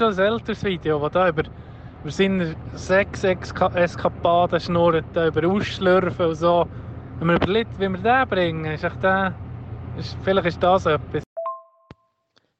[0.00, 5.46] schon ein älteres Video, das da über, über seine sechs Eska Eskapaden schnurrt, da über
[5.46, 6.66] Ausschlürfen und so.
[7.18, 9.34] Wenn man überlegt, wie wir den bringen, ist echt der,
[9.98, 11.22] ist, vielleicht ist das etwas.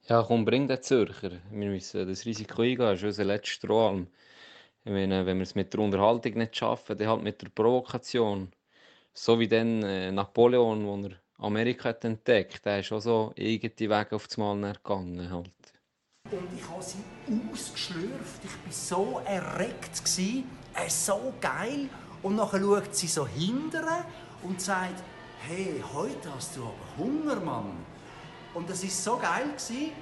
[0.06, 1.30] Ja, komm, bring den Zürcher.
[1.50, 4.08] Wir müssen das Risiko eingehen, das ist unser letzter Strohhalm.
[4.84, 8.52] Ich meine, wenn wir es mit der Unterhaltung nicht schaffen, dann halt mit der Provokation.
[9.14, 13.88] So wie dann äh, Napoleon, wo er Amerika hat entdeckt, der ist auch so irgendwie
[13.88, 15.59] Wege auf das Mal gegangen halt.
[16.30, 16.98] Und ich habe sie
[17.50, 18.44] ausgeschlürft.
[18.44, 20.04] Ich war so erregt.
[20.04, 20.44] Gewesen.
[20.74, 21.88] Äh, so geil.
[22.22, 24.04] Und nachher schaut sie so hinterher
[24.42, 25.02] und sagt,
[25.46, 27.72] hey, heute hast du aber Hunger, Mann.
[28.54, 29.46] Und das war so geil.
[29.48, 29.92] Gewesen.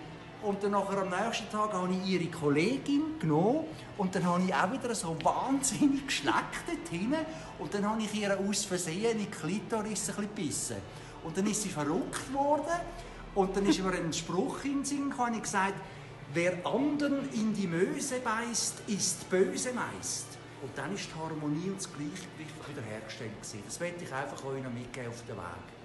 [0.43, 3.65] Und dann nachher am nächsten Tag habe ich ihre Kollegin genommen
[3.97, 7.27] und dann habe ich auch wieder so wahnsinnig geschleckt dort hinten.
[7.59, 10.77] Und dann habe ich ihr aus Versehen in die Klitoris ein gebissen.
[11.25, 12.81] Und dann ist sie verrückt worden
[13.35, 15.75] und dann ist mir ein Spruch in den Sinn gekommen, ich gesagt,
[16.35, 20.27] wer anderen in die Möse beißt, ist böse meist.
[20.63, 23.63] Und dann ist die Harmonie und das Gleichgewicht wiederhergestellt gewesen.
[23.65, 25.79] Das möchte ich einfach euch noch mitgeben auf den Weg.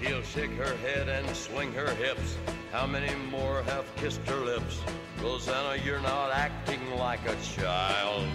[0.00, 2.36] She'll shake her head and swing her hips.
[2.72, 4.80] How many more have kissed her lips?
[5.22, 8.26] Rosanna, you're not acting like a child.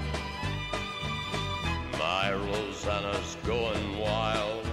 [1.99, 4.65] My Rosanna's going wild.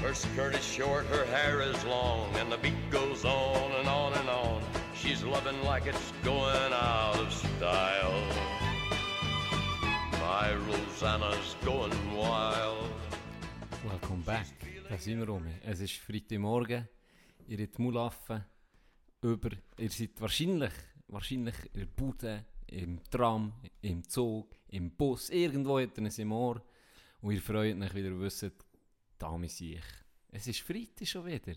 [0.00, 4.12] Her skirt is short, her hair is long, and the beat goes on and on
[4.12, 4.62] and on.
[4.94, 8.14] She's loving like it's going out of style.
[10.20, 12.88] My Rosanna's going wild.
[13.84, 14.46] Welcome back.
[14.88, 15.44] Da sind wir rum.
[15.64, 16.86] Es ist Freitagmorgen.
[17.48, 18.44] Ihr habt Mulaffen
[19.20, 19.50] über.
[19.78, 20.72] Ihr seid wahrscheinlich,
[21.08, 23.52] wahrscheinlich in der Bude, im Tram,
[23.82, 25.28] im Zug, im Bus.
[25.30, 26.62] Irgendwo hat ihr es im Ohr.
[27.20, 28.52] Und ihr freut euch wieder, wisst,
[29.18, 29.80] da ich.
[30.30, 31.54] Es ist Freitag schon wieder.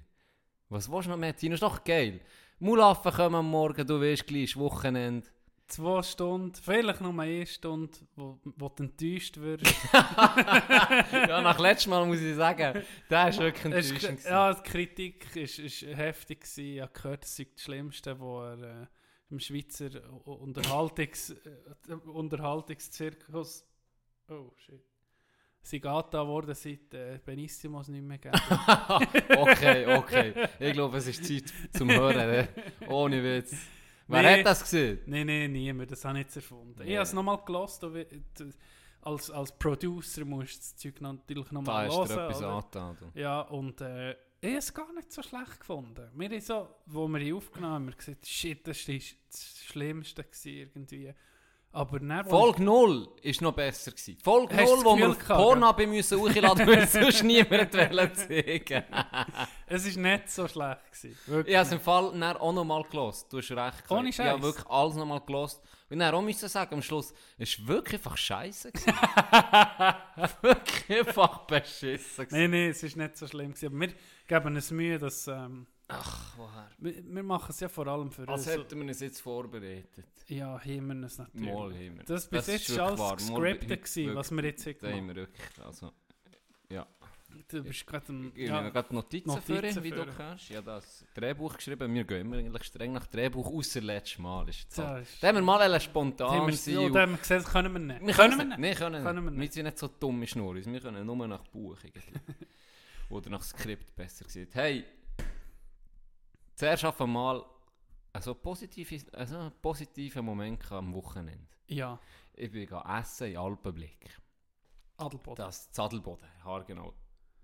[0.69, 1.35] Was willst du noch mehr?
[1.35, 2.21] Tino, ist doch geil.
[2.59, 5.27] Mulaffen kommen am Morgen, du weißt gleich, Wochenende.
[5.67, 9.65] Zwei Stunden, vielleicht nur eine Stunde, wo, wo du enttäuscht wirst.
[9.93, 14.19] ja, nach letztem Mal muss ich sagen, der ist wirklich enttäuschend.
[14.19, 16.41] Ist, ja, die Kritik war ist, ist heftig.
[16.41, 16.65] Gewesen.
[16.65, 18.87] Ich habe gehört, es sei das Schlimmste, was er äh,
[19.29, 19.89] im Schweizer
[20.25, 23.65] Unterhaltungs, äh, Unterhaltungszirkus.
[24.27, 24.90] Oh shit.
[25.63, 28.43] Sie geht da worden, seit äh, Benissimos nicht mehr gegeben
[29.37, 30.33] Okay, okay.
[30.59, 32.15] Ich glaube, es ist Zeit zum Hören.
[32.15, 32.47] Ne?
[32.87, 33.55] Ohne Witz.
[34.07, 34.99] Wer nee, hat das gesehen?
[35.05, 35.91] Nein, nein, niemand.
[35.91, 36.79] Das habe ich nicht erfunden.
[36.79, 36.87] Yeah.
[36.87, 37.85] Ich habe es nochmal gelost.
[39.03, 42.07] Als, als Producer musst du das Zeug natürlich nochmal hören.
[42.07, 42.97] Da ist etwas angetan.
[43.13, 44.11] Ja, und äh,
[44.41, 46.09] ich habe es gar nicht so schlecht gefunden.
[46.13, 49.63] Wir haben so, wo wir ihn aufgenommen haben, haben wir gesagt, shit, das war das
[49.65, 51.13] Schlimmste irgendwie.
[51.73, 53.91] Aber dann, Folge 0 war noch besser.
[53.91, 54.17] Gewesen.
[54.21, 58.83] Folge 0, wo wir Porno bei müssen hochladen, weil sonst niemand zeigen
[59.67, 60.79] Es war nicht so schlecht.
[60.91, 63.31] Gewesen, ich habe es im Fall dann auch noch mal gelost.
[63.31, 63.89] Du hast recht.
[63.89, 64.09] Ohne.
[64.09, 65.61] Ich habe wirklich alles noch mal gelost.
[65.89, 68.71] Und dann auch müssen sagen, am Schluss, es war wirklich einfach scheiße.
[70.41, 72.27] wirklich einfach beschissen.
[72.31, 73.53] Nein, nein, es war nicht so schlimm.
[73.53, 73.67] Gewesen.
[73.67, 73.93] Aber wir
[74.27, 75.27] geben uns Mühe, dass...
[75.27, 76.69] Ähm, Ach, woher?
[76.77, 78.29] Wir, wir, machen es ja vor allem für uns.
[78.29, 80.05] Als hätten wir es jetzt vorbereitet.
[80.27, 81.53] Ja, haben wir es natürlich.
[81.53, 82.03] Mal haben wir.
[82.05, 85.07] Das bis jetzt war alles gescriptet, was wir jetzt gemacht haben.
[85.07, 85.91] wir wirklich, also,
[86.69, 86.87] ja.
[87.47, 88.31] Du bist gerade ein...
[88.35, 90.49] Ich ja, gerade Notizen, Notizen für, wie du kannst.
[90.49, 91.93] Ja, das Drehbuch geschrieben.
[91.93, 94.47] Wir gehen immer eigentlich streng nach Drehbuch, außer letztes Mal.
[94.49, 96.73] Ist das ja, da haben wir mal spontan sein.
[96.73, 98.05] Ja, da haben wir gesehen, können wir nicht.
[98.05, 98.77] Wir können, wir nicht.
[98.77, 99.41] Können, können wir nicht.
[99.41, 100.55] Wir sind nicht so dumme Schnurr.
[100.55, 101.77] Wir können nur nach Buch
[103.09, 104.55] Oder nach Skript besser gesagt.
[104.55, 104.85] Hey,
[106.55, 107.45] zuerst auf einmal
[108.13, 111.47] also positive, also einen positiven Moment am Wochenende.
[111.67, 111.99] Ja.
[112.33, 114.09] Ich bin essen in Alpenblick.
[114.97, 115.35] Adelboden.
[115.35, 116.27] Das Zadelboden,
[116.67, 116.93] genau.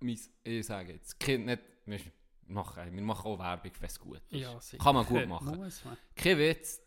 [0.01, 0.29] Ich
[0.65, 1.99] sage jetzt, Kind nicht, wir
[2.47, 4.41] machen, wir machen auch Werbung, wenn es gut ist.
[4.41, 4.83] Ja, sicher.
[4.83, 5.71] Kann man gut machen.
[6.15, 6.81] Kein Witz.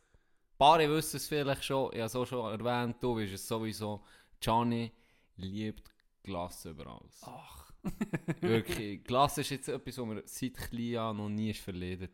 [0.57, 4.05] Paare wissen es vielleicht schon, ich habe es auch schon erwähnt, du weißt es sowieso.
[4.39, 4.93] Gianni
[5.37, 5.91] liebt
[6.23, 7.23] Glas über alles.
[7.25, 7.70] Ach.
[8.41, 9.05] Wirklich.
[9.05, 12.13] Glas ist jetzt etwas, was mir seit klein noch nie ist verledet.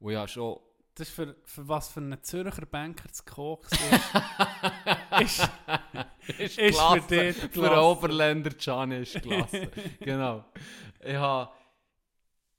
[0.00, 0.58] Und ja, schon...
[0.96, 3.66] Das ist für, für was für einen Zürcher Banker zu kochen
[5.20, 5.50] ist,
[6.38, 9.72] ist, ist, ist für dich Für einen Oberländer Gianni ist klasse.
[10.00, 10.44] genau.
[11.00, 11.50] Ich habe...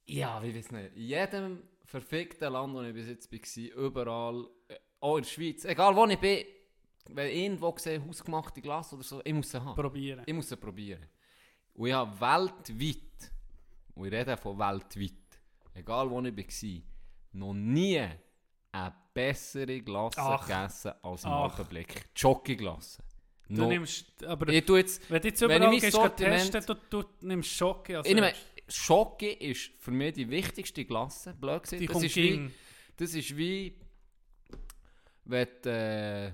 [0.08, 0.96] Ja, wie weiß nicht.
[0.98, 5.64] In jedem verfickten Land, wo ich bis jetzt war, überall, äh, auch in der Schweiz,
[5.64, 6.44] egal wo ich bin,
[7.10, 9.76] wenn ich irgendwo sehe, hausgemachte Glas oder so, ich muss sie haben.
[9.76, 10.24] Probieren.
[10.26, 11.06] Ich muss sie probieren.
[11.76, 13.32] Und ich habe weltweit,
[13.94, 15.12] und ich rede von weltweit,
[15.74, 16.82] egal wo ich war,
[17.34, 18.00] noch nie
[18.72, 20.48] eine bessere Glasse Ach.
[20.48, 22.06] gegessen als im Alpenblick.
[22.16, 23.04] Jockey-Glasse.
[23.48, 23.68] Du no.
[23.68, 27.04] nimmst, aber ich tu jetzt, wenn du jetzt überall wenn ich gehst, Sortiment, testen, du,
[27.04, 28.34] du nimmst als ich nehme,
[28.68, 31.82] Schoki ist für mich die wichtigste Klasse, blöd gesagt.
[31.82, 32.54] Die Das ist, wie, gegen
[32.98, 33.78] das ist wie,
[35.26, 36.32] wenn äh,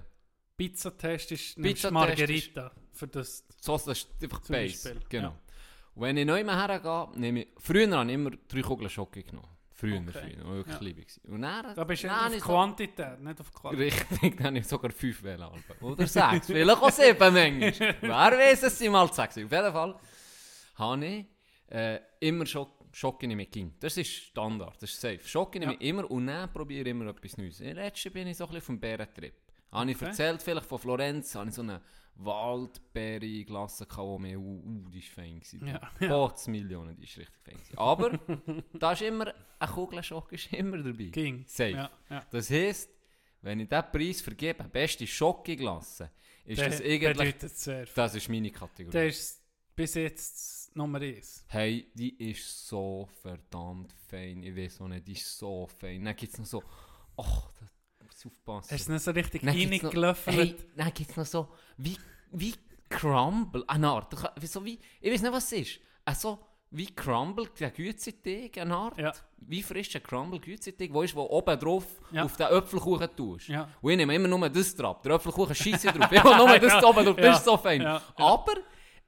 [0.56, 2.72] Pizzatest ist nimmst Pizzatest Margherita.
[3.02, 4.90] Für das so, das ist einfach Zum Base.
[4.94, 5.30] Beispiel, Genau.
[5.30, 5.40] ja.
[5.96, 9.24] Und wenn ich neu mehr hergehe, nehme ich, früher habe ich immer drei Kugeln Schoki
[9.24, 9.48] genommen.
[9.74, 10.12] Früher, Okay.
[10.12, 10.82] früher, wirklich Ja.
[10.84, 11.08] lieb.
[11.28, 14.00] Und dann, da bist du auf ich so- Quantität, nicht auf Qualität.
[14.12, 15.50] Richtig, dann habe ich sogar fünf wählen.
[15.82, 17.96] Oder sechs, vielleicht auch sieben manchmal.
[18.02, 19.36] Wer weiß, es sind mal sechs.
[19.38, 19.96] Auf jeden Fall
[20.76, 21.26] habe ich
[21.70, 23.84] äh, immer Schock, Schoki mit Kind.
[23.84, 25.20] Das ist Standard, das ist safe.
[25.26, 25.78] Schoki nehme Ja.
[25.82, 27.60] ich immer und dann probiere ich immer etwas Neues.
[27.60, 29.34] Letztes bin ich so ein bisschen vom Bärentrip.
[29.72, 30.06] Habe ich Okay.
[30.06, 31.82] erzählt, vielleicht von Florenz, habe ich so eine
[32.16, 35.40] Waldbeere-Glasse gehabt, die mir, uh, uh, die war fein.
[35.40, 35.68] gewesen.
[35.68, 37.56] Ja, Bots Millionen, die ist richtig fein.
[37.56, 37.78] gewesen.
[37.78, 38.20] Aber
[38.80, 41.06] da ist immer, eine Kugel Schoki ist immer dabei.
[41.06, 41.44] Ging.
[41.48, 41.72] Safe.
[41.72, 42.26] Ja, ja.
[42.30, 42.90] Das heisst,
[43.42, 46.12] wenn ich diesen Preis vergebe, beste Schokoglasse,
[46.46, 47.94] ist das Der eigentlich, sehr viel.
[47.96, 48.92] das ist meine Kategorie.
[48.92, 49.42] Der ist
[49.76, 51.46] bis jetzt Nummer 1.
[51.48, 54.44] hey, die ist so verdammt fein.
[54.44, 56.04] Ich weiß auch nicht, die ist so fein.
[56.06, 56.64] Dann gibt es noch so,
[57.18, 57.81] ach, muss
[58.26, 58.74] ich aufpassen.
[58.74, 60.34] Hast du nicht so richtig reingelaufen?
[60.34, 61.48] Hey, dann gibt es noch so,
[61.78, 61.98] wie,
[62.32, 62.54] wie
[62.90, 64.14] Crumble, eine Art,
[64.44, 66.40] so wie, ich weiß nicht, was es ist, also
[66.74, 69.12] wie Crumble, der Gützeteig, eine Art, Ja.
[69.38, 72.24] wie frischer Crumble Gützeteig, wo ist, wo oben drauf Ja.
[72.24, 73.48] auf den Äpfelkuchen tust.
[73.50, 73.70] Ja.
[73.82, 76.84] Und ich nehme immer nur das drauf, der Äpfelkuchen scheisse drauf, ich will nur das
[76.84, 77.82] oben drauf, das ist so fein.
[77.86, 78.54] Aber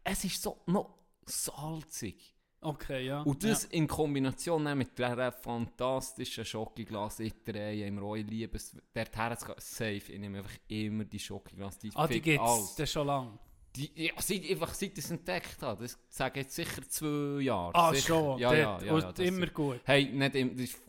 [0.04, 0.94] es ist so noch
[1.26, 2.33] salzig.
[2.64, 3.22] Okay, ja.
[3.22, 8.76] Und das in Kombination mit dieser fantastischen Schokoglas, ich drehe immer auch, ich liebe es,
[8.94, 11.94] dorthin zu gehen, safe, ich nehme einfach immer die Schokoglas, die ja.
[11.96, 12.44] Ah, die gibt
[12.78, 13.38] es schon lange.
[13.76, 17.42] Die, ja, seit, einfach seit ich es entdeckt habe, das sage ich jetzt sicher zwei
[17.42, 17.74] Jahre.
[17.74, 18.08] Ah, sicher.
[18.08, 18.40] schon.
[18.40, 19.80] Ja, ja, ja, ja, Und das immer ist- gut.
[19.84, 20.80] Hey, nicht immer, das ist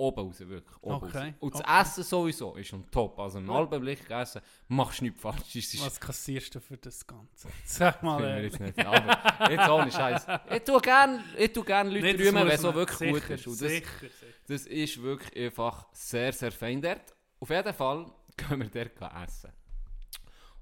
[0.00, 0.82] oben raus, wirklich.
[0.82, 1.34] Oben Okay, raus.
[1.40, 1.80] Und das okay.
[1.80, 3.18] Essen sowieso ist on top.
[3.18, 3.54] Also im Ja.
[3.54, 5.54] halben Blick essen, machst du nichts falsch.
[5.54, 7.48] Ist, Was kassierst du für das Ganze?
[7.64, 8.24] Sag mal.
[8.24, 8.78] Äh, jetzt nicht.
[8.84, 10.26] Aber jetzt ohne Scheiß.
[10.50, 13.30] Ich tue gerne ich gern Leute nicht, das rühmen, wenn es so wirklich sicher, gut
[13.30, 13.46] ist.
[13.46, 14.26] Und das, sicher, sicher.
[14.48, 17.14] das ist wirklich einfach sehr, sehr fein dort.
[17.38, 18.06] Auf jeden Fall
[18.36, 19.52] gehen wir dort essen.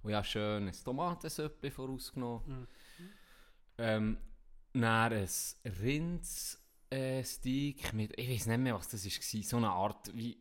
[0.03, 2.61] Und ja, schönes Tomatensüppli vorausgenommen.
[2.61, 2.67] Mhm.
[3.79, 4.19] Ähm,
[4.73, 5.29] dann ein
[6.91, 10.41] Rindssteak mit, ich weiß nicht mehr, was das war, so eine Art wie,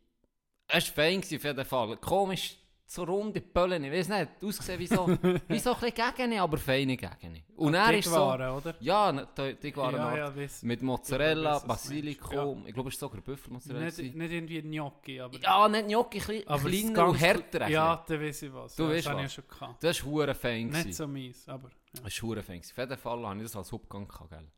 [0.68, 1.96] es war fein auf jeden Fall.
[1.96, 2.58] Komisch,
[2.90, 5.06] so runde Pöllen, ich weiß nicht, ausgesehen wie so,
[5.48, 7.42] wie so ein bisschen Gegene, aber feine Gegene.
[7.56, 8.74] Und er ist so, Waren, oder?
[8.80, 10.62] ja, ne, die, die waren ja, ja, weiss.
[10.62, 13.84] mit Mozzarella, Ja, ich Basilikum, ich glaube, es war sogar Büffelmozzarella.
[13.84, 15.38] Nicht, nicht irgendwie Gnocchi, aber...
[15.38, 17.60] Ja, nicht Gnocchi, klein, aber kleiner und härter.
[17.62, 18.74] ein Ja, dann weiß ich was.
[18.74, 19.36] Du ja, weißt das habe ich was.
[19.36, 19.84] ja schon gehabt.
[19.84, 20.68] Das war hure fein.
[20.68, 21.68] Nicht so mies, aber...
[21.68, 22.00] Ja.
[22.02, 22.60] Das war hure fein.
[22.60, 24.08] Auf jeden Fall hatte ich das als Hauptgang.
[24.08, 24.50] gehabt, Gell?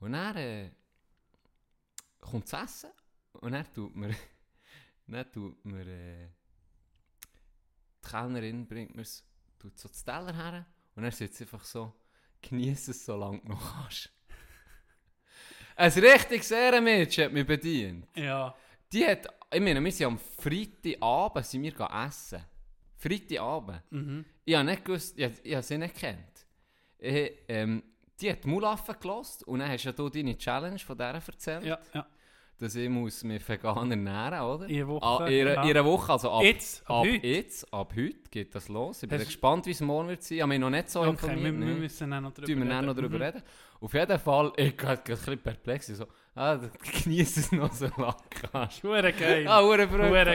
[0.00, 0.70] Und dann äh,
[2.20, 2.90] kommt das Essen
[3.32, 4.14] und dann tut mir,
[5.06, 6.28] dann tut mir äh,
[8.04, 9.24] die Kellnerin bringt mir es,
[9.58, 11.92] tut so das Teller her und dann sitzt einfach so,
[12.42, 14.12] genieß es so lange noch kannst.
[15.76, 18.06] Ein richtiges Ehrenmädchen hat mich bedient.
[18.14, 18.54] Ja.
[18.90, 22.42] Die hat, ich meine, wir sind am Freitagabend sind wir essen.
[22.96, 23.82] Freitagabend.
[23.90, 24.24] Mhm.
[24.44, 26.46] Ich habe nicht gewusst, ich, ich habe sie nicht kennt.
[26.98, 27.82] Ich, ähm,
[28.20, 31.78] die hat Mulaffen gelost und dann hast ja du deine Challenge von der erzählt, Ja,
[31.94, 32.06] ja.
[32.58, 34.66] dass ich muss mich vegan ernähren, oder?
[34.68, 35.62] In einer Woche, Ah, einer- ja.
[35.62, 37.26] in einer Woche, also ab, Jetzt, ab ab heute?
[37.26, 39.02] jetzt, ab heute geht das los.
[39.02, 40.36] Ich bin Hast- gespannt, wie es morgen wird sein.
[40.36, 41.44] Ich habe mich noch nicht so Okay, informiert.
[41.44, 41.74] wir, wir ne?
[41.74, 42.96] müssen auch noch wir dann noch reden.
[42.96, 43.22] darüber Mhm.
[43.22, 43.42] reden.
[43.78, 45.88] Auf jeden Fall, ich war ein bisschen perplex.
[45.90, 46.58] Ich So, ah,
[47.04, 48.16] genieße es noch so lange
[48.50, 48.82] kannst.
[48.82, 49.46] Hure geil.
[49.46, 49.60] Ah.
[49.62, 49.86] Hure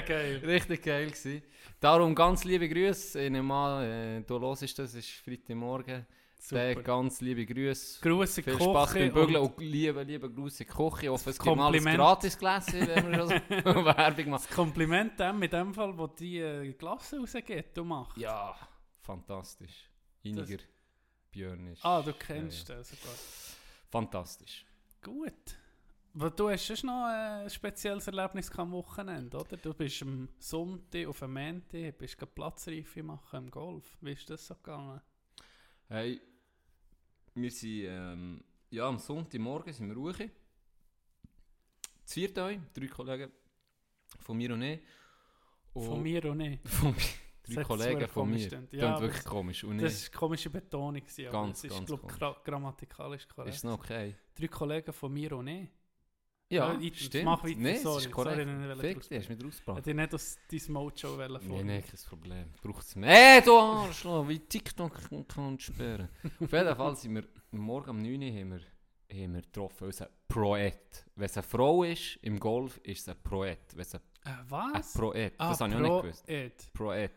[0.04, 0.42] geil.
[0.46, 1.42] Richtig geil gewesen.
[1.80, 3.20] Darum ganz liebe Grüße.
[3.20, 6.06] Ich nehme an, äh, du hörst das, es ist Freitagmorgen.
[6.52, 6.82] Äh, Super.
[6.84, 8.02] ganz liebe Grüße.
[8.02, 11.04] Grosse Viel Spaß beim Bügeln und und liebe, liebe Grüße Küche.
[11.04, 11.98] Ich hoffe, es Das gibt ein Kompliment.
[11.98, 13.30] gratis Gläschen, wenn wir so
[13.86, 14.32] Werbung machen.
[14.32, 18.18] das Kompliment dem, mit dem Fall, wo die äh, Glasse rausgeht, du machst.
[18.18, 18.56] Ja,
[19.02, 19.88] fantastisch.
[20.26, 20.58] Einiger
[21.32, 21.86] Björn ist.
[21.86, 23.14] Ah, du kennst den sogar.
[23.90, 24.66] Fantastisch.
[25.02, 25.58] Gut.
[26.14, 29.56] Weil du hast schon noch ein spezielles Erlebnis am Wochenende, oder?
[29.58, 33.96] Du bist am Sonntag auf dem Montag, bist Platzreife machen im Golf.
[34.02, 35.00] Wie ist das so gegangen?
[35.88, 36.20] Hey,
[37.36, 40.30] wir sind ähm, ja, am Sonntagmorgen sind wir ruhig.
[42.06, 43.32] Zu viert euch, drei Kollegen
[44.20, 44.80] von mir und ich.
[45.74, 46.68] Und- Von mir und nicht.
[46.68, 46.96] Von mir.
[47.44, 48.38] Das Drei hat Kollegen von mir.
[48.38, 48.72] gestimmt.
[48.72, 49.64] Das Ja, aber wirklich komisch.
[49.64, 52.18] Und Das ich, war eine komische Betonung, gewesen, aber Ganz, es ist, ganz glaub, komisch.
[52.20, 53.56] gra grammatikalisch korrekt.
[53.56, 54.16] ist noch okay?
[54.36, 55.72] Drei Kollegen von mir und nicht.
[56.52, 57.26] Ja, ich- stimmt.
[57.26, 58.48] mach weiter, nee, sorry, ist korrekt.
[58.48, 59.78] sorry, Fick, die hast du mich rausgebracht.
[59.80, 62.46] Hätte ich nicht aus deinem Mojo wollen Nein, nein, kein Problem.
[62.62, 63.36] Braucht es mehr.
[63.38, 66.10] Ey, du Arschloch, wie TikTok kannst sperren.
[66.40, 68.60] Auf jeden Fall sind wir morgen um 9 Uhr haben wir,
[69.24, 71.06] haben wir getroffen, unser Proet.
[71.16, 73.60] Wenn es eine Frau ist im Golf, ist es ein Proet.
[73.74, 74.94] Wenn es ein, Äh, ein was?
[74.94, 76.30] Proet, ah, das habe ich auch nicht gewusst.
[76.30, 76.74] Ed.
[76.74, 77.12] Proet.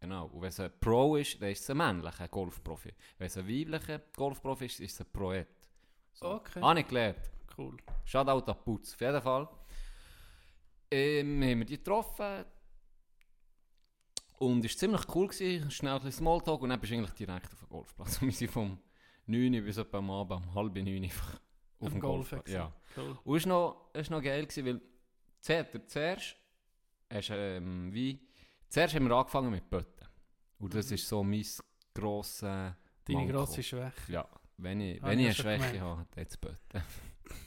[0.00, 0.26] Genau.
[0.26, 2.92] Und wenn es ein Pro ist, dann ist es ein männlicher Golfprofi.
[3.18, 5.46] Wenn es ein weiblicher Golfprofi ist, ist es ein Proet.
[6.12, 6.26] So.
[6.32, 6.60] Okay.
[6.60, 7.16] Habe ich gelernt.
[7.56, 7.76] Cool.
[8.04, 8.94] Shoutout an Putz.
[8.94, 9.48] Auf jeden Fall
[10.90, 12.44] ähm, haben wir die getroffen.
[14.38, 15.28] Und es war ziemlich cool.
[15.28, 15.70] Gewesen.
[15.70, 18.20] Schnell ein bisschen Smalltalk und dann bist du eigentlich direkt auf dem Golfplatz.
[18.20, 18.78] Und wir sind vom
[19.26, 21.40] 9 Uhr bis etwa am Abend, um halb 9 Uhr einfach
[21.80, 22.50] auf dem Golfplatz.
[22.50, 22.72] Ja.
[22.96, 23.18] Cool.
[23.24, 24.80] Und es war noch, es war noch geil, gewesen, weil
[25.40, 26.36] zuerst, zuerst,
[27.12, 28.20] hast, ähm, wie,
[28.68, 30.06] zuerst haben wir angefangen mit Bötten.
[30.58, 30.94] Und das Mhm.
[30.94, 31.44] ist so mein
[31.94, 32.40] grosses
[33.06, 34.12] Deine grosse Schwäche.
[34.12, 35.80] Ja, wenn ich, wenn ich eine Schwäche gemerkt.
[35.80, 36.82] habe, dann Bötten.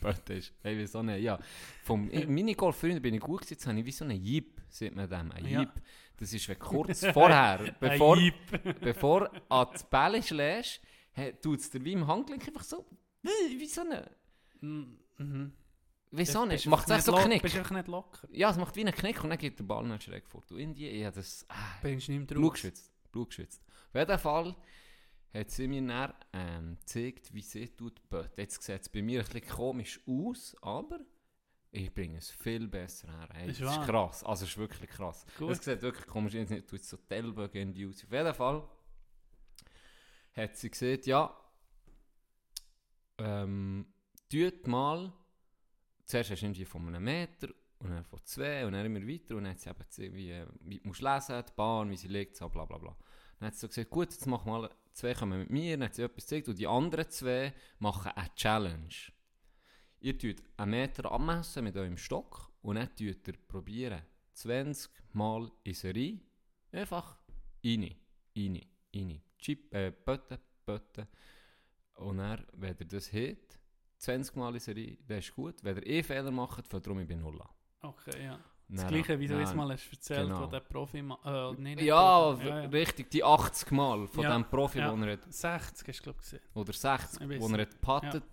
[0.02, 1.22] Bötten ist, hey, wieso nicht?
[1.22, 1.40] Ja,
[1.84, 4.96] vom ich- Minigolf-Freunden bin ich gut gewesen, jetzt habe ich wie so einen Jeep, sieht
[4.96, 5.60] man dem, ein Ja.
[5.62, 5.72] Jeep.
[6.18, 8.18] Das ist, wenn kurz vorher, bevor,
[8.82, 10.82] bevor du an die Bälle schlägst,
[11.42, 12.86] tut es dir wie im Handgelenk einfach so,
[13.24, 14.10] wie so eine,
[14.60, 15.54] Mm, mhm.
[16.10, 16.66] wieso nicht?
[16.66, 17.44] du Macht es so Knick.
[17.44, 18.28] Bist du einfach nicht locker.
[18.32, 20.52] Ja, es macht wie einen Knick und dann geht der Ball nicht schräg fort.
[20.52, 21.54] Und Indien, habe das ah,
[21.84, 22.54] Bist du nicht mehr drauf.
[22.54, 22.92] geschwitzt.
[23.12, 23.62] Blut geschwitzt.
[23.90, 24.56] Auf jeden Fall
[25.40, 28.32] hat sie mir dann ähm, gezeigt, wie sie tut böten.
[28.38, 31.00] Jetzt sieht es bei mir ein bisschen komisch aus, aber
[31.72, 33.30] ich bringe es viel besser her.
[33.34, 34.24] Hey, Ist das ist krass.
[34.24, 35.26] Also es ist wirklich krass.
[35.38, 35.52] Gut.
[35.52, 36.50] Es sieht wirklich komisch aus.
[36.50, 38.04] Jetzt tut so die Ellbogen in die aus.
[38.04, 38.68] Auf jeden Fall
[40.34, 41.36] hat sie gesagt, ja,
[43.18, 43.86] ähm,
[44.30, 45.12] tut mal,
[46.06, 49.36] zuerst hast du irgendwie von einem Meter und dann von zwei und dann immer weiter
[49.36, 51.98] und dann hat sie eben gesehen, wie, äh, wie du musst lesen, die Bahn, wie
[51.98, 52.96] sie liegt, so bla bla bla.
[53.40, 55.96] Dann hat sie so gesagt, gut, jetzt mach mal, zwei kommen mit mir, dann hat
[55.96, 58.96] sie etwas gezeigt und die anderen zwei machen eine Challenge.
[60.00, 64.02] Ihr tut einen Meter abmessen mit eurem Stock und dann tut ihr probieren,
[64.34, 66.20] 20 Mal in Serie,
[66.72, 67.18] einfach
[67.64, 67.96] rein,
[68.36, 68.62] rein,
[68.94, 69.22] rein.
[69.40, 71.08] Chip, äh, Bötten, Bötten.
[71.96, 73.60] Und dann, wenn ihr das hit,
[73.98, 75.64] 20 Mal in Serie, das ist gut.
[75.64, 77.50] Wenn ihr eh Fehler macht, fällt darum bin null an.
[77.82, 78.40] Okay, ja.
[78.70, 80.42] Das Dann- gleiche, wie du jetzt dann- mal hast erzählt, genau.
[80.42, 80.98] wo der Profi...
[80.98, 81.04] Äh,
[81.58, 82.48] nee, Ja, Profi.
[82.48, 82.70] ja, ja.
[82.70, 84.92] richtig, die 80 Mal von Ja, dem Profi, ja.
[84.98, 86.40] wo er hat, 60 hast du, glaube ich, gesehen.
[86.54, 88.24] oder 60, Ich weiss wo er hat gepattet.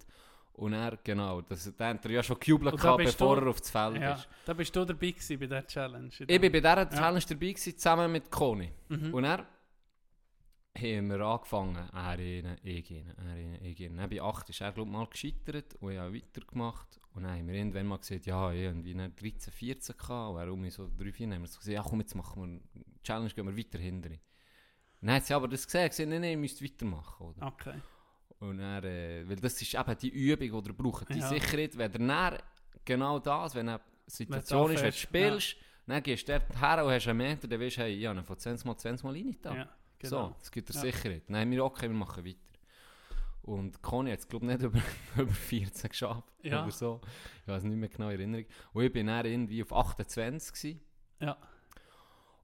[0.56, 3.70] Und er, genau, das, da hat er ja schon gejubelt, gehabt, bevor du- er aufs
[3.70, 4.28] Feld Ja, ist.
[4.44, 6.08] da bist du dabei gewesen bei dieser Challenge.
[6.18, 6.90] Ich bin bei dieser.
[6.90, 8.72] Challenge dabei gewesen, zusammen mit Conny.
[8.88, 9.14] Mhm.
[9.14, 9.46] Und er
[10.76, 13.97] haben wir angefangen, er ihn, ich ihn, er ihn, ich ihn.
[13.97, 17.00] Dann bei 8 ist er glaub, mal gescheitert und ich habe weitergemacht.
[17.14, 20.35] Und dann haben wir irgendwann mal gesagt, ja, irgendwie dann 13, 14 gehabt.
[20.35, 22.45] Und er um so 3, 4 haben wir so gesagt, ja komm, jetzt machen wir
[22.49, 24.11] eine Challenge, gehen wir weiter hinter.
[24.11, 24.19] Und
[25.00, 27.26] dann hat sie aber das gesehen, gesagt, nein, nein, ihr müsst weitermachen.
[27.26, 27.47] Oder?
[27.47, 27.81] Okay.
[28.40, 31.09] Und er, äh, weil das ist eben die Übung, die ihr braucht.
[31.11, 31.28] Die Ja.
[31.28, 32.38] Sicherheit, wenn ihr dann
[32.85, 36.85] genau das, wenn eine Situation Wenn ist, wenn du spielst, dann gehst du dort her
[36.85, 39.04] und hast einen Meter, dann weißt du, hey, ich habe ihn von 20 mal 20
[39.04, 39.37] mal rein.
[39.40, 39.54] da.
[39.54, 39.69] Ja,
[40.11, 40.28] genau.
[40.28, 40.80] So, das gibt dir Ja.
[40.80, 41.23] Sicherheit.
[41.30, 42.38] Haben wir, okay, wir machen weiter.
[43.42, 44.80] Und Conny hat es, glaube ich, nicht über,
[45.16, 46.62] über 14 geschafft Ja.
[46.62, 47.00] oder so.
[47.42, 48.46] Ich weiß nicht mehr genau in Erinnerung.
[48.73, 50.80] Und ich bin dann irgendwie auf 28 gewesen.
[51.20, 51.37] Ja.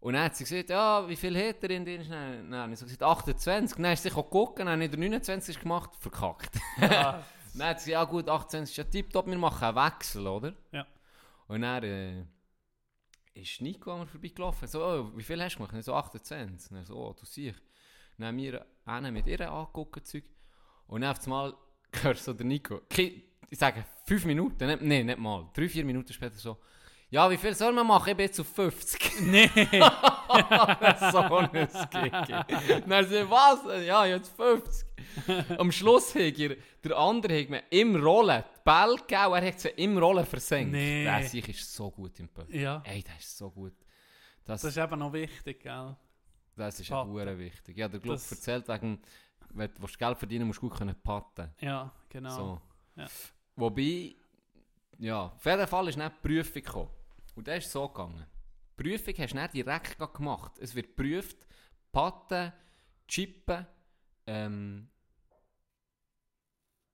[0.00, 1.98] Und dann hat sie gesagt, ja, wie viel hat er in dir?
[2.04, 3.76] Dann habe ich so gesagt, 28.
[3.76, 6.58] Dann ist sie geguckt, dann habe ich den 29 gemacht, verkackt.
[6.80, 7.22] Ah,
[7.54, 10.54] Dann hat sie gesagt, ja gut, 28 ist ja tipptopp, wir machen einen Wechsel, oder?
[10.70, 10.86] Ja.
[11.48, 12.24] Und dann äh,
[13.42, 14.68] ist Nico an mir vorbeigelaufen.
[14.68, 15.84] So, oh, wie viel hast du gemacht?
[15.84, 16.70] So, 28.
[16.70, 17.62] Und er so, oh, du siehst.
[18.18, 20.24] Dann haben wir einen mit ihr angeguckt, Zeug.
[20.86, 21.54] Und dann auf einmal
[22.02, 25.84] hörst du so der Nico, ich sage, 5 Minuten, nicht, nee, nicht mal, 3, 4
[25.84, 26.58] Minuten später so,
[27.10, 28.10] ja, wie viel soll man machen?
[28.10, 29.20] Ich bin jetzt auf 50.
[29.22, 29.50] nee.
[31.12, 32.80] so ein Gigi.
[32.88, 33.84] Dann so, was?
[33.86, 34.86] Ja, jetzt 50.
[35.58, 39.60] Am Schluss hat er, der andere hat mir im Rollen die Ball gegeben, er hat
[39.60, 40.72] sie im Rollen versenkt.
[40.72, 41.04] Nee.
[41.04, 42.46] Der sich ist so gut im Ball.
[42.54, 42.82] ja.
[42.84, 43.74] Ey, der ist so gut.
[44.44, 45.96] Das, Das ist eben noch wichtig, gell?
[46.56, 47.76] das ist auch wichtig.
[47.76, 49.00] Ja, der Club Das- erzählt, wegen,
[49.50, 51.50] wenn du Geld verdienen musst du gut können patten.
[51.60, 52.30] Ja, genau.
[52.36, 52.60] So.
[52.96, 53.06] Ja.
[53.56, 54.14] Wobei,
[54.98, 56.90] ja, auf jeden Fall ist nicht die Prüfung gekommen.
[57.34, 58.26] Und das ist so gegangen.
[58.80, 60.58] Die Prüfung hast du nicht direkt gemacht.
[60.58, 61.46] Es wird geprüft,
[61.92, 62.50] Patten,
[63.06, 63.66] Chippen,
[64.26, 64.88] ähm,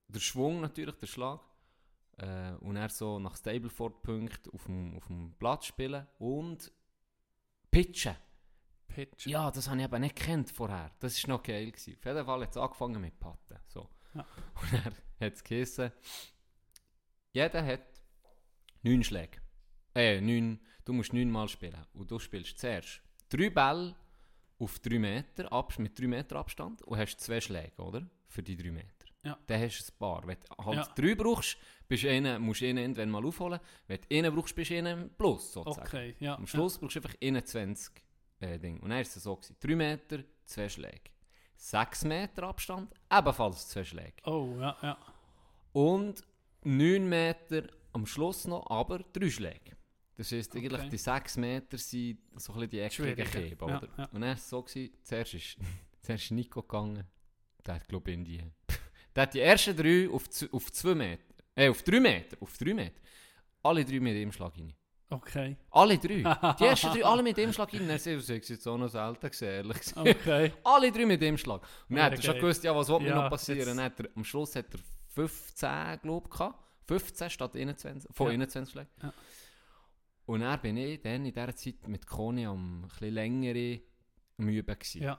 [0.08, 1.40] der Schwung natürlich, der Schlag.
[2.18, 6.72] Äh, und er so nach Stableford-Punkt auf dem, auf dem Platz spielen und
[7.70, 8.16] pitchen.
[8.88, 9.26] Pitch.
[9.26, 10.90] Ja, das habe ich eben nicht gekannt vorher.
[10.98, 11.70] Das war noch geil.
[11.70, 11.96] Gewesen.
[11.98, 13.58] Auf jeden Fall hat es angefangen mit Patten.
[13.68, 13.88] So.
[14.14, 14.26] Ja.
[14.62, 15.92] Und er hat es geheißen,
[17.32, 17.82] jeder hat
[18.82, 19.40] neun Schläge.
[19.94, 21.84] Äh, neun, du musst neun Mal spielen.
[21.92, 23.94] Und du spielst zuerst drei Bälle
[24.58, 28.02] auf drei Meter, Abs mit drei Meter Abstand und hast zwei Schläge, oder?
[28.28, 28.88] Für die drei Meter.
[29.22, 29.36] Ja.
[29.46, 30.26] Dann hast du ein Paar.
[30.26, 30.94] Wenn du halt Ja.
[30.94, 33.60] drei brauchst, bist einen, musst du einen irgendwann mal aufholen.
[33.86, 35.86] Wenn du einen brauchst, bist du einen Plus, sozusagen.
[35.86, 36.36] Okay, ja.
[36.36, 37.92] Am Schluss brauchst du einfach 21
[38.40, 38.76] äh, Ding.
[38.76, 39.38] Und dann war es so.
[39.60, 41.10] 3 Meter, 2 Schläge.
[41.56, 44.14] 6 Meter Abstand, ebenfalls 2 Schläge.
[44.24, 44.32] Ja.
[44.32, 44.98] Oh, ja, ja.
[45.72, 46.22] Und
[46.62, 49.75] 9 Meter am Schluss noch, aber 3 Schläge.
[50.16, 50.88] Das eigentlich Okay.
[50.90, 53.24] die 6 Meter sind so ein bisschen die eckigen Schwieriger.
[53.24, 53.88] Käbe, Ja, oder?
[53.98, 54.04] ja.
[54.06, 55.56] Und dann war es so, gewesen, zuerst ist,
[56.00, 57.04] zuerst ist Nico gegangen.
[57.66, 58.42] Der hat, glaube ich, in die
[59.14, 61.22] Der hat die ersten drei auf, z- auf zwei Meter,
[61.54, 63.00] äh, auf drei Meter, auf drei Meter,
[63.62, 64.72] alle drei mit dem Schlag rein.
[65.08, 65.56] Okay.
[65.70, 66.16] Alle drei.
[66.58, 67.88] Die ersten drei, alle mit dem Schlag rein.
[67.88, 69.98] Er das ist jetzt auch noch selten gesehen, ehrlich gesagt.
[70.08, 70.52] Okay.
[70.64, 71.62] Alle drei mit dem Schlag.
[71.88, 73.78] Und dann hat er schon gewusst, ja, was mir Ja, noch passieren.
[73.78, 74.80] jetzt- er, am Schluss hat er
[75.14, 76.62] 15, glaube ich, gehabt.
[76.88, 78.32] 15 statt 21, von Ja.
[78.32, 78.90] 21 Schlägen.
[79.02, 79.12] Ja.
[80.26, 83.80] Und dann bin ich dann in dieser Zeit mit Conny am bisschen längere
[84.36, 85.02] gewesen.
[85.02, 85.18] Ja.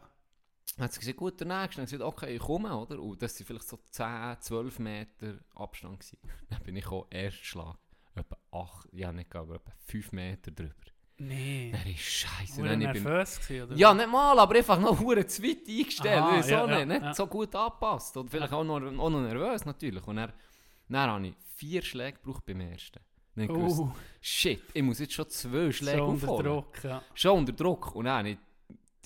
[0.76, 1.78] Dann hat sie gesagt, gut, der Nächste.
[1.78, 3.00] Dann hat sie gesagt, okay, ich komme, oder?
[3.02, 6.00] Und das waren vielleicht so 10, 12 Meter Abstand.
[6.00, 6.20] Gewesen.
[6.50, 7.78] Dann bin ich gekommen, erster Schlag.
[8.16, 10.74] Etwa 8, ja nicht, aber etwa 5 Meter drüber.
[11.20, 11.72] Nee.
[11.72, 12.62] Dann ist scheiße.
[12.62, 13.76] Dann er ich bin, nervös gewesen, oder?
[13.76, 16.22] ja, nicht mal, aber einfach noch hure zu weit eingestellt.
[16.22, 17.14] Aha, so ja, nicht, ja, nicht ja.
[17.14, 18.18] so gut angepasst.
[18.18, 20.06] Oder vielleicht auch, noch, auch noch nervös natürlich.
[20.06, 20.34] Und dann,
[20.90, 23.00] dann habe ich vier Schläge gebraucht beim ersten.
[23.38, 23.84] Dann ich gewusst,
[24.20, 26.46] shit, ich muss jetzt schon zwei Schläge so unter aufholen.
[26.46, 27.04] Druck, ja.
[27.14, 27.96] Schon unter Druck.
[27.96, 28.38] Und dann ich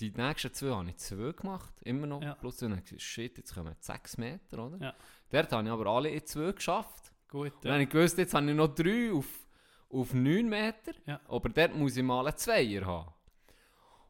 [0.00, 2.22] die nächsten zwei habe ich zwei gemacht, immer noch.
[2.22, 2.34] Ja.
[2.34, 4.78] Plus dann gesagt, shit, jetzt kommen sechs Meter, oder?
[4.78, 4.94] Ja.
[5.30, 7.12] Dort habe ich aber alle in zwei geschafft.
[7.28, 7.52] Gut.
[7.56, 9.46] Und dann ich gewusst, jetzt habe ich noch drei auf,
[9.90, 10.92] auf 9 Meter.
[11.06, 11.20] Ja.
[11.28, 13.12] Aber dort muss ich mal einen Zweier haben.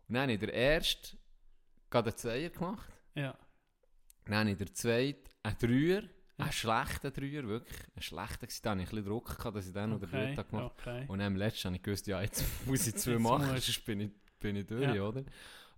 [0.09, 1.19] Und dann habe ich den ersten
[1.91, 2.93] gerade einen Zweier gemacht.
[3.15, 3.37] Ja.
[4.27, 6.03] Dann habe ich den zweiten einen Dreier.
[6.39, 7.79] Einen schlechten Dreier, wirklich.
[7.95, 8.41] Einen schlechten.
[8.47, 8.61] gewesen.
[8.63, 10.27] Da hatte ich ein bisschen Druck, gehabt, dass ich den oder den Okay.
[10.27, 11.05] dritten habe gemacht okay.
[11.09, 14.01] Und dann am letzten habe ich gewusst, ja, jetzt muss ich zwei machen, sonst bin
[14.01, 14.11] ich,
[14.41, 15.03] bin ich durch, Ja.
[15.03, 15.23] oder?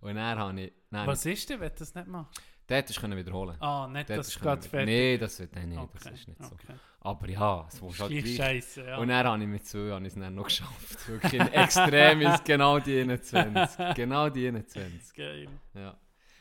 [0.01, 0.73] Und dann habe ich...
[0.89, 2.41] Dann Was ist denn, wenn du das nicht machst?
[2.67, 5.55] Dort hättest du wiederholen Ah, nicht, Dort es du gerade können- fertig Nein, das, wird,
[5.55, 5.99] nein, nein, okay.
[6.03, 6.51] das ist nicht so.
[6.53, 6.73] Okay.
[7.01, 8.97] Aber ja, es muss halt scheiße, ja.
[8.97, 11.07] Und dann habe ich mit zwei habe ich es dann noch geschafft.
[11.07, 13.77] Wirklich extrem ist genau die 21.
[13.95, 15.13] Genau die 21.
[15.13, 15.47] Geil.
[15.75, 15.95] Ja.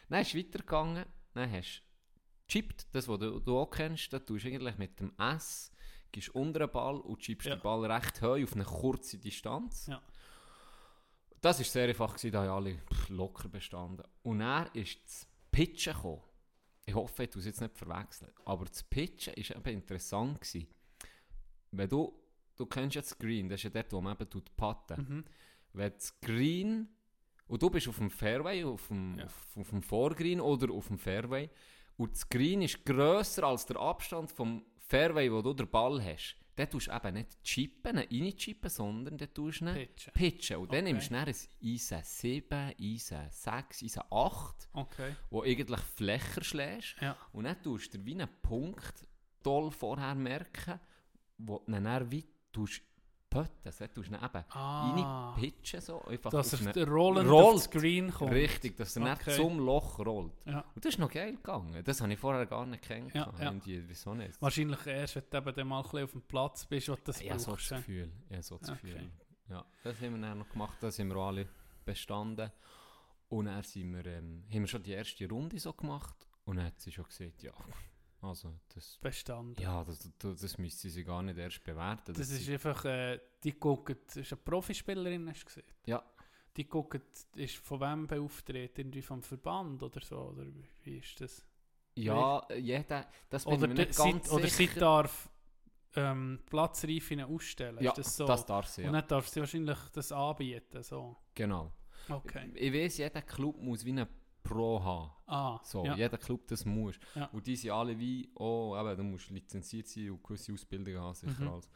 [0.09, 1.05] Dann ist es weitergegangen.
[1.35, 1.83] Dann hast
[2.49, 5.73] chippt, das was du, du auch kennst, da tust du eigentlich mit dem S,
[6.13, 7.57] gehst unter den Ball und chippst Ja.
[7.57, 9.87] den Ball recht hoch auf eine kurze Distanz.
[9.87, 10.01] Ja.
[11.41, 14.03] Das war sehr einfach, gewesen, da haben alle pff, locker bestanden.
[14.23, 16.23] Und dann ist das Pitchen gekommen.
[16.87, 18.31] Ich hoffe, ich tue es jetzt nicht verwechseln.
[18.45, 20.41] Aber das Pitchen war eben interessant.
[20.41, 20.67] Gewesen.
[21.71, 22.19] Wenn du,
[22.57, 25.01] du kennst ja das Green, das ist ja dort, wo man eben tut patten.
[25.03, 25.25] Mhm.
[25.73, 26.89] Wenn das Green
[27.47, 29.25] und du bist auf dem Fairway, auf dem, Ja.
[29.27, 31.51] auf, auf dem Vorgreen oder auf dem Fairway
[31.97, 36.37] und das Green ist grösser als der Abstand vom Fairway, wo du den Ball hast,
[36.57, 40.13] dann tust du eben nicht chippen, reinchippen, sondern dann tust du Pitchen.
[40.13, 40.57] pitchen.
[40.59, 40.93] Und dann Okay.
[40.93, 45.17] nimmst du dann ein Eisen 7, Eisen 6, Eisen 8, Okay.
[45.31, 46.97] wo eigentlich flächer schlägst.
[47.01, 47.17] Ja.
[47.33, 49.07] Und dann tust du dir wie einen Punkt
[49.43, 50.79] toll vorher merken,
[51.39, 52.83] wo du ihn dann wie tust
[53.35, 53.91] pötten.
[53.95, 55.31] Tust du ihn eben Ah.
[55.35, 57.61] reinpitchen, so, einfach Dass er rollend rollt.
[57.63, 58.33] Screen kommt.
[58.33, 59.11] Richtig, dass er Okay.
[59.27, 60.33] nicht zum Loch rollt.
[60.47, 60.61] Ja.
[60.75, 61.83] Und das ist noch geil gegangen.
[61.85, 63.33] Das habe ich vorher gar nicht kennengelernt.
[63.39, 63.51] Ja, ja.
[63.51, 64.41] Irgendwie, Wieso nicht?
[64.41, 67.21] Wahrscheinlich erst, wenn du eben dann mal ein bisschen auf dem Platz bist, du das
[67.23, 67.71] Ja, so brauchst.
[67.71, 67.77] das ja.
[67.79, 68.13] Gefühl.
[68.31, 68.81] Ja, so das Okay.
[68.93, 69.11] Gefühl.
[69.51, 70.77] Ja, das haben wir dann noch gemacht.
[70.81, 71.47] Das haben wir alle
[71.85, 72.51] bestanden.
[73.29, 76.15] Und dann sind wir, ähm, haben wir schon die erste Runde so gemacht.
[76.45, 77.53] Und dann hat sie schon gesagt, ja,
[78.25, 79.63] also das, Bestanden.
[79.63, 82.13] ja, das, das, das müsste sie gar nicht erst bewerten.
[82.15, 85.65] Das ist sie- einfach, äh, die gucken, das ist eine Profispielerin, hast du gesehen?
[85.87, 86.03] Ja.
[86.57, 87.03] Die gucken,
[87.37, 88.79] ist von wem beauftragt?
[88.79, 90.17] Irgendwie vom Verband oder so?
[90.19, 90.45] Oder
[90.85, 91.45] wie- ist das?
[91.97, 95.29] ja, jeder, das bin Oder, ich mir nicht sie, ganz oder sie darf
[95.97, 98.27] ähm, Platzreifen ausstellen, ja, ist das so?
[98.27, 99.01] das darf sie, Und ja.
[99.01, 101.17] dann darf sie wahrscheinlich das anbieten, so.
[101.35, 101.71] Genau.
[102.09, 102.51] Okay.
[102.55, 104.09] Ich weiß, jeder Club muss wie eine
[104.45, 105.11] Pro haben.
[105.27, 105.97] Ah, So, ja.
[105.97, 106.97] jeder Club das muss.
[107.17, 107.27] Ja.
[107.33, 111.15] Und die sind alle wie, oh, eben, du musst lizenziert sein und gewisse Ausbildung haben,
[111.15, 111.49] sicher Mhm.
[111.49, 111.69] alles.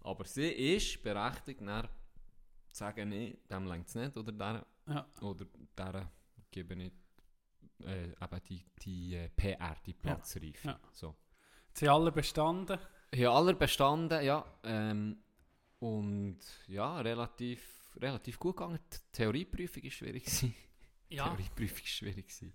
[0.00, 5.06] Aber sie ist berechtigt, dann zu sagen, nee, dem längt es nicht, oder der, Ja.
[5.20, 5.46] oder
[5.78, 6.10] der
[6.50, 6.92] gebe ich
[7.86, 10.68] äh, eben die, die äh, PR, die Platzreife.
[10.68, 10.80] Ja.
[10.92, 11.14] So.
[11.74, 12.78] Sie alle bestanden.
[13.14, 14.44] Ja, alle bestanden, ja.
[14.62, 15.18] Ähm,
[15.80, 18.78] und ja, relativ, relativ gut gegangen.
[18.92, 20.24] Die Theorieprüfung war schwierig.
[21.08, 21.24] Ja.
[21.28, 22.26] Theorieprüfung war schwierig.
[22.28, 22.52] gewesen.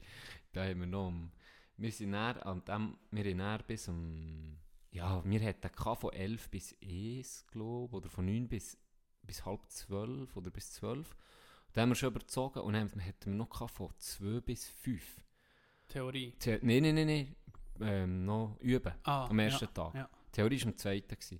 [0.51, 1.07] Da haben wir noch...
[1.07, 1.31] um-
[1.77, 2.97] Wir sind näher an dem...
[3.11, 4.57] Wir haben näher bis um...
[4.91, 8.77] Ja, wir hatten von 11 bis 1, glaube oder von 9 bis,
[9.21, 11.15] bis halb 12 oder bis 12.
[11.73, 15.21] Da haben wir schon überzogen und dann hatten wir noch von 2 bis 5.
[15.87, 16.33] Theorie.
[16.39, 17.35] The nein, nein, nein, nein.
[17.81, 18.93] Ähm, noch üben.
[19.03, 19.93] Ah, am ersten ja, Tag.
[19.95, 20.09] ja.
[20.31, 21.07] Theorie war am zweiten.
[21.15, 21.39] Gewesen.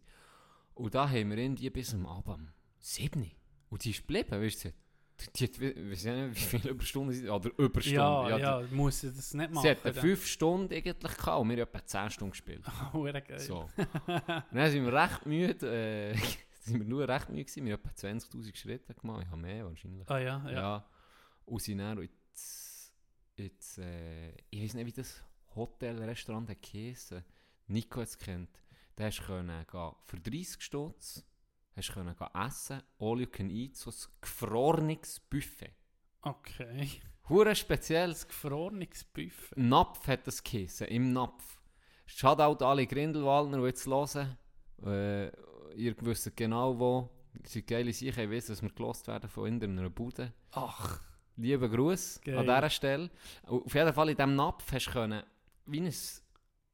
[0.76, 2.48] Und da haben wir irgendwie bis am Abend um
[2.80, 3.32] 7.
[3.70, 4.74] Und die ist geblieben, weißt du?
[5.20, 7.94] Die, die hat, wie- weiss ich nicht, wie viele Überstunden sie oder Überstunden.
[8.00, 9.64] Ja, die- ja, muss ich das nicht machen.
[9.64, 9.94] Sie hatten dann.
[9.94, 12.64] 5 Stunden eigentlich gehabt und wir haben etwa 10 Stunden gespielt.
[12.94, 13.40] Hure geil.
[13.40, 13.70] So.
[14.08, 15.68] dann sind wir recht müde,
[16.14, 16.16] äh,
[16.62, 17.66] sind wir nur recht müde gewesen.
[17.66, 19.24] Wir haben etwa 20'000 Schritte gemacht.
[19.26, 20.10] Ich habe mehr wahrscheinlich.
[20.10, 20.52] Ah ja, ja.
[20.52, 20.86] Ja.
[21.46, 22.94] Und sind dann ins,
[23.36, 25.22] ins äh, ich weiß nicht, wie das
[25.56, 27.24] Hotel, Restaurant der Käse,
[27.68, 28.50] Nico jetzt kennt,
[28.96, 31.26] da hast du können gehen, für 30 Stutz
[31.80, 35.74] hast du können gehen essen, all you can eat, so ein gefrorenes Buffet.
[36.22, 37.02] Okay.
[37.30, 38.10] Hure speziell.
[38.10, 39.56] Das gefrorenes Buffet.
[39.56, 41.60] Napf hat das Käse, im Napf.
[42.06, 44.38] Shoutout alle Grindelwaldner, die jetzt hören.
[44.86, 45.28] Äh,
[45.76, 47.10] ihr wisst genau wo.
[47.44, 50.34] Es sind geile Sachen, ich weiss, dass wir gelost werden von irgendeiner Bude.
[50.52, 51.00] Ach,
[51.38, 53.10] Lieben Gruß an dieser Stelle.
[53.48, 55.24] Auf jeden Fall in diesem Napf hast du können,
[55.68, 55.94] wie, ein,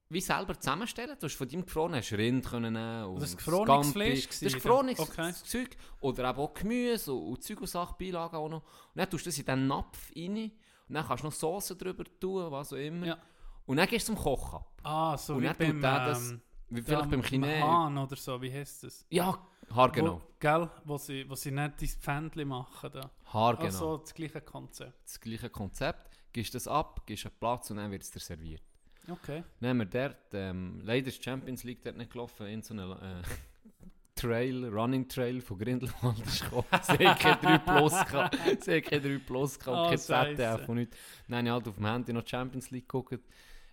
[0.10, 1.18] wie selber zusammenstellen.
[1.20, 3.92] Du hast von deinem gefrorenen hast Rind können nehmen und Das gefrorenes.
[3.92, 5.34] Fleisch Das ist gefrorenes okay.
[5.44, 5.76] Zeug.
[6.02, 8.62] Oder eben auch Gemüse und, und Zeug und Sachen, Beilagen auch noch.
[8.62, 10.52] Und dann tust du das in diesen Napf rein
[10.88, 13.08] und dann kannst du noch Soße drüber tun, was auch immer.
[13.08, 13.18] Ja.
[13.66, 14.72] Und dann gehst du zum Kochen ab.
[14.84, 17.64] ah, so Und wie dann beim, tut der das- ähm, Wie vielleicht beim Chinesen.
[17.64, 19.06] Hahn oder so, wie heisst das?
[19.10, 19.40] Ja,
[19.74, 20.22] haargenau.
[20.22, 23.10] Wo, gell, wo sie, wo sie nicht dein Pfändchen machen da.
[23.34, 23.66] Haargenau.
[23.66, 25.04] Also das gleiche Konzept.
[25.04, 26.12] Das gleiche Konzept.
[26.32, 28.62] Gibst das ab, gibst einen Platz und dann wird es dir serviert.
[29.10, 29.44] Okay.
[29.62, 32.92] Haben wir dort, ähm, leider ist die Champions League dort nicht gelaufen, in so einen
[32.92, 33.22] äh,
[34.16, 36.66] Trail, Running Trail von Grindelwald ist gekommen.
[36.84, 38.38] Sie keine 3 Plus gehabt.
[38.64, 40.36] Sie keine 3 Plus gehabt, Oh, kein Scheisse.
[40.36, 40.98] ZDF und nichts.
[41.28, 43.14] Dann habe ich halt auf dem Handy noch die Champions League geguckt.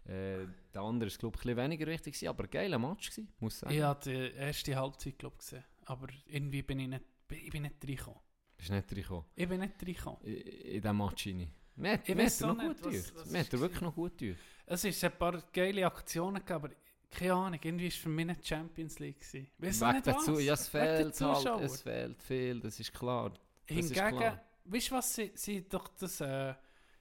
[0.04, 3.10] Äh, der andere ist, glaube ich, ein bisschen weniger wichtig gewesen, aber ein geiler Match
[3.10, 3.74] gewesen, muss ich sagen.
[3.74, 7.76] Ich habe die erste Halbzeit glaub, gesehen, aber irgendwie bin ich nicht, ich bin nicht
[7.84, 8.20] reingekommen.
[8.58, 9.24] Ist nicht reingekommen.
[9.36, 10.20] Ich bin nicht reingekommen.
[10.24, 11.48] In, in diesem Match rein.
[11.76, 14.38] Mir hat noch nicht, gut was- was er wirklich noch gut getan.
[14.66, 16.70] Es ist ein paar geile Aktionen gegeben, aber
[17.10, 19.18] keine Ahnung, irgendwie war es für mich nicht Champions League.
[19.20, 19.48] Gewesen.
[19.58, 23.30] Weiss Weg nicht dazu, ja, es der fehlt halt, es fehlt viel, das ist klar.
[23.66, 24.40] Das ist Hingegen, klar.
[24.64, 26.54] weißt du was, sie, sie doch das äh,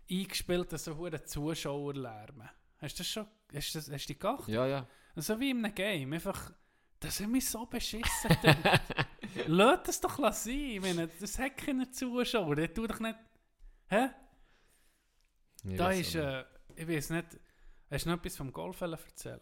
[0.10, 2.50] eingespielt, dass so hure Zuschauer lärmen.
[2.80, 4.48] Hast du das schon, hast du, das, hast du dich geachtet?
[4.50, 4.88] Ja, ja.
[5.16, 6.52] So wie in einem Game, einfach,
[7.00, 8.82] das hat mich so beschissen gedacht.
[9.48, 13.18] Lass das doch sein, ich meine, das hat keine Zuschauer, das tu doch nicht,
[13.90, 14.10] hä?
[15.63, 16.43] Ich Da ist, äh,
[16.76, 17.39] ich weiß nicht,
[17.89, 19.41] hast du noch etwas vom Golf erzählen?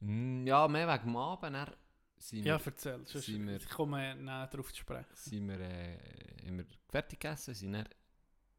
[0.00, 1.54] Mm, Ja, mehr wegen dem Abend.
[1.54, 1.70] Dann
[2.18, 5.06] sind Ja, wir, erzähl, sonst sind wir- ich komme näher darauf zu sprechen.
[5.14, 7.88] sind wir äh, immer fertig gegessen, sind dann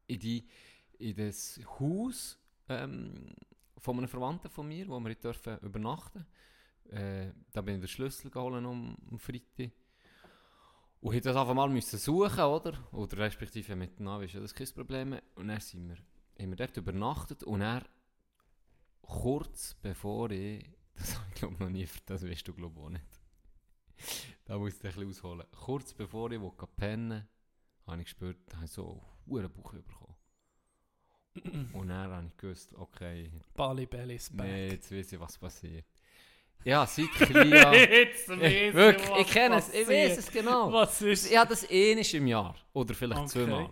[0.06, 0.48] in, die,
[0.98, 3.34] in das Haus ähm,
[3.78, 6.26] von einem Verwandten von mir, wo wir dürfen übernachten
[6.90, 9.70] äh, Da bin ich den Schlüssel geholt um, um Freitag.
[11.00, 12.72] Und ich das einfach mal müssen suchen, oder?
[12.92, 15.18] Oder respektive mit dem Navi ist ja das kein Problem.
[15.34, 15.96] Und dann sind wir,
[16.40, 17.84] haben wir dort übernachtet und dann
[19.02, 20.64] kurz bevor ich,
[20.96, 23.04] das habe ich glaube noch nie, das weißt du glaube ich auch nicht.
[24.44, 25.46] Da muss ich ein bisschen ausholen.
[25.52, 27.26] Kurz bevor ich wollte pennen
[27.86, 30.14] habe ich gespürt, da habe ich so einen Bauch bekommen.
[31.72, 34.46] Und dann habe ich gewusst, okay, Bali Belly ist back.
[34.46, 35.84] nee, jetzt weiß ich, was passiert.
[36.64, 37.74] Ja, seit Klia.
[37.74, 40.72] Jetzt wirklich, ich kenne es, ich weiß es genau.
[40.72, 42.54] Was ist Ich habe das ähnlich im Jahr.
[42.72, 43.30] Oder vielleicht Okay.
[43.30, 43.70] zweimal.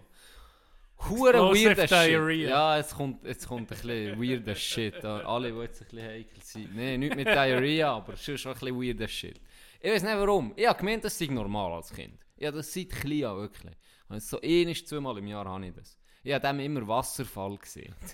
[1.08, 2.48] Hure weirder Shit.
[2.48, 5.04] Ja, jetzt kommt, jetzt kommt ein bisschen weirder Shit.
[5.04, 6.76] Alle, die jetzt ein bisschen heikel sind.
[6.76, 9.40] Nein, nicht mit Diarrhea, aber schon schon ein bisschen weirder Shit.
[9.80, 10.52] Ich weiß nicht warum.
[10.56, 12.20] Ich habe gemeint, das sei normal als Kind.
[12.40, 13.74] Habe das seit klein an, wirklich.
[14.08, 15.98] Und so ähnlich zweimal im Jahr habe ich das.
[16.22, 17.94] Ich habe dem immer Wasserfall gesehen.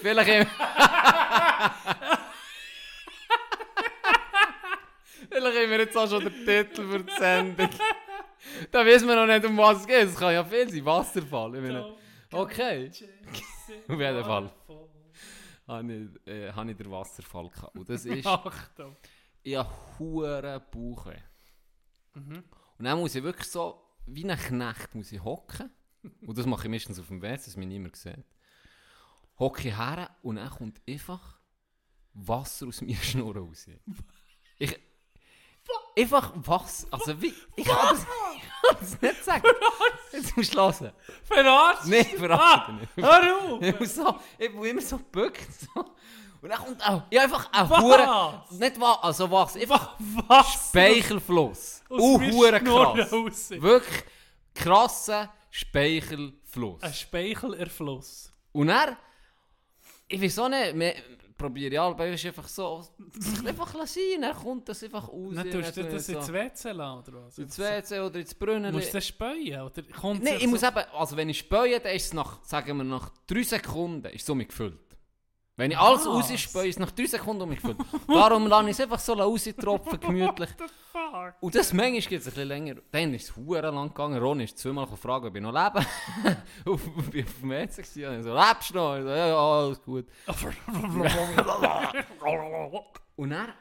[0.00, 0.46] Vielleicht im
[5.30, 7.68] Vielleicht haben wir jetzt auch schon den Titel für die Sendung.
[8.70, 10.08] Da wissen wir noch nicht, um was es geht.
[10.08, 10.84] Es kann ja viel sein.
[10.84, 11.54] Wasserfall.
[11.56, 11.96] Ich meine,
[12.32, 12.90] okay.
[13.88, 14.52] Auf jeden Fall.
[15.68, 17.76] Habe ich, äh, habe ich den Wasserfall gehabt.
[17.76, 18.26] Und das ist...
[18.26, 18.96] Achtung.
[19.42, 21.16] Ich habe hure Bauchweh.
[22.14, 22.44] Mhm.
[22.78, 25.70] Und dann muss ich wirklich so, wie ein Knecht, muss ich hocken.
[26.26, 28.24] Und das mache ich meistens auf dem WC, dass mich niemand sieht.
[29.38, 31.40] Hocke ich her und dann kommt einfach
[32.12, 33.66] Wasser aus mir Schnurren raus.
[34.62, 34.78] Ich,
[35.96, 36.86] einfach Wasser.
[36.90, 37.96] Also wie, ich ich kann
[38.80, 39.42] das nicht sagen.
[40.12, 40.92] Jetzt musst du hören.
[41.24, 41.86] Verarscht?
[41.86, 42.88] Nein, verrate nicht.
[42.96, 43.62] Hör auf!
[43.62, 45.48] Ich muss so, ich muss immer so gebückt.
[45.74, 45.84] So.
[46.42, 49.94] Und dann kommt auch, ja einfach ein Hure, nicht was, also was, einfach
[50.26, 50.68] Was?
[50.70, 51.82] Speichelfluss.
[51.90, 53.12] Aus Uh, mir hure krass.
[53.12, 53.50] raus.
[53.50, 54.04] Wirklich
[54.54, 56.82] krasser Speichelfluss.
[56.82, 58.32] Ein Speichelerfluss.
[58.52, 58.96] Und er,
[60.08, 60.74] ich weiß auch nicht,
[61.72, 62.84] ja, bei uns ist einfach so,
[63.46, 65.32] einfach sein, dann kommt das einfach raus.
[65.34, 67.38] Dann tust du Dann das so, ins WC lassen, oder was?
[67.38, 68.72] ins WC oder ins Brunnen.
[68.74, 71.80] Musst du das späuen, oder kommt Nein, ich muss so- eben, also wenn ich späue,
[71.80, 74.78] dann ist es nach, sagen wir, nach drei Sekunden ist es mich gefüllt.
[75.60, 76.06] Wenn ich alles
[76.70, 77.76] es nach drei Sekunden um mich gefüllt.
[78.08, 80.48] Darum lasse ich es einfach so raustropfen, gemütlich.
[80.90, 81.34] Fuck.
[81.38, 82.76] Und das manchmal geht es ein bisschen länger.
[82.90, 84.22] Dann ist es verdammt lang gegangen.
[84.22, 85.80] Ron ist zweimal gefragt, ob ich noch lebe.
[86.64, 88.06] auf, auf, auf dem gewesen.
[88.06, 88.96] Und ich so, lebst du noch?
[88.96, 90.06] Ich so, ja, alles gut.
[93.16, 93.52] Und dann,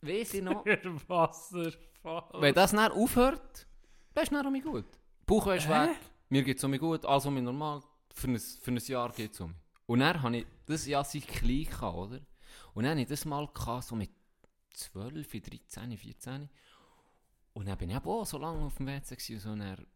[0.00, 0.64] weiss ich noch,
[1.08, 2.40] Wasserfall.
[2.40, 3.66] wenn das dann aufhört,
[4.14, 4.86] dann ist es dann um mich gut.
[5.26, 5.90] Bauchweh ist weg,
[6.28, 7.82] mir geht es um mich gut, alles um mich normal.
[8.14, 9.56] Für ein, für ein Jahr geht es um mich.
[9.88, 12.20] Und dann habe ich das Jahr seit klein oder?
[12.74, 14.10] Und dann hatte ich das mal gehabt, so mit
[14.74, 16.50] 12, 13, 14.
[17.54, 19.86] Und dann bin ich auch so lange auf dem WC und so, und dann,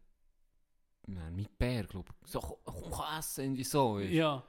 [1.05, 3.97] dann mit Bär, glaube ich, so, komm, komm essen, irgendwie so.
[3.97, 4.15] weisst du.
[4.15, 4.43] Ja.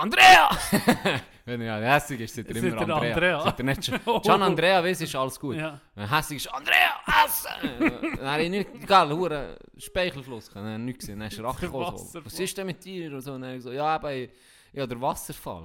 [0.00, 0.48] Andrea!
[1.44, 3.12] Wenn er hässig ist, er Sagt immer er Andrea.
[3.14, 3.40] Andrea.
[3.42, 5.56] Sagt er nicht schon, Gian Andrea, weiss, ist alles gut.
[5.56, 5.78] Ja.
[5.94, 8.16] Wenn hässig ist, Andrea, essen!
[8.16, 11.18] Dann habe ich nicht, egal, hure Speichelfluss, dann habe ich nichts gesehen.
[11.18, 13.12] Dann ist er so, was ist denn mit dir?
[13.12, 14.30] Und so, und dann habe ich so, ja, aber ich,
[14.72, 15.64] ich habe den Wasserfall.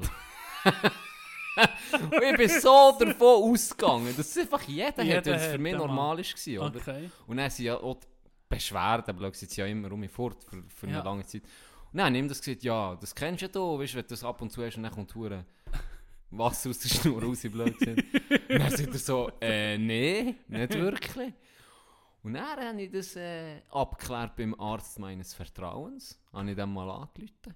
[1.93, 5.53] und ich bin so davon ausgegangen, dass es einfach jeder, hat, Jeder weil es für
[5.53, 6.75] hat, mich ja, normal war?
[6.75, 7.09] Okay.
[7.27, 8.07] Und dann sind ja auch die
[8.49, 11.03] Beschwerden, blöd gesagt, ja immer um mich fort für, für eine Ja.
[11.03, 11.43] lange Zeit.
[11.97, 14.41] Ich ihm das gesagt, ja, das kennst du ja weißt du, wenn du das ab
[14.41, 15.45] und zu hast und dann kommt hure
[16.29, 17.75] Wasser aus der Schnur raus, blöd.
[17.87, 18.03] Und
[18.49, 21.33] dann sagt er so, äh, nee, nicht wirklich.
[22.21, 26.19] Und dann habe ich das äh, abgeklärt beim Arzt meines Vertrauens.
[26.33, 27.55] Habe ich dann mal angerufen.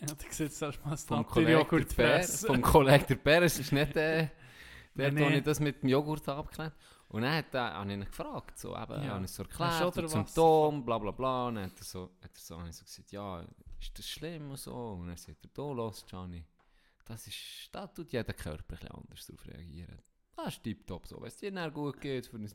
[0.00, 2.46] Ja, du siehst erstmal das Vom Kollegen fressen.
[2.46, 3.42] Vom Kollegen Bär.
[3.42, 4.28] Es ist nicht äh,
[4.94, 5.38] der, Nee, nee.
[5.38, 6.72] ich das mit dem Joghurt abgeklärt
[7.10, 9.14] Und dann hat er, habe ich ihn gefragt, so, eben, Ja.
[9.14, 11.48] habe ich so erklärt, auch so den Symptom, bla bla bla.
[11.48, 13.44] Und dann hat er so, hat er so, habe ich so gesagt, ja,
[13.80, 14.74] ist das schlimm und so?
[14.74, 16.44] Und dann sagt er, du, los, Gianni,
[17.06, 19.98] das ist, da tut jeder Körper ein bisschen anders darauf reagieren.
[20.36, 21.16] Das ist tiptop so.
[21.20, 22.50] Wenn es dir dann gut geht, für ein,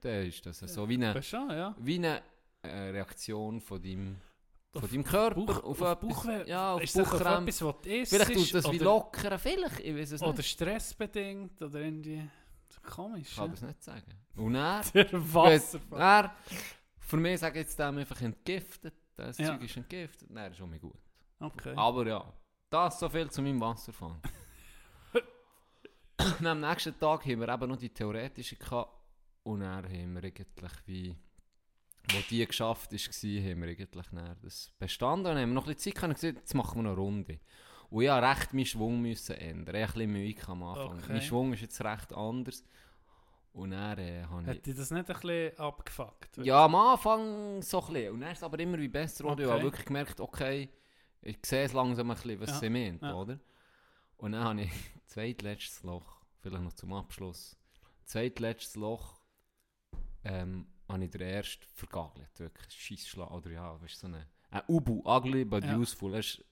[0.00, 1.74] dann ist das so wie eine, ja.
[1.78, 2.22] wie eine
[2.62, 4.16] äh, Reaktion von deinem,
[4.72, 6.16] von deinem Körper Bauch- auf, auf etwas.
[6.24, 8.12] Bauchweh- ja, auf ist etwas, was du isst?
[8.12, 10.50] Vielleicht tut das wie oder, lockern, vielleicht, ich weiß es Oder nicht.
[10.50, 12.28] stressbedingt, oder irgendwie...
[12.82, 14.12] Komisch, Ich kann das nicht sagen.
[14.36, 16.00] Und er, Der Wasserfall.
[16.00, 16.36] er
[16.98, 19.46] für mich sage ich jetzt dem einfach entgiftet, das Ja.
[19.52, 20.98] Zeug ist entgiftet, dann ist schon mal gut.
[21.40, 21.72] Okay.
[21.76, 22.32] Aber ja,
[22.70, 24.16] das so viel zu meinem Wasserfall.
[26.40, 28.90] Und am nächsten Tag haben wir eben noch die theoretische gehabt
[29.44, 31.16] und dann haben wir eigentlich wie,
[32.10, 34.06] wo die geschafft ist, war, haben wir eigentlich
[34.42, 36.82] das bestanden und haben wir noch ein bisschen Zeit gehabt und gesagt, jetzt machen wir
[36.82, 37.40] noch eine Runde.
[37.90, 39.74] Und ich musste recht meinen Schwung müssen ändern.
[39.76, 40.98] Ich hatte ein bisschen Mühe am Anfang.
[40.98, 41.12] Okay.
[41.12, 42.64] Mein Schwung ist jetzt recht anders.
[43.52, 44.48] Und dann äh, habe ich...
[44.48, 46.36] Hat dich das nicht ein bisschen abgefuckt?
[46.38, 48.12] Ja, am Anfang so ein bisschen.
[48.14, 49.40] Und dann ist es aber immer wie besser geworden.
[49.40, 49.54] Ich Okay.
[49.54, 50.68] habe wirklich gemerkt, okay,
[51.22, 53.14] ich sehe es langsam ein bisschen, was Ja, sie meint, ja.
[53.14, 53.38] oder?
[54.18, 54.70] Und dann habe ich
[55.06, 57.56] zweitletztes Loch, vielleicht noch zum Abschluss,
[58.04, 59.20] zweitletztes Loch,
[60.24, 64.62] ähm, habe ich den ersten vergagelt, wirklich, Scheissschlag, oder ja, weißt du, so eine, ein
[64.68, 65.76] Ubu, ugly but Ja.
[65.76, 66.44] useful, er ist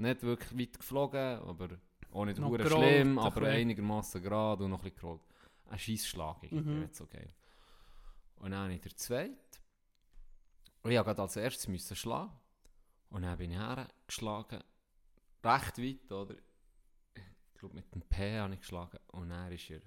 [0.00, 1.68] nicht wirklich weit geflogen, aber
[2.12, 5.22] auch nicht hure schlimm, aber einigermaßen gerade und noch ein bisschen gerollt.
[5.68, 6.80] Ein Scheissschlag, irgendwie, Mhm.
[6.80, 7.32] nicht so geil.
[8.36, 9.36] Und dann habe ich den zweiten,
[10.82, 12.32] und ich musste als erstes müssen schlagen.
[13.10, 14.62] Und dann bin ich hergeschlagen,
[15.44, 16.34] recht weit, oder?
[17.14, 18.98] Ich glaube, mit dem P habe ich geschlagen.
[19.08, 19.80] Und dann ist er,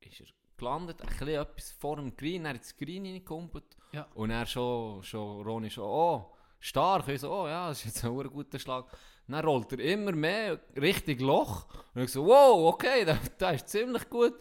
[0.00, 0.26] ist er
[0.56, 3.76] gelandet, ein bisschen etwas vor dem Green, er hat ins Green reingekumpelt.
[3.92, 4.04] Ja.
[4.14, 6.31] Und er schon, schon, Ronny schon, oh,
[6.62, 7.08] stark.
[7.08, 8.86] Ich so, oh ja, das ist jetzt ein guter Schlag.
[9.28, 11.66] Dann rollt er immer mehr Richtung Loch.
[11.94, 13.04] Und ich so, wow, okay,
[13.38, 14.34] das ist ziemlich gut.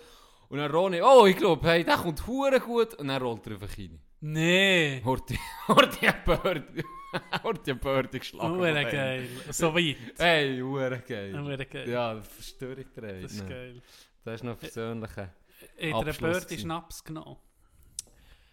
[0.49, 2.93] Und dann Ronny, oh, ich glaube, hey, der kommt hure gut.
[2.95, 3.99] Und dann rollt er einfach rein.
[4.19, 5.01] Nee!
[5.03, 6.83] Horti, Horti ein Birdie.
[7.43, 8.55] Horti ein Birdie geschlagen.
[8.55, 8.91] Hure von dem.
[8.91, 9.27] geil.
[9.49, 9.97] So weit.
[10.17, 11.41] Hey, hure geil.
[11.41, 11.89] Hure geil.
[11.89, 13.21] Ja, verstöre ich dir.
[13.21, 13.81] Das ist geil.
[14.23, 15.21] Das ist noch persönliche.
[15.21, 15.33] Hat
[15.79, 16.59] er gewesen.
[16.59, 17.37] Schnaps genommen?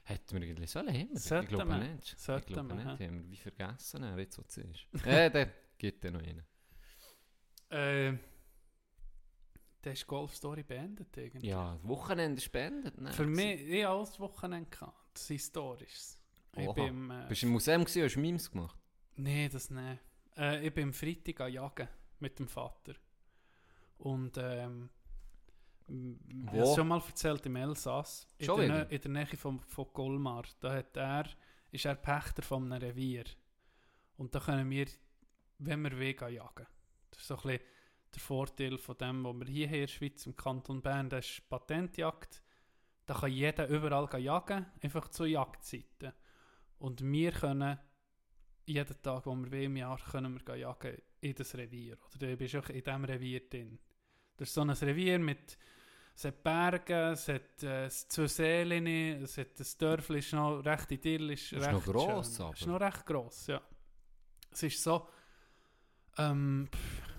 [0.09, 1.17] Hätten wir irgendwie sollen haben?
[1.17, 1.79] Sollten Ich glaube wir.
[1.79, 2.13] nicht.
[2.15, 2.87] Ich Sollten glaube wir, nicht.
[2.87, 4.87] Haben wir wie vergessen, er jetzt so zu ist.
[5.07, 6.45] äh, der gibt ja noch einen.
[7.71, 8.17] Äh,
[9.85, 11.47] der ist Golf Story beendet irgendwie.
[11.49, 12.99] Ja, das Wochenende ist beendet.
[13.01, 13.13] ne?
[13.13, 14.97] Für mich, ich hatte alles Wochenende gehabt.
[15.15, 16.17] Das ist historisch.
[16.57, 18.79] Ich bin, äh, Bist du im Museum gewesen, hast du Memes gemacht?
[19.17, 20.01] Nee, das nicht.
[20.37, 22.95] Äh, ich bin am Freitag an Jagen mit dem Vater.
[23.99, 24.89] Und ähm,
[25.89, 28.27] ich habe es schon mal erzählt im Elsass.
[28.39, 28.87] In, Schon der?
[28.87, 30.45] Nä- in der Nähe von, von Colmar.
[30.61, 31.27] Da hat er,
[31.71, 33.25] ist er Pächter von einem Revier.
[34.17, 34.87] Und da können wir,
[35.59, 36.67] wenn wir wollen, jagen.
[37.11, 37.61] Das ist so ein bisschen
[38.15, 41.49] der Vorteil von dem, was wir hier in der Schweiz, im Kanton Bern, das ist
[41.49, 42.43] Patentjagd.
[43.07, 46.13] Da kann jeder überall jagen, einfach zu Jagdzeiten.
[46.79, 47.79] Und wir können
[48.67, 51.97] jeden Tag, wo wir wollen im Jahr, können wir jagen in das Revier.
[52.15, 53.79] Oder du bist auch in diesem Revier drin.
[54.37, 55.59] Das ist so ein Revier mit
[56.19, 58.87] es hat Berge, es hat äh, zwei Seelen,
[59.23, 61.51] es hat das Dörfli, ist noch recht idyllisch.
[61.51, 62.45] Das ist recht noch gross, schön.
[62.47, 62.55] aber.
[62.57, 63.63] ist noch recht gross, ja.
[64.51, 65.07] Es ist so,
[66.17, 66.69] ähm,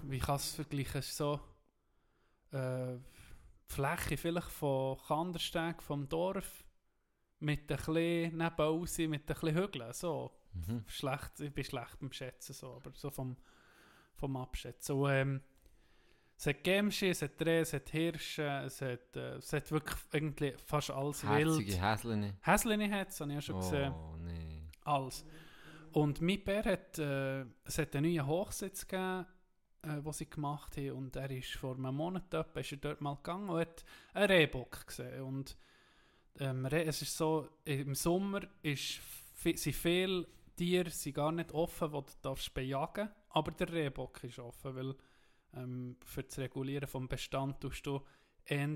[0.03, 1.39] wie kann es vergleichen, es ist so,
[2.51, 6.65] äh, die Fläche vielleicht von Kandersteg, vom Dorf,
[7.39, 10.83] mit ein bisschen Nebenaus, mit ein bisschen Hügeln, so Mhm.
[10.87, 13.37] schlecht, ich bin schlecht beim Schätzen, so, aber so vom,
[14.15, 14.95] vom Abschätzen.
[14.95, 15.41] Und, ähm,
[16.39, 19.99] es hat Gämsche, es hat Dreh, es hat Hirsche, es hat, äh, es hat wirklich
[20.13, 21.81] irgendwie fast alles Herzige wild.
[21.81, 22.37] Häsline.
[22.41, 23.91] Häsline hat es, habe ich ja schon gesehen.
[23.93, 24.63] Oh, nee.
[24.85, 25.25] Alles.
[25.91, 29.25] Und mein Bär hat, äh, es hat einen neuen Hochsitz gegeben,
[29.81, 30.91] äh, den sie gemacht haben.
[30.91, 34.31] Und er ist vor einem Monat etwa, ist er dort mal gegangen und hat einen
[34.31, 35.21] Rehbock gesehen.
[35.23, 35.57] Und
[36.39, 39.01] ähm, es ist so, im Sommer ist,
[39.35, 40.25] sind viele
[40.55, 44.95] Tiere sind gar nicht offen, die du darfst bejagen Aber der Rehbock ist offen, weil
[45.55, 48.01] ähm, für das Regulieren vom Bestand tust du
[48.45, 48.69] eher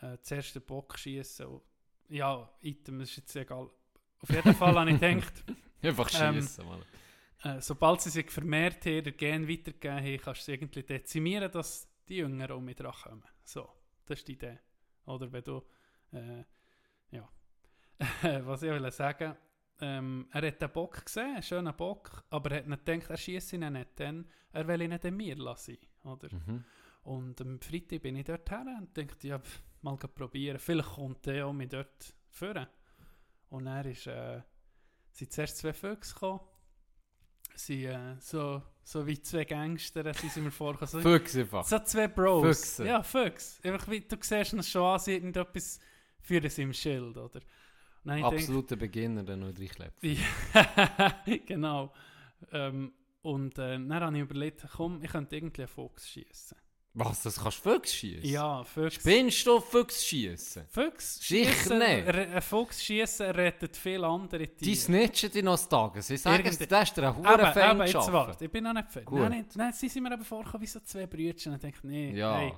[0.00, 1.60] äh, zuerst den Bock schießen.
[2.08, 3.70] Ja, Item ist jetzt egal.
[4.20, 5.44] Auf jeden Fall habe ich gedacht,
[5.82, 6.82] Einfach Ähm, schießen, Mann.
[7.42, 11.50] äh, sobald sie sich vermehrt haben, den Gen weitergegeben haben, kannst du sie irgendwie dezimieren,
[11.52, 13.24] dass die Jüngeren um mich dran kommen.
[13.42, 13.68] So,
[14.06, 14.58] das ist die Idee.
[15.06, 15.62] Oder wenn du,
[16.12, 16.44] äh,
[17.10, 17.28] ja,
[18.46, 19.36] was ich will sagen,
[19.80, 23.16] ähm, er hat den Bock gesehen, einen schönen Bock, aber er hat nicht gedacht, er
[23.16, 26.28] schießt ihn nicht, denn er will ihn nicht in mir lassen, oder?
[26.32, 26.64] Mhm.
[27.02, 30.58] Und am Freitag bin ich dort her und dachte, ja, pf, mal probieren.
[30.58, 32.66] Vielleicht kommt der auch mich dort führen.
[33.50, 34.40] Und er ist, äh,
[35.12, 36.40] sind zuerst zwei Füchse gekommen.
[37.54, 40.88] Sie, äh, so, so wie zwei Gangster, sind sie mir vorgekommen.
[40.88, 41.64] So, Füchse einfach.
[41.64, 42.42] so zwei Bros.
[42.42, 42.86] Füchse.
[42.86, 43.62] Ja, Füchse.
[43.62, 45.78] Einfach wie, du siehst ihn schon an, sie hat irgendetwas
[46.20, 47.40] für sie im Schild, oder?
[48.06, 49.94] Absoluter Beginner, der noch durchlebt.
[50.02, 51.14] ja,
[51.46, 51.92] genau.
[52.52, 56.58] Ähm, und äh, dann habe ich überlegt, komm, ich könnte irgendwie einen Fuchs schießen.
[56.96, 58.30] Was, das kannst du Füchse schießen?
[58.30, 59.00] Ja, Füchse.
[59.00, 60.66] Spinnst du Füchse schießen?
[60.68, 62.06] Fuchs Sicher nicht.
[62.08, 64.58] Ein Fuchs schießen rettet viele andere Tiere.
[64.60, 66.00] Die snitchen dich noch Tag.
[66.02, 68.92] Sie sagen, es, das ist dir ein aber, Fan jetzt warte, ich bin noch nicht
[68.92, 69.06] fertig.
[69.08, 69.20] Gut.
[69.20, 71.02] Nein, nein, nein, sie sind mir eben vorgekommen wie so zwei.
[71.04, 72.36] Und ich denke, nee, Ja.
[72.38, 72.54] hey,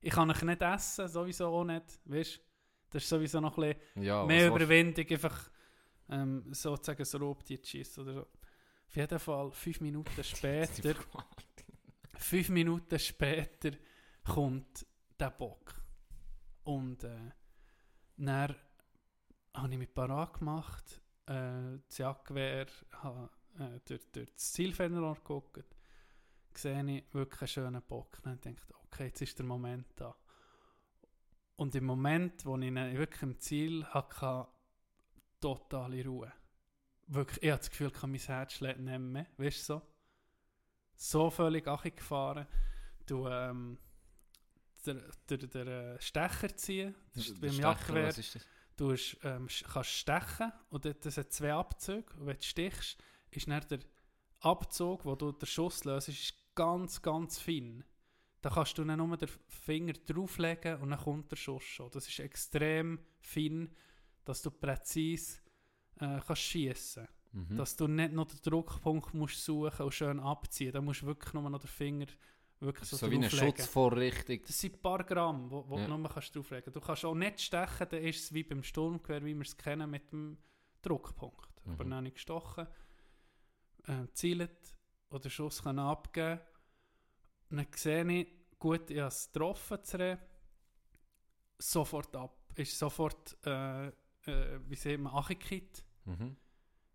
[0.00, 1.84] ich kann euch nicht essen, sowieso auch nicht.
[2.06, 2.40] Weißt
[2.90, 5.50] das ist sowieso noch ein bisschen ja, mehr Überwindung, einfach
[6.08, 8.20] ähm, sozusagen ein Raubtier zu schiessen oder so.
[8.20, 10.94] Auf jeden Fall, fünf Minuten später,
[12.18, 13.70] fünf Minuten später
[14.24, 14.86] kommt
[15.18, 15.74] der Bock.
[16.64, 17.30] Und äh,
[18.16, 18.56] dann
[19.54, 25.76] habe ich mich parat gemacht, äh, das Jagdgewehr, habe äh, durch, durch das Zielfernrohr geguckt,
[26.54, 28.18] sehe ich wirklich einen schönen Bock.
[28.22, 30.14] Dann denke ich, okay, jetzt ist der Moment da.
[31.60, 34.46] Und im Moment, wo ich wirklich im Ziel hatte,
[35.42, 36.32] totale Ruhe.
[37.06, 39.82] Wirklich, ich habe das Gefühl, mein Herz schlägt nicht mehr, weißt du so?
[40.94, 42.46] So völlig gefahren.
[43.04, 43.76] Du, ähm,
[44.86, 48.04] der, der, der äh, Stecher ziehen, ist Der beim Jagdgewehr.
[48.78, 52.10] Du hast, ähm, kannst stechen und dort- das hat zwei Abzüge.
[52.16, 52.96] Und wenn du stichst,
[53.32, 53.80] ist dann der
[54.38, 57.84] Abzug, wo du den Schuss löst, ist ganz, ganz fein.
[58.42, 61.90] Da kannst du dann nur den Finger drauflegen und dann kommt der Schuss schon.
[61.90, 63.70] Das ist extrem fein,
[64.24, 65.40] dass du präzise
[66.00, 67.06] äh, kannst schiessen.
[67.32, 67.56] Mhm.
[67.56, 70.72] Dass du nicht noch den Druckpunkt musst suchen und schön abziehen.
[70.72, 72.06] Da musst du wirklich nur noch den Finger
[72.60, 73.30] wirklich so, so wie eine.
[73.30, 74.40] Schutzvorrichtung.
[74.46, 75.86] Das sind ein paar Gramm, wo Ja.
[75.86, 79.24] du nur kannst drauflegen Du kannst auch nicht stechen, dann ist es wie beim Sturmgewehr,
[79.24, 80.38] wie wir es kennen, mit dem
[80.82, 81.64] Druckpunkt.
[81.66, 81.72] Mhm.
[81.72, 82.66] Aber dann habe ich gestochen,
[83.86, 84.74] äh, zielt
[85.10, 86.40] oder Schuss kann abgeben.
[87.50, 90.16] Dann sehe ich, gut, ich habe es getroffen, das Reh.
[91.58, 92.36] sofort ab.
[92.54, 93.92] Ist sofort, äh, äh,
[94.66, 96.36] wie sieht man, angekippt, Mhm.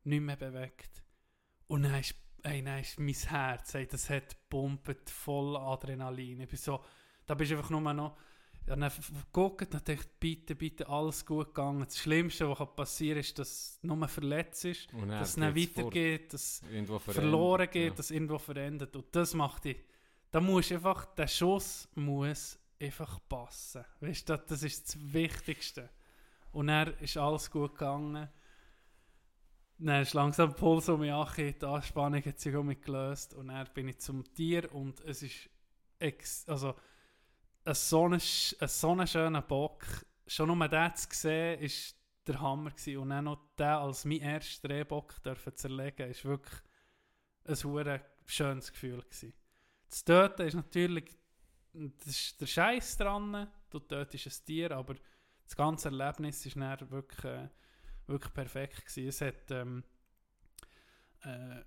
[0.03, 1.03] nicht mehr bewegt.
[1.67, 6.41] Und dann ist, ey, dann ist mein Herz, ey, das hat gepumpt, voll Adrenalin.
[6.41, 6.83] Ich bin so,
[7.25, 8.17] da bist du einfach nur noch,
[8.65, 11.85] dann geguckt und dachte, bitte, bitte, alles gut gegangen.
[11.85, 16.33] Das Schlimmste, was kann passieren ist, dass du nur verletzt ist, dass es nicht weitergeht,
[16.33, 17.95] dass Irgendwo verloren geht, ja.
[17.95, 18.95] dass irgendwo verendet.
[18.95, 19.77] Und das macht dich,
[20.31, 23.85] da muss einfach, der Schuss muss einfach passen.
[23.99, 25.89] Weißt du, das, ist das Wichtigste.
[26.51, 28.29] Und dann ist alles gut gegangen.
[29.77, 33.33] Dann ist langsam der Puls um mich angekehrt, die Anspannung hat sich um mich gelöst
[33.33, 35.49] und dann bin ich zum Tier und es ist
[35.99, 36.75] ex also
[37.65, 39.83] ein so ein, so ein schöner Bock.
[40.27, 42.97] Schon nur den zu sehen, ist der Hammer gewesen.
[42.99, 46.61] und dann noch den als mein erster Rehbock dürfen zerlegen, ist wirklich
[47.43, 49.33] ein schönes Gefühl gewesen.
[49.95, 51.05] Das Töten ist natürlich
[51.71, 54.95] das ist der Scheiß dran, du tötest ein Tier, aber
[55.45, 57.47] das ganze Erlebnis ist dann wirklich, äh,
[58.07, 59.07] wirklich perfekt gewesen.
[59.07, 59.83] Es hat ähm,
[61.21, 61.61] äh,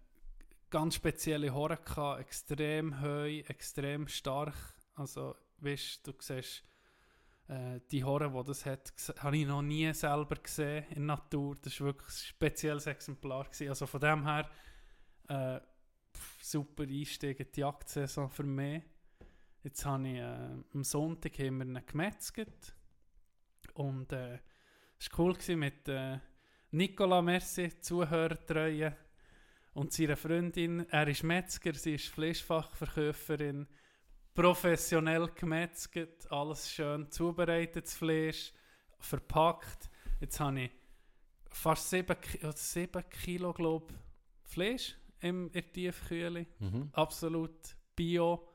[0.68, 4.56] ganz spezielle gehabt, extrem heu, extrem stark.
[4.94, 6.64] Also, weißt du, siehst
[7.48, 11.56] äh, die Horen, die das hat, habe ich noch nie selber gesehen in der Natur.
[11.62, 13.46] Das war wirklich ein spezielles Exemplar.
[13.68, 14.50] Also von dem her
[16.40, 18.82] super Einstieg in die Jagdsaison für mich.
[19.62, 22.74] Jetzt habe ich äh, am Sonntag haben wir ihn gemetzelt.
[23.74, 24.38] Und äh,
[24.98, 26.18] es war cool gewesen mit äh,
[26.70, 28.96] Nicola Merci, Zuhörertreue
[29.74, 30.88] und seiner Freundin.
[30.90, 33.66] Er ist Metzger, sie ist Fleischfachverkäuferin.
[34.34, 38.52] Professionell gemetzelt, alles schön zubereitet, das Fleisch,
[39.00, 39.90] verpackt.
[40.20, 40.70] Jetzt habe ich
[41.50, 43.94] fast 7, Ki oder 7 Kilo, glaube
[44.44, 46.90] Fleisch im, in Tiefkühle Mhm.
[46.92, 48.48] absolut bio,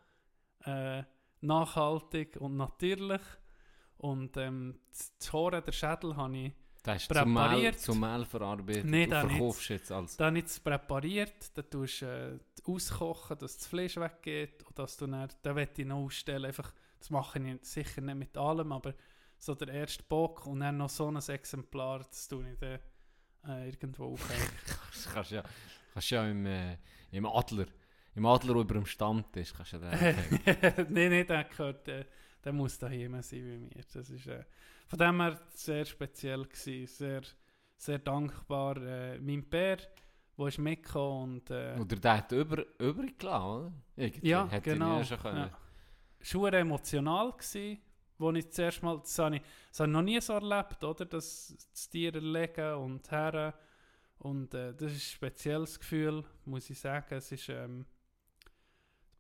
[0.66, 1.03] äh,
[1.41, 3.22] nachhaltig und natürlich.
[3.97, 4.80] Und ähm,
[5.20, 6.53] das Horn, der Schädel, habe ich
[6.84, 7.80] Das ist Mehl, Präpariert.
[7.80, 10.18] zum Mehl verarbeitet Nee, da verkaufst jetzt als...
[10.18, 12.39] Dann jetzt präpariert, dann tust du äh,
[12.70, 16.74] auskochen, dass das Fleisch weggeht und dass du dann, dann will ich noch ausstellen, einfach,
[16.99, 18.93] das mache ich sicher nicht mit allem, aber
[19.38, 22.80] so der erste Bock und dann noch so ein Exemplar, das tue ich dann
[23.47, 24.49] äh, irgendwo aufhängen.
[24.91, 25.43] Das kannst du ja,
[25.94, 26.78] kannst du ja im, äh,
[27.12, 27.68] im Adler,
[28.16, 30.16] im Adler über dem Stammtisch, kannst du ja den.
[30.94, 32.06] Nein, nein, der gehört, äh,
[32.44, 33.84] der muss daheim sein bei mir.
[33.94, 34.44] Das ist äh,
[34.88, 37.22] von dem her sehr speziell gewesen, sehr,
[37.78, 38.78] sehr dankbar.
[38.78, 39.78] Äh, mein Bär,
[40.38, 43.74] der ist mitgekommen und äh, Oder der hat über, übrig gelassen, oder?
[43.96, 44.28] Irgendwie.
[44.28, 45.00] Ja, Hätte genau.
[45.00, 45.50] nie schon können.
[46.22, 46.60] Ja.
[46.60, 47.82] Emotional gsi,
[48.18, 51.06] wo ich zuerst mal, das habe ich, das habe ich noch nie so erlebt, oder?
[51.06, 53.54] Das, das Tier erlegen und her
[54.20, 57.16] und äh, das ist ein spezielles Gefühl, muss ich sagen.
[57.16, 57.86] Es ist ähm,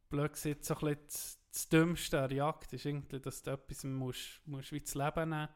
[0.09, 3.83] blöd gesagt, so ein bisschen das, Dümmste an der Jagd ist irgendwie, dass du etwas
[3.83, 5.49] musst, musst wie das Leben nehmen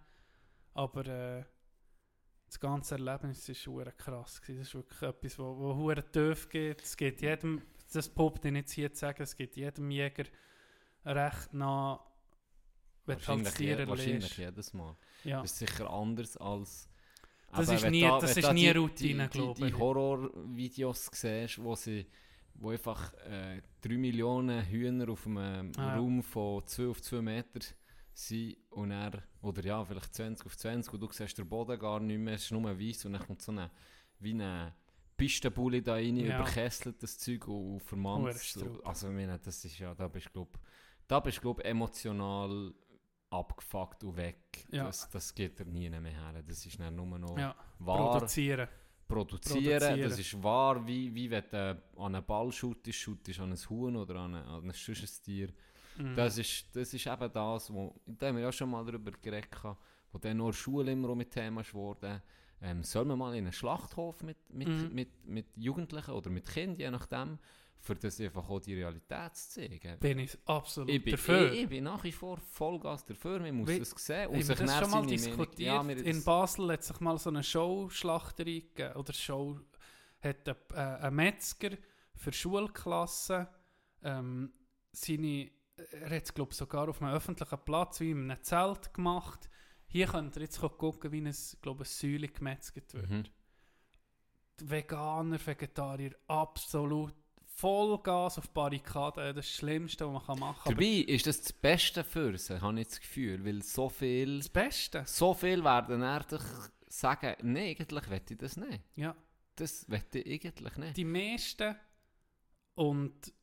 [0.75, 1.43] aber äh,
[2.45, 4.59] das ganze Erlebnis ist hure krass gewesen.
[4.59, 6.81] Das ist wirklich etwas, wo, wo hure tief geht.
[6.83, 7.61] Es geht jedem,
[7.91, 10.25] das poppt ich nicht hier zu sagen, es geht jedem Jäger
[11.03, 11.99] recht nach,
[13.05, 14.95] wenn du halt das Wahrscheinlich, jedes Mal.
[15.23, 15.41] Ja.
[15.41, 16.89] Das ist sicher anders als...
[17.55, 19.67] Das eben, ist nie- da- das ist da nie die- Routine, die, glaube die, die
[19.69, 19.77] ich.
[19.79, 22.05] Horrorvideos siehst, wo sie
[22.59, 25.95] wo einfach äh, 3 Millionen Hühner auf einem Ah.
[25.95, 27.59] Raum von 2 auf 2 Meter
[28.15, 31.99] sind und er, oder ja, vielleicht 20 auf 20 und du siehst den Boden gar
[31.99, 33.69] nicht mehr, es ist nur weiß und dann kommt so eine,
[34.19, 34.73] wie eine
[35.15, 36.39] Pistenbully da rein, Ja.
[36.41, 38.35] überkesselt das Zeug und Hure vermannt.
[38.39, 38.81] Strub.
[38.87, 40.59] Also ich meine, das ist ja, da bist du glaub,
[41.07, 42.73] da bist du glaub, emotional
[43.30, 44.65] abgefuckt und weg.
[44.71, 44.86] Ja.
[44.86, 46.43] Das, das geht dir nie mehr her.
[46.47, 48.67] Das ist dann nur noch Ja, wahr produzieren.
[49.07, 49.80] produzieren.
[49.80, 50.09] produzieren.
[50.09, 53.95] Das ist wahr, wie, wie wenn du an einen Ball shootest, shootest an ein Huhn
[53.95, 54.73] oder an, eine, an ein
[55.23, 55.49] Tier.
[55.97, 56.15] Mhm.
[56.15, 59.49] Das, ist, das ist eben das, wo, da haben wir ja schon mal darüber geredet,
[60.11, 62.21] wo dann nur Schule immer mit Thema ist worden.
[62.61, 64.89] Ähm, soll man mal in einen Schlachthof mit, mit, Mhm.
[64.93, 67.38] mit, mit Jugendlichen oder mit Kindern, je nachdem,
[67.80, 69.99] für das einfach auch die Realität zu zeigen.
[69.99, 71.51] Bin ich absolut Ich bin, dafür.
[71.53, 74.57] ich, ich bin nach wie vor Vollgas dafür, man muss Wie- das sehen und sich
[74.57, 75.59] das schon mal diskutiert?
[75.59, 78.95] Ja, in Basel hat sich mal so eine Show-Schlachterei gegeben.
[78.95, 79.59] Oder Show
[80.21, 81.69] hat ein, äh, ein Metzger
[82.15, 83.47] für Schulklassen
[84.03, 84.51] ähm,
[84.91, 85.51] seine,
[85.91, 89.49] er hat es glaube sogar auf einem öffentlichen Platz wie in einem Zelt gemacht.
[89.86, 93.09] Hier könnt ihr jetzt gucken, wie ein, glaube ein Säule gemetzelt wird.
[93.09, 93.23] Mhm.
[94.59, 97.13] Veganer, Vegetarier, absolut
[97.60, 99.36] Vollgas auf Barrikaden.
[99.36, 100.74] Das ist das Schlimmste, was man kann machen kann.
[100.74, 104.49] Dabei ist das das Beste für sie, habe ich das Gefühl, weil so viel, Das
[104.49, 105.03] Beste.
[105.08, 106.41] so viel werden ehrlich
[106.88, 108.82] sagen, nein, eigentlich will ich das nicht.
[108.95, 109.16] Ja.
[109.55, 110.97] Das will ich eigentlich nicht.
[110.97, 111.76] die meisten,
[112.76, 113.34] und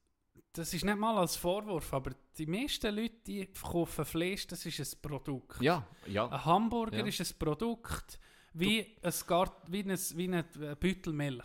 [0.53, 4.79] das ist nicht mal als Vorwurf, aber die meisten Leute, die kaufen Fleisch, das ist
[4.79, 5.61] ein Produkt.
[5.61, 6.29] Ja, ja.
[6.29, 7.05] Ein Hamburger Ja.
[7.07, 8.21] ist ein Produkt
[8.53, 10.45] wie ein, Gart, wie ein, wie ein
[10.79, 11.45] Beutel Milch.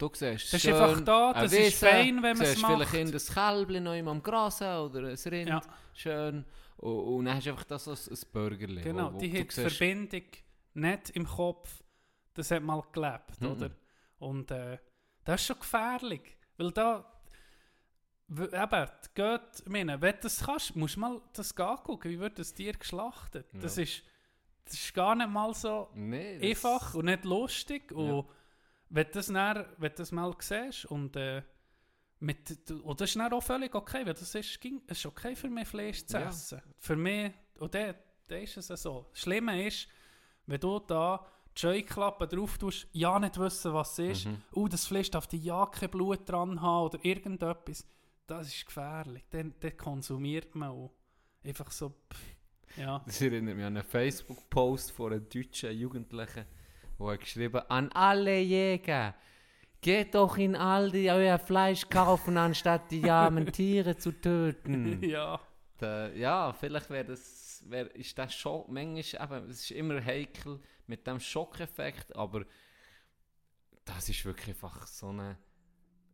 [0.00, 2.72] Du siehst Das ist einfach da, das ist Wiese, fein, wenn man es macht.
[2.72, 5.60] vielleicht in das Kälbchen noch am Gras oder ein Rind, Ja.
[5.94, 6.44] schön.
[6.78, 8.80] Und, und dann hast du einfach das als ein Burgerli.
[8.82, 10.22] Genau, wo, wo die hat die Verbindung
[10.74, 11.82] nicht im Kopf.
[12.32, 13.46] Das hat mal gelebt, Mhm.
[13.48, 13.70] oder?
[14.18, 14.78] Und äh,
[15.24, 16.36] das ist schon gefährlich.
[16.56, 17.04] Weil da,
[18.30, 22.54] eben, geht, meine, wenn du das kannst, musst du mal das angucken, wie wird das
[22.54, 23.46] Tier geschlachtet.
[23.52, 23.82] Das, Ja.
[23.82, 24.02] ist,
[24.64, 27.92] das ist gar nicht mal so Nee, das- einfach und nicht lustig.
[27.92, 28.24] Und
[28.90, 31.42] wenn du das, dann, wenn das mal siehst und äh,
[32.18, 35.34] mit, und das ist dann auch völlig okay, weil das ist, ging, es ist okay
[35.34, 36.28] für mich Fleisch zu Ja.
[36.28, 36.60] essen.
[36.78, 37.94] Für mich, und dann,
[38.28, 39.06] dann ist es so.
[39.10, 39.88] Das Schlimme ist,
[40.46, 41.24] wenn du da
[41.56, 44.42] die Scheuklappe drauf tust, ja nicht wissen, was es ist, Mhm.
[44.52, 47.86] oh, das Fleisch darf die Jacke Blut dran haben oder irgendetwas,
[48.26, 49.24] das ist gefährlich.
[49.30, 50.92] Dann, dann konsumiert man auch.
[51.42, 53.02] Einfach so, pff, ja.
[53.06, 56.44] Das erinnert mich an einen Facebook-Post von einem deutschen Jugendlichen,
[57.00, 59.14] wo er geschrieben an alle Jäger,
[59.80, 65.02] geht doch in Aldi euer Fleisch kaufen, anstatt die armen Tiere zu töten.
[65.02, 65.40] ja.
[65.78, 70.60] Da- ja, vielleicht wäre das, wär, ist das schon, manchmal, eben, es ist immer heikel
[70.86, 72.44] mit dem Schockeffekt, aber
[73.86, 75.38] das ist wirklich einfach so eine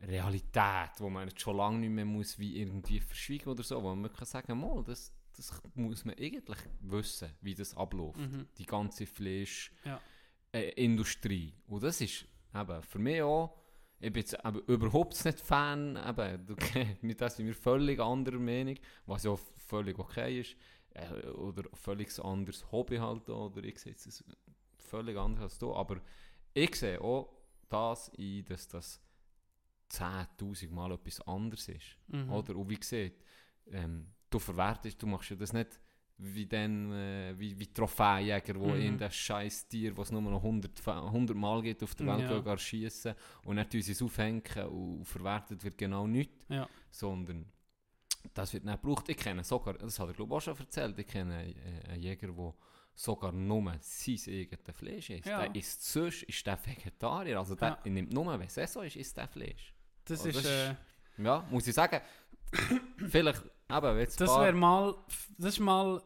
[0.02, 3.92] Realität, wo man jetzt schon lange nicht mehr muss wie irgendwie verschwiegen oder so, wo
[3.94, 8.46] man kann sagen, mal, das, das muss man eigentlich wissen, wie das abläuft, Mhm.
[8.58, 9.88] die ganze Fleischindustrie.
[9.88, 10.00] Ja.
[10.56, 11.52] Äh, Industrie.
[11.66, 13.58] Und das ist eben für mich auch,
[14.00, 16.56] ich bin jetzt eben überhaupt nicht Fan, eben, du,
[17.02, 20.56] nicht, dass ich mir völlig anderer Meinung, was ja völlig okay ist,
[20.94, 24.24] äh, oder völlig anderes Hobby halt oder ich sehe es
[24.78, 26.00] völlig anders als du, aber
[26.54, 27.34] ich sehe auch
[27.68, 29.00] das ein, dass das
[29.90, 31.98] 10'000 Mal etwas anderes ist.
[32.06, 32.32] Mhm.
[32.32, 32.56] Oder?
[32.56, 33.22] Und wie gesagt,
[33.70, 35.78] ähm, du verwertest, du machst ja das nicht
[36.18, 38.80] wie dann, äh, wie, wie Trophäenjäger, wo Mhm.
[38.80, 42.20] irgendein scheiß Tier, das es nur noch 100, Fa- 100 Mal gibt auf der Welt,
[42.22, 42.28] Ja.
[42.58, 43.14] schießen
[43.44, 46.66] und dann sie es aufhängen und verwertet wird genau nichts, Ja.
[46.90, 47.44] sondern
[48.32, 49.08] das wird nicht gebraucht.
[49.10, 51.54] Ich kenne sogar, das hat er glaube ich auch schon erzählt, ich kenne einen,
[51.90, 52.54] äh, Jäger, der
[52.94, 55.26] sogar nur sein eigenes Fleisch isst.
[55.26, 55.42] Ja.
[55.46, 57.90] Der isst sonst, ist der Vegetarier, also der Ja.
[57.90, 59.74] nimmt nur, wenn es so ist, isst der Fleisch.
[60.06, 60.36] Das Oh, ist...
[60.38, 60.76] das Äh, ist-
[61.18, 62.00] Ja, muss ich sagen,
[63.08, 64.94] vielleicht, eben, jetzt Das wäre mal,
[65.38, 66.02] das ist mal,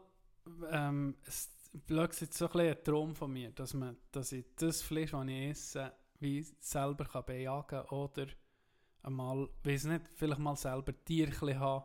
[0.71, 1.51] ähm, es
[1.87, 5.13] blöd gesagt, so ein, bisschen ein Traum von mir, dass, man, dass ich das Fleisch,
[5.13, 8.27] das ich esse, wie selber kann bejagen oder
[9.03, 11.85] einmal, weiß nicht, vielleicht mal selber Tier haben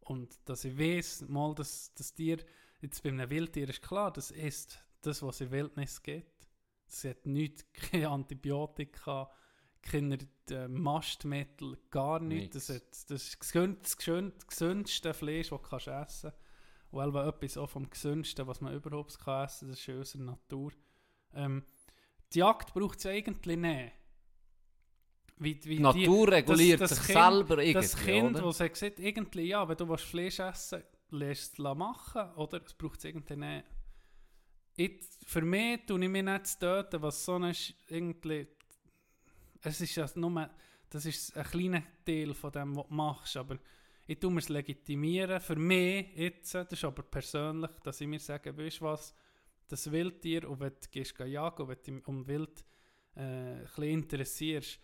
[0.00, 2.38] und dass ich weiß, mal das, das Tier,
[2.80, 6.48] jetzt bei einem Wildtier ist klar, das ist das, was in Wildnis gibt.
[6.88, 9.30] Es hat nichts, keine Antibiotika,
[10.50, 12.54] äh, Mastmittel, gar nichts.
[12.54, 12.82] Das, Nix.
[12.84, 13.96] hat, das ist das,
[14.46, 16.46] gesündeste Fleisch, das du kannst essen kannst.
[16.90, 20.22] Und etwas auch vom gesündesten, was man überhaupt kann essen kann, das ist in unserer
[20.22, 20.72] Natur.
[21.34, 21.64] Ähm,
[22.32, 23.92] die Jagd braucht es eigentlich nicht.
[25.38, 28.98] Wie, wie Die Natur reguliert das- das sich Kind- selber irgendwie, das Kind, das sagt,
[29.00, 32.62] irgendwie, ja, wenn du willst Fleisch essen lässt es machen, oder?
[32.64, 33.64] Es braucht es irgendwie nicht.
[34.76, 37.54] Ich, für mich tue ich mich nicht zu töten, was so ein
[37.88, 38.48] irgendwie...
[39.66, 40.48] Es ist ja nur...
[40.88, 43.58] Das ist ein kleiner Teil von dem, was du machst, aber
[44.06, 45.40] ich tue mir es legitimieren.
[45.40, 49.12] Für mich jetzt, das ist aber persönlich, dass ich mir sage, weißt du was,
[49.66, 52.64] das Wildtier, und wenn du gehst jagen und wenn du dich um Wild
[53.16, 54.78] äh, ein interessierst,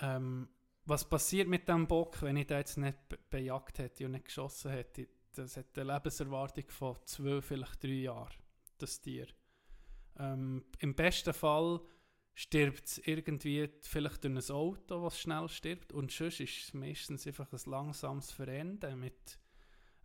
[0.00, 0.48] ähm,
[0.84, 4.24] was passiert mit dem Bock, wenn ich den jetzt nicht be bejagt hätte und nicht
[4.24, 5.06] geschossen hätte?
[5.32, 8.34] Das hat eine Lebenserwartung von zwei, vielleicht drei Jahren,
[8.78, 9.28] das Tier.
[10.18, 11.80] Ähm, Im besten Fall
[12.34, 15.92] stirbt es irgendwie vielleicht durch ein Auto, das schnell stirbt.
[15.92, 19.38] Und sonst ist es meistens einfach ein langsames Verenden mit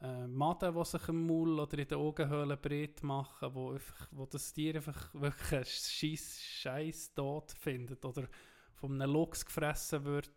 [0.02, 4.26] äh, Maden, die sich im Maul oder in den Augenhöhlen breit machen, wo, einfach, wo
[4.26, 8.28] das Tier einfach wirklich einen scheiß Scheiß Tod findet oder
[8.76, 10.30] von einem Luchs gefressen wird.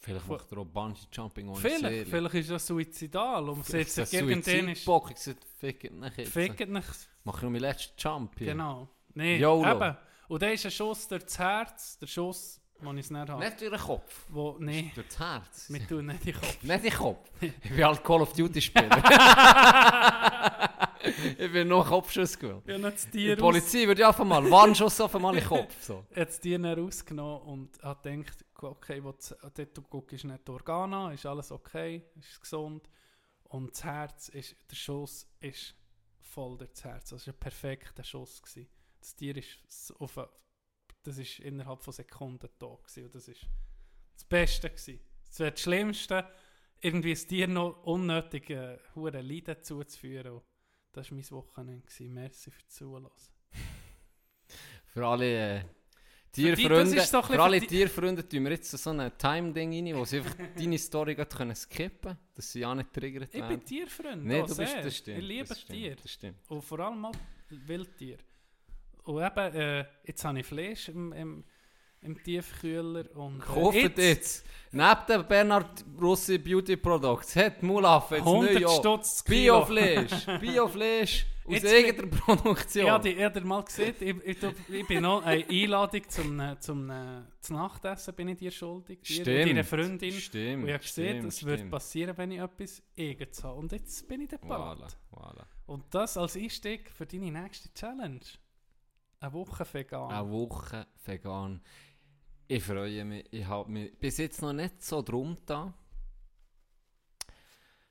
[0.00, 2.06] Vielleicht macht er auch Bungee-Jumping ohne Vielleicht, Seele.
[2.06, 5.10] vielleicht ist das suizidal und setzt sich das irgendwann ist Suizidbock.
[5.10, 6.32] Ich gesagt, fickt nicht jetzt.
[6.32, 7.08] fickt nicht.
[7.22, 8.48] Mach ich noch meinen letzten Jump hier.
[8.48, 8.88] Genau.
[9.14, 9.70] Nee, YOLO.
[9.70, 9.96] eben.
[10.32, 13.44] Und dann ist ein Schuss durch das Herz, der Schuss, den ich es nicht habe.
[13.44, 14.24] Nicht durch den Kopf.
[14.30, 15.66] Wo, nee, Durch das Herz.
[15.68, 16.62] wir tun nicht den Kopf.
[16.62, 17.30] Nicht den Kopf.
[17.42, 18.96] Ich bin halt Call of Duty Spieler.
[21.38, 22.82] ich bin nur Kopfschuss gewählt.
[22.82, 25.82] Das Die Polizei würde ja einfach mal Warnschuss auf einmal in den Kopf.
[25.82, 26.06] So.
[26.16, 30.50] hat das Tier dann rausgenommen und hat gedacht, okay, wo dort du guckst nicht die
[30.50, 32.88] Organe an, ist alles okay, ist gesund.
[33.50, 35.74] Und das Herz, ist, der Schuss ist
[36.22, 37.10] voll durch das Herz.
[37.10, 38.40] Das war ein perfekter Schuss.
[38.40, 38.66] Gewesen.
[39.02, 40.28] Das Tier ist auf eine,
[41.02, 43.04] das ist innerhalb von Sekunden tot gewesen.
[43.06, 43.46] und das ist
[44.14, 45.00] das Beste gewesen.
[45.26, 46.28] Das wäre das Schlimmste,
[46.80, 50.32] irgendwie ein Tier noch unnötig äh, hure Leiden zuzuführen.
[50.34, 50.42] Und
[50.92, 51.86] das war mein Wochenende.
[51.86, 52.12] Gewesen.
[52.14, 53.10] Merci für das Zuhören.
[54.86, 55.64] Für alle äh,
[56.36, 59.72] die- das Tierfreunde, ist so für alle die- Tierfreunde tun wir jetzt so ein Time-Ding
[59.72, 63.40] rein, wo sie einfach deine Story können skippen können, dass sie ja nicht triggert Ich
[63.40, 63.56] werden.
[63.58, 64.24] bin Tierfreund.
[64.24, 65.18] Nee, du bist, das stimmt.
[65.18, 65.96] Ich liebe das Tiere.
[65.96, 66.18] Das.
[66.48, 67.12] Und vor allem auch
[67.48, 68.18] Wildtiere.
[69.04, 71.44] Und eben, äh, jetzt habe ich Fleisch im, im,
[72.02, 73.04] im Tiefkühler.
[73.16, 78.68] Und, äh, Kauft jetzt, neben den Bernhard Rossi Beauty Products, hat Mulaf jetzt 100 neu
[78.68, 79.24] Stutz.
[79.24, 82.86] Biofleisch, Biofleisch aus Jetzt eigener Produktion.
[82.86, 83.94] Ja, die ihr mal gesehen.
[83.98, 84.38] Ich, ich,
[84.68, 89.00] ich bin noch eine Einladung zum, äh, zum, äh, zum Nachtessen bin ich dir schuldig.
[89.02, 89.48] Dir Stimmt.
[89.48, 90.12] deiner Freundin.
[90.12, 90.62] Stimmt.
[90.62, 91.70] Und ich habe gesehen, es wird stimmt.
[91.72, 93.58] passieren, wenn ich etwas eigenes habe.
[93.58, 95.44] Und jetzt bin ich der Voilà, voilà.
[95.66, 98.20] Und das als Einstieg für deine nächste Challenge.
[99.22, 100.10] Eine Woche vegan.
[100.10, 101.60] Eine Woche vegan.
[102.48, 103.24] Ich freue mich.
[103.32, 105.72] Ich habe mich bis jetzt noch nicht so drum da.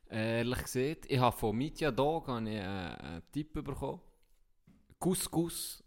[0.10, 4.02] Ehrlich gesagt, ich habe von Mitya Dog äh, einen Tipp bekommen.
[5.00, 5.82] Couscous.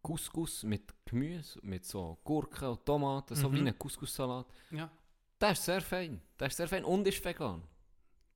[0.00, 3.54] Couscous mit Gemüse, mit so Gurken und Tomaten, so Mhm.
[3.56, 4.46] wie ein Couscous-Salat.
[4.70, 4.88] Ja.
[5.38, 6.22] Das ist sehr fein.
[6.38, 7.62] Das ist sehr fein und ist vegan.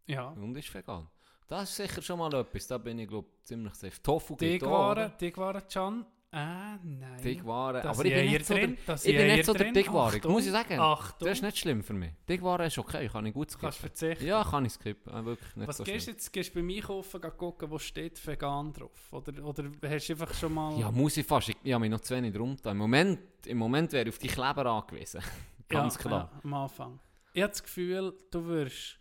[0.06, 0.30] Ja.
[0.30, 1.08] Und ist vegan.
[1.46, 2.66] Das ist sicher schon mal etwas.
[2.66, 4.02] Da bin ich glaube ziemlich safe.
[4.02, 4.38] Tofu oder?
[4.46, 6.04] Dickwaren, Dickwaren, Can.
[6.36, 7.22] Ah, nein.
[7.22, 7.86] Dickwaren.
[7.86, 10.44] Aber ich bin nicht so der, drin, da ich bin nicht so der Achtung, muss
[10.44, 10.80] ich sagen.
[10.80, 11.28] Achtung.
[11.28, 12.10] Das ist nicht schlimm für mich.
[12.28, 13.66] Dickwaren ist okay, kann ich gut skippen.
[13.66, 14.26] Kannst verzichten.
[14.26, 15.14] Ja, kann ich skippen.
[15.14, 16.32] Äh, wirklich nicht Was so gehst du jetzt?
[16.32, 19.12] Gehst du beim Einkaufen geh gucken, wo steht vegan drauf?
[19.12, 20.76] Oder, oder hast du einfach schon mal...
[20.80, 21.50] Ja, muss ich fast.
[21.50, 22.56] Ich, ich habe mich noch zu wenig drum.
[22.64, 25.22] Im Moment, im Moment wäre ich auf die Kleber angewiesen.
[25.68, 26.30] Ganz Ja, klar.
[26.32, 27.00] Ja, am Anfang.
[27.32, 28.98] Ich habe das Gefühl, du wirst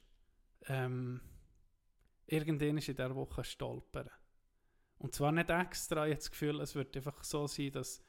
[0.68, 1.20] ähm,
[2.28, 4.10] irgendwann in dieser Woche stolpern.
[5.04, 8.01] Und zwar nicht extra, ich habe das Gefühl, es wird einfach so sein, dass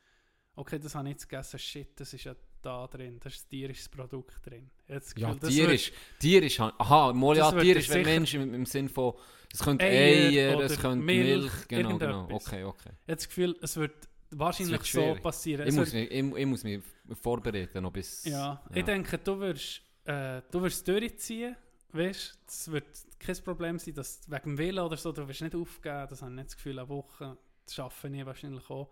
[0.57, 3.19] okay, das habe ich jetzt gegessen, shit, das ist ja da drin.
[3.21, 4.71] Da ist ein tierisches Produkt drin.
[4.87, 5.93] Das Ja, Gefühl, das tierisch.
[6.19, 6.61] Tierisch.
[6.61, 9.15] Aha, mal ja, Das wird tierisch, wenn Menschen im, im Sinn von,
[9.53, 12.29] es könnte Eier es könnte Milch, Milch, genau, genau.
[12.31, 12.91] Okay, okay.
[12.91, 15.67] Ich habe das Gefühl, es wird wahrscheinlich wird so passieren.
[15.67, 16.81] Ich muss, wird, mich, ich, ich muss mich
[17.21, 18.25] vorbereiten, noch bis...
[18.25, 21.57] ja, ich denke, du wirst, äh, du wirst durchziehen.
[21.93, 22.87] Weißt, es wird
[23.25, 26.07] kein Problem sein, dass wegen dem Willen oder so, du wirst nicht aufgeben.
[26.09, 28.91] Das habe ich nicht das Gefühl, eine Woche zu arbeiten, ich wahrscheinlich auch.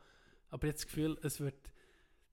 [0.50, 1.54] Aber jetzt das Gefühl, es wird,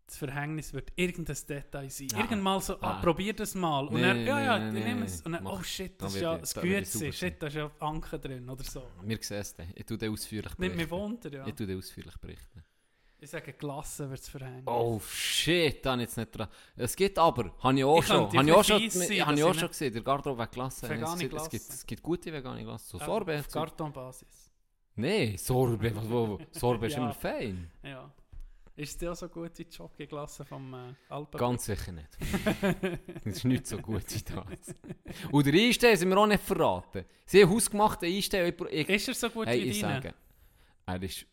[0.07, 2.07] das Verhängnis wird irgendein Detail sein.
[2.11, 2.19] Ja.
[2.19, 3.01] Irgendmal so, ah, Ah.
[3.01, 3.87] probier das mal.
[3.87, 5.21] Und Nee, dann, ja, ja, nee, ich nehme es.
[5.21, 5.59] Und dann, Mach.
[5.59, 8.63] oh shit, Da das ist ja das sauber Shit, da ist ja Anker drin oder
[8.63, 8.83] so.
[9.03, 9.67] Wir sehen es dann.
[9.75, 10.91] Ich tue dir ausführlich Nimmt mich berichten.
[10.91, 11.47] Wunder, ja.
[11.47, 12.63] Ich tue dir ausführlich berichten.
[13.21, 14.63] Ich sage, gelassen wird es Verhängnis.
[14.65, 16.47] Oh shit, da habe ich jetzt nicht dran.
[16.77, 19.43] Es gibt aber, habe ich auch Ich schon, habe ich auch schon, sein, habe ich
[19.43, 20.89] auch schon gesehen, der Garderobe Glasse.
[20.89, 22.87] Vegane Es es, gibt, es gibt gute vegane Glasse.
[22.91, 23.39] So Ähm, Sorbet.
[23.41, 24.51] Auf Kartonbasis.
[24.95, 27.03] Nein, Sorbet, wo- Sorbet ist Ja.
[27.03, 27.69] immer fein.
[27.83, 28.09] Ja.
[28.77, 31.37] Ist es auch so gut wie die Jockey-Glasse vom äh, Alpen?
[31.37, 32.07] Ganz sicher nicht.
[33.25, 34.75] das ist nicht so gut wie das.
[35.29, 37.03] Und der Einstehen sind wir auch nicht verraten.
[37.25, 38.53] Sie haben hausgemachten Einstehen.
[38.57, 39.95] Ich, ich, Ist er so gut hey, wie ich deine?
[39.95, 40.13] sage,
[40.85, 41.25] er ist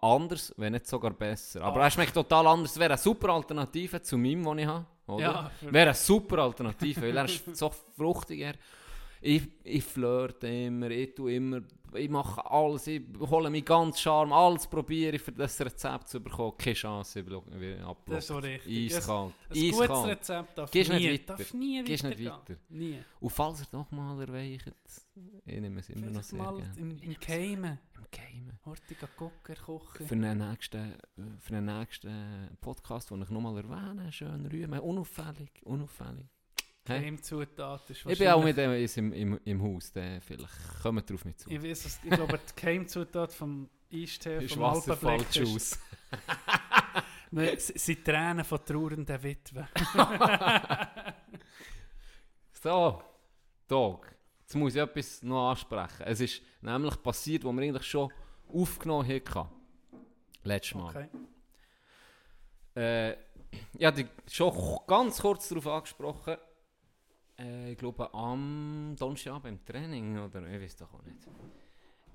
[0.00, 1.62] anders, wenn nicht sogar besser.
[1.62, 1.84] Aber Ah.
[1.84, 2.78] er schmeckt total anders.
[2.78, 4.86] Wäre eine super Alternative zu meinem, den ich habe.
[5.06, 5.22] Oder?
[5.22, 8.52] Ja, Wäre eine super Alternative, weil er ist so fruchtiger.
[9.20, 11.60] Ich, ich flirte immer, ich tue immer,
[11.94, 16.20] ich mache alles, ich hole mich ganz Charme, alles probiere ich für das Rezept zu
[16.20, 16.56] bekommen.
[16.58, 18.96] Keine Chance, ich blo- ich Das ist so richtig.
[18.96, 20.08] Eiskalt, Ein gutes eiskalt.
[20.10, 21.36] Rezept darf Gehst nie, nicht weiter.
[21.38, 22.32] darf nie Gehst nicht weitergehen.
[22.32, 22.56] weiter.
[22.68, 22.98] Nie.
[23.20, 24.72] Und falls er doch mal erweicht,
[25.46, 26.72] ich nehme es immer noch Vielleicht sehr mal gerne.
[26.78, 27.78] im, im Keimen.
[27.96, 28.58] Im Geheimen.
[28.64, 30.06] Hortiger Gucker kochen.
[30.06, 30.94] Für den nächsten,
[31.38, 36.26] für den nächsten Podcast, den ich nochmal erwähne, schön rühren, unauffällig, unauffällig.
[36.84, 41.24] Keimzutat ist Ich bin auch mit dem im, im, im Haus, dann vielleicht kommt drauf
[41.24, 41.50] mit zu.
[41.50, 45.78] Ich weiß es, ich glaube, die Keimzutat vom Eistee Ist vom Alpenblick ist...
[47.76, 49.68] sind Tränen von trauernden Witwen.
[52.62, 53.02] So,
[53.66, 54.06] Dog,
[54.42, 56.02] jetzt muss ich etwas noch ansprechen.
[56.04, 58.12] Es ist nämlich passiert, wo wir eigentlich schon
[58.52, 59.48] aufgenommen hatten.
[60.42, 60.90] Letztes Mal.
[60.90, 61.08] Okay.
[62.76, 63.12] Äh,
[63.78, 64.52] ich habe dich schon
[64.86, 66.36] ganz kurz darauf angesprochen.
[67.40, 71.18] Äh, ich glaube am Donnerstagabend im Training, oder ich weiß doch auch nicht.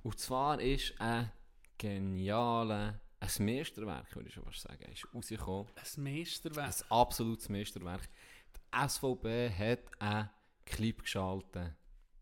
[0.03, 1.31] Und zwar ist ein
[1.77, 5.67] genialer, ein Meisterwerk, würde ich schon fast sagen, ist rausgekommen.
[5.75, 6.67] Ein Meisterwerk.
[6.67, 8.07] Ein absolutes Meisterwerk.
[8.55, 10.29] Die SVB hat einen
[10.65, 11.73] Clip geschaltet.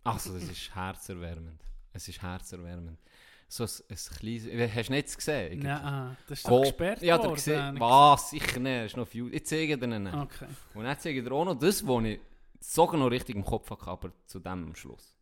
[0.03, 1.61] Also, das ist herzerwärmend.
[1.91, 2.99] Es ist herzerwärmend.
[3.47, 4.75] So ein, ein kleines...
[4.75, 5.59] Hast du nicht gesehen?
[5.59, 7.37] Nein, das ist doch gesperrt Ja, worden.
[7.75, 8.29] ich Was?
[8.31, 8.85] Sicher nicht.
[8.85, 9.31] Ist noch viel.
[9.33, 10.07] Ich zeige dir einen.
[10.07, 10.47] Okay.
[10.73, 12.19] Und dann zeige ich dir auch noch das, was ich
[12.63, 15.15] sogar noch richtig im Kopf hatte, aber zu dem am Schluss.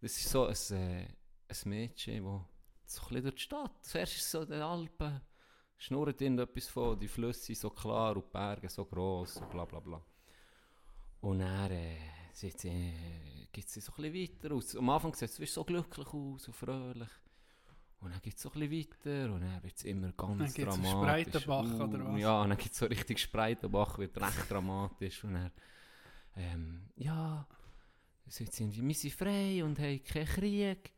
[0.00, 1.06] Das ist so ein, äh,
[1.48, 2.24] ein Mädchen,
[2.82, 5.20] das so ein bisschen durch die Stadt, zuerst ist es so in den Alpen,
[5.76, 9.64] schnurrt irgendetwas von, die Flüsse sind so klar und die Berge so gross und bla
[9.64, 10.02] bla bla.
[11.20, 11.96] Und dann äh,
[12.32, 14.76] sieht sie, äh, geht sie so ein bisschen weiter aus.
[14.76, 17.08] Am Anfang sieht sie so glücklich aus und fröhlich.
[18.00, 20.52] Und dann geht es so ein bisschen weiter und dann wird es immer ganz Dann
[20.52, 21.42] gibt's einen dramatisch.
[21.42, 22.20] Spreitenbach oder was?
[22.20, 25.24] Ja, und dann gibt es so richtig Spreitenbach, wird recht dramatisch.
[25.24, 25.50] Und dann,
[26.36, 27.46] ähm, ja,
[28.26, 30.92] sie sind wir sind frei und haben keinen Krieg.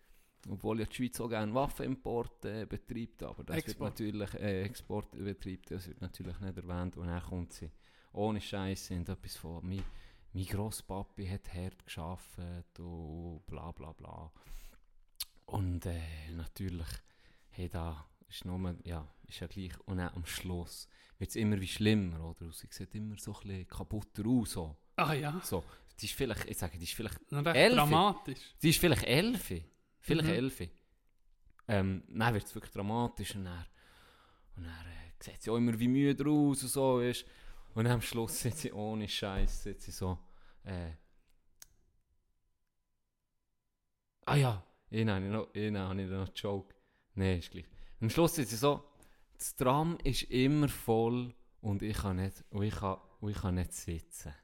[0.49, 3.99] Obwohl ja die Schweiz auch gerne Waffenimporte äh, betreibt, aber das Export.
[3.99, 6.97] wird natürlich, äh, Export betreibt, das wird natürlich nicht erwähnt.
[6.97, 7.71] Und dann kommt sie
[8.13, 9.83] ohne Scheiße und etwas von, mein,
[10.33, 12.39] mein Grosspapi hat hart geschafft
[12.79, 14.33] und bla bla bla.
[15.45, 16.89] Und äh, natürlich,
[17.51, 19.73] hey, da ist nur, ja, ist ja gleich.
[19.87, 22.53] Und dann am Schluss wird es immer wie schlimmer, oder?
[22.53, 24.53] Sie sieht immer so ein bisschen kaputter aus.
[24.53, 24.77] So.
[24.97, 25.65] Ah ja, so.
[25.99, 27.75] Die ist vielleicht, ich sage, die ist vielleicht Elfi.
[27.77, 28.55] dramatisch.
[28.59, 29.53] Sie ist vielleicht elf.
[30.01, 30.35] Vielleicht Mhm.
[30.35, 30.61] elf.
[31.69, 33.67] Ähm, dann wird es wirklich dramatisch und dann,
[34.57, 37.01] und dann äh, sieht sie auch immer wie müde aus und so.
[37.01, 37.25] Weißt?
[37.75, 40.19] Und dann am Schluss sieht sie ohne Scheiß, sieht sie so.
[40.65, 40.93] Äh,
[44.27, 46.75] ah ja, ich noch, einen habe ich noch einen Joke.
[47.15, 47.67] Nein, ist gleich.
[48.01, 48.83] Am Schluss sieht sie so,
[49.37, 53.55] das Tram ist immer voll und ich kann nicht, und ich kann, und ich kann
[53.55, 54.35] nicht sitzen.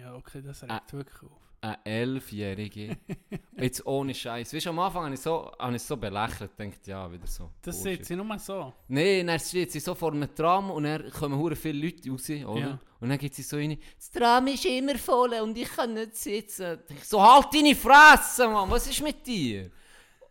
[0.00, 1.40] Ja, okay, das regt wirklich auf.
[1.60, 2.96] eine Elfjährige,
[3.56, 4.52] jetzt ohne Scheiß.
[4.52, 7.52] Weißt du, am Anfang habe ich so, habe ich so belächelt, denkt ja, wieder so.
[7.62, 8.72] Das sieht sie nur so.
[8.88, 12.28] Nein, dann steht sie so vor einem Tram und dann kommen hure viele Leute raus,
[12.28, 12.60] oder?
[12.60, 12.80] Ja.
[12.98, 16.16] Und dann geht sie so rein, das Tram ist immer voll und ich kann nicht
[16.16, 16.80] sitzen.
[16.88, 19.70] Ich so, halt deine Fresse, Mann, was ist mit dir?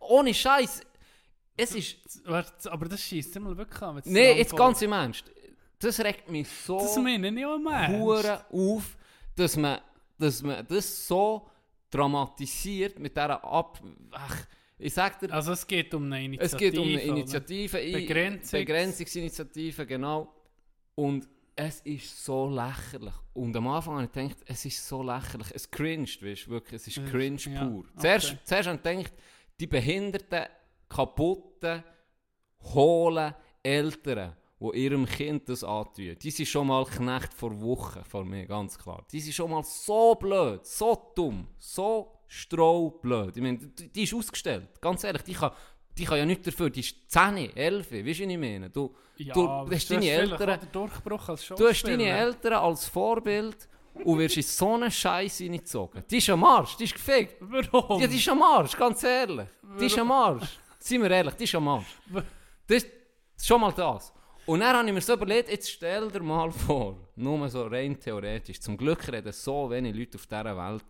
[0.00, 0.82] Ohne Scheiß.
[1.56, 1.96] Es ist,
[2.26, 4.02] Warte, Aber das schießt immer wirklich an.
[4.02, 5.24] Tram jetzt ganz im Ernst.
[5.78, 6.78] Das regt mich so...
[6.78, 7.58] Das meine ich auch.
[7.88, 8.96] Hure auf,
[9.34, 9.78] dass man,
[10.18, 11.48] dass man das so
[11.90, 13.82] dramatisiert mit dieser Ab...
[14.12, 14.46] Ach,
[14.78, 16.54] ich sag dir, Also es geht um eine Initiative.
[16.54, 17.00] es geht um eine?
[17.02, 20.32] Initiative, Begrenzungs- Begrenzungsinitiative, genau.
[20.94, 23.14] Und es ist so lächerlich.
[23.32, 25.48] Und am Anfang habe ich gedacht, es ist so lächerlich.
[25.54, 27.78] Es cringed, weißt du, wirklich, es ist Es ist- cringe ja, pur.
[27.80, 27.88] okay.
[27.98, 29.12] Zuerst, zuerst habe ich gedacht,
[29.60, 30.44] die behinderten,
[30.88, 31.82] kaputten,
[32.74, 38.28] hohlen Eltern, die ihrem Kind das antun, die sind schon mal Knecht vor Wochen von
[38.28, 39.04] mir, ganz klar.
[39.12, 43.36] Die sind schon mal so blöd, so dumm, so strohblöd.
[43.36, 45.50] Ich meine, die, die ist ausgestellt, ganz ehrlich, die kann,
[45.96, 48.70] die kann ja nichts dafür, die ist 10, 11, weißt du, was ich meine?
[48.70, 50.60] Du, Ja, du hast deine Eltern...
[51.56, 52.04] Du hast deine.
[52.04, 53.68] Eltern als Vorbild
[54.04, 56.04] und wirst in so einen Scheiß reingezogen.
[56.10, 57.36] Die ist am Arsch, die ist gefickt.
[57.40, 58.00] Warum?
[58.00, 59.48] Ja, die ist am Arsch, ganz ehrlich.
[59.80, 60.58] Die ist am Arsch.
[60.86, 61.98] Seien wir ehrlich, die ist Arsch.
[62.68, 64.12] Das ist schon mal das.
[64.46, 67.98] Und dann habe ich mir so überlegt, jetzt stell dir mal vor, nur so rein
[67.98, 70.84] theoretisch, zum Glück reden so wenig Leute auf dieser Welt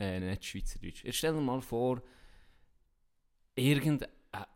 [0.00, 1.04] äh, nicht Schweizerdeutsch.
[1.04, 2.02] Jetzt stell dir mal vor,
[3.54, 4.08] irgendein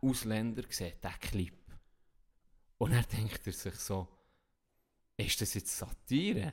[0.03, 1.55] Ausländer sieht diesen Clip.
[2.78, 4.09] Und er denkt er sich so,
[5.16, 6.53] ist das jetzt Satire?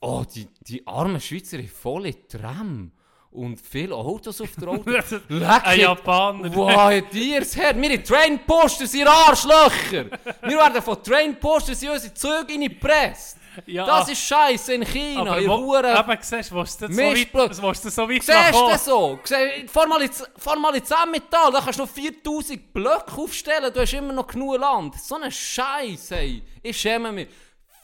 [0.00, 2.92] Oh, die, die armen Schweizer haben volle Tram
[3.32, 4.90] und viele Autos auf der Auto.
[4.90, 6.54] Ein Leck, Japaner.
[6.54, 7.74] Wow, hat dir's her?
[7.80, 10.06] Wir Trainposters, ihr Arschlöcher!
[10.42, 13.38] Wir werden von Trainposters in unsere Züge reingepresst.
[13.66, 15.94] Ja, Das ist Scheiße in China, aber ihr wo, Huren.
[15.94, 19.18] eben, siehst du, wo so weit, wo ist das so weit Siehst du so?
[19.66, 23.80] Fahr mal, ins, fahr mal ins Emmental, da kannst du noch 4000 Blöcke aufstellen, du
[23.80, 24.94] hast immer noch genug Land.
[25.02, 26.42] So ein Scheiß, hey.
[26.62, 27.28] Ich schäme mich.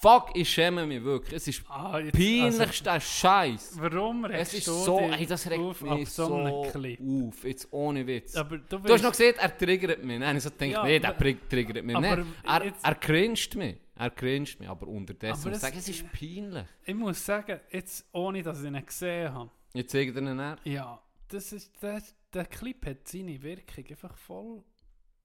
[0.01, 1.35] Fuck, ich schäme mich wirklich.
[1.35, 3.79] Es ist Ah, jetzt- peinlichster Scheiß.
[3.79, 7.01] Also, warum Es regst ist du so, ey, das regt auf, mich so, Clip?
[7.01, 8.37] auf, jetzt ohne Witz.
[8.37, 10.19] Aber du, Du hast noch gesehen, er triggert mich.
[10.21, 11.17] Nein, ich so gedacht, Ja, nee, der
[11.49, 12.19] triggert mich nicht.
[12.45, 13.77] Er, jetzt- er cringed mich.
[13.97, 16.67] Er cringed mich, aber unterdessen Aber muss ich es- sagen, es ist peinlich.
[16.85, 20.57] Ich muss sagen, jetzt ohne dass ich ihn gesehen habe, Ich zeige dir ihn näher.
[20.63, 22.01] ja, das ist, der,
[22.33, 24.63] der Clip hat seine Wirkung einfach voll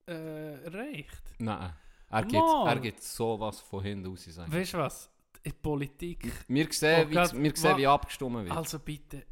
[0.08, 1.22] äh, erreicht.
[1.38, 1.72] Nein,
[2.14, 2.68] er gibt, Mal.
[2.70, 4.24] er gibt sowas von hinten raus.
[4.26, 4.52] Sagen.
[4.54, 5.10] Weißt du was?
[5.44, 6.32] In der Politik.
[6.48, 8.52] Wir sehen, Oh wie, Gott, wir sehen wa- wie abgestimmt wird.
[8.56, 9.24] Also bitte,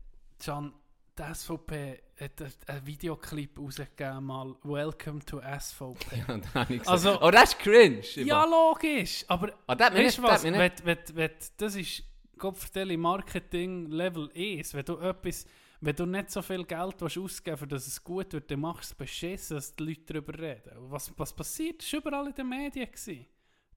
[0.44, 0.74] Can,
[1.18, 6.18] die SVP hat ein- einen Videoclip rausgegeben, mal Welcome to SVP.
[6.28, 6.92] Ja, das habe ich gesehen.
[6.92, 8.02] Also- oh, das ist cringe.
[8.16, 10.44] ja, logisch, aber Ah, das weißt du was?
[10.44, 12.04] Wenn, wenn, wenn, das ist
[12.38, 14.74] Kopfstelle Marketing Level 1.
[14.74, 15.46] Wenn du etwas,
[15.82, 18.92] wenn du nicht so viel Geld willst ausgeben für dass es gut wird, dann machst
[18.92, 20.72] du es beschissen, dass die Leute darüber reden.
[20.92, 21.82] Was, was passiert?
[21.82, 22.86] Das war überall in den Medien.
[22.86, 23.26] Gewesen.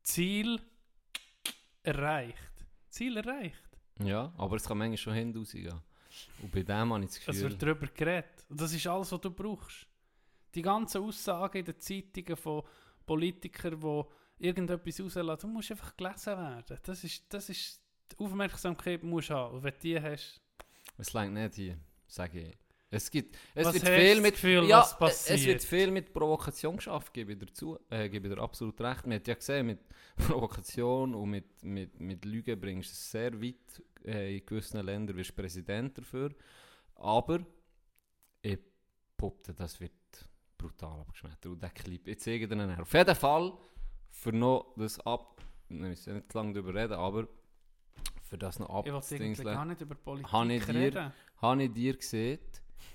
[0.03, 0.61] Ziel
[1.83, 2.67] erreicht.
[2.91, 3.71] Ziel erreicht.
[4.03, 5.81] Ja, aber es kann manchmal schon hinten rausgehen.
[6.43, 7.51] Und bei dem habe ich das Es Gefühl...
[7.51, 8.45] wird darüber geredet.
[8.49, 9.87] Und das ist alles, was du brauchst.
[10.55, 12.63] Die ganzen Aussagen in den Zeitungen von
[13.07, 16.79] Politikern, die irgendetwas rauslassen, du musst einfach gelesen werden.
[16.83, 17.81] Das ist, das ist
[18.13, 19.57] die Aufmerksamkeit, die du musst haben.
[19.57, 20.41] Und wenn du die hast,
[20.99, 22.59] Es längt nicht hier, sage ich.
[22.91, 27.13] Es, gibt, es Was wird viel mit Gefühl, ja, Es wird viel mit Provokation geschafft,
[27.13, 29.05] gebe ich dir, zu, äh, gebe dir absolut recht.
[29.07, 29.81] Man hat ja gesehen, mit
[30.17, 33.83] Provokation und mit, mit, mit Lügen bringst du es sehr weit.
[34.05, 36.31] Äh, in gewissen Ländern wirst du Präsident dafür.
[36.95, 37.41] Aber
[38.43, 38.59] ich
[39.17, 39.93] puppte, das wird
[40.57, 41.47] brutal abgeschmettert.
[41.47, 43.53] Und der Clip, ich zeige dir einen Auf jeden Fall,
[44.11, 45.43] für noch das ab...
[45.69, 47.27] Wir müssen nicht lange darüber reden, aber
[48.35, 51.13] für das noch ich irgendwie abzudingsle- gar nicht über Politik Habe ich dir- reden.
[51.41, 52.41] habe ich dir gesehen.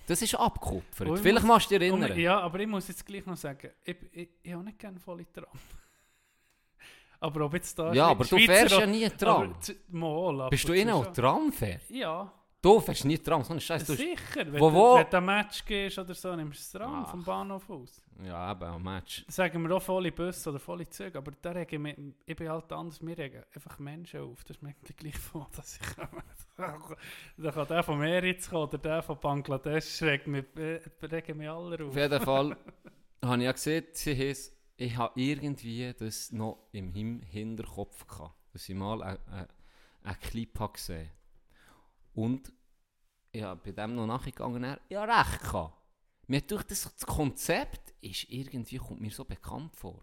[0.06, 1.08] Das ist abgekupfert.
[1.08, 2.20] Ich Vielleicht muss- machst du dich erinnern.
[2.20, 5.26] Ja, aber ich muss jetzt gleich noch sagen, ich, ich, ich habe nicht gerne volle
[5.32, 5.46] Tram.
[7.22, 7.94] aber ob jetzt da...
[7.94, 9.56] Ja, aber du Schweizer fährst ja nie Tram.
[9.90, 11.14] Mal, ab Bist du innen auch schon.
[11.14, 11.80] Tramfähr?
[11.90, 12.32] Ja.
[12.62, 13.88] Du fährst nie Tram, so ein Scheiß.
[13.88, 14.96] Sicher, wenn, Wo- wo?
[14.98, 17.12] wenn du ein Match gehst oder so, nimmst du dran Ach.
[17.12, 18.02] vom Bahnhof aus.
[18.22, 19.24] Ja, eben, ein Match.
[19.30, 22.50] Sagen wir auch volle Busse oder volle Züge, aber da regen ich, mich- ich bin
[22.50, 24.44] halt anders, wir regen einfach Menschen auf.
[24.44, 25.96] Das mir eigentlich gleich von, dass ich
[26.58, 31.50] Da kann der von Meritz kommen oder der von Bangladesch, regt mich, äh, regen mich
[31.50, 31.92] alle auf.
[31.92, 32.58] Auf jeden Fall
[33.24, 34.36] habe ich ja gesehen, sie
[34.76, 39.48] ich habe irgendwie das noch im Hinterkopf gehabt, dass ich mal einen ein,
[40.04, 41.10] ein Clip habe gesehen
[42.20, 42.52] Und
[43.32, 45.74] ich habe bei dem noch nachgegangen, er ja recht gehabt.
[46.28, 50.02] Mir durch das, das Konzept ist irgendwie, kommt mir so bekannt vor.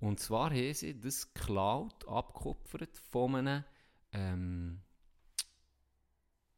[0.00, 3.64] Und zwar haben sie das geklaut, abgekupfert von einem,
[4.12, 4.82] ähm,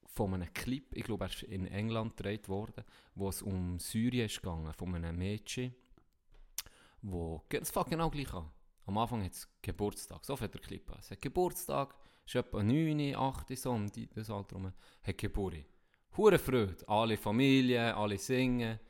[0.07, 2.83] von einem Clip, ich glaube, er ist in England gedreht worden,
[3.15, 5.75] wo es um Syrien ist gegangen, von einem Mädchen,
[7.03, 8.51] wo, es fängt genau gleich an.
[8.87, 11.01] Am Anfang hat es Geburtstag, so fängt der Clip an.
[11.01, 11.95] Es hat Geburtstag,
[12.27, 14.72] ist etwa 9, 8, so um das Alter rum,
[15.03, 15.64] hat Geburt.
[16.16, 18.81] Hure Freude, alle Familien, alle singen,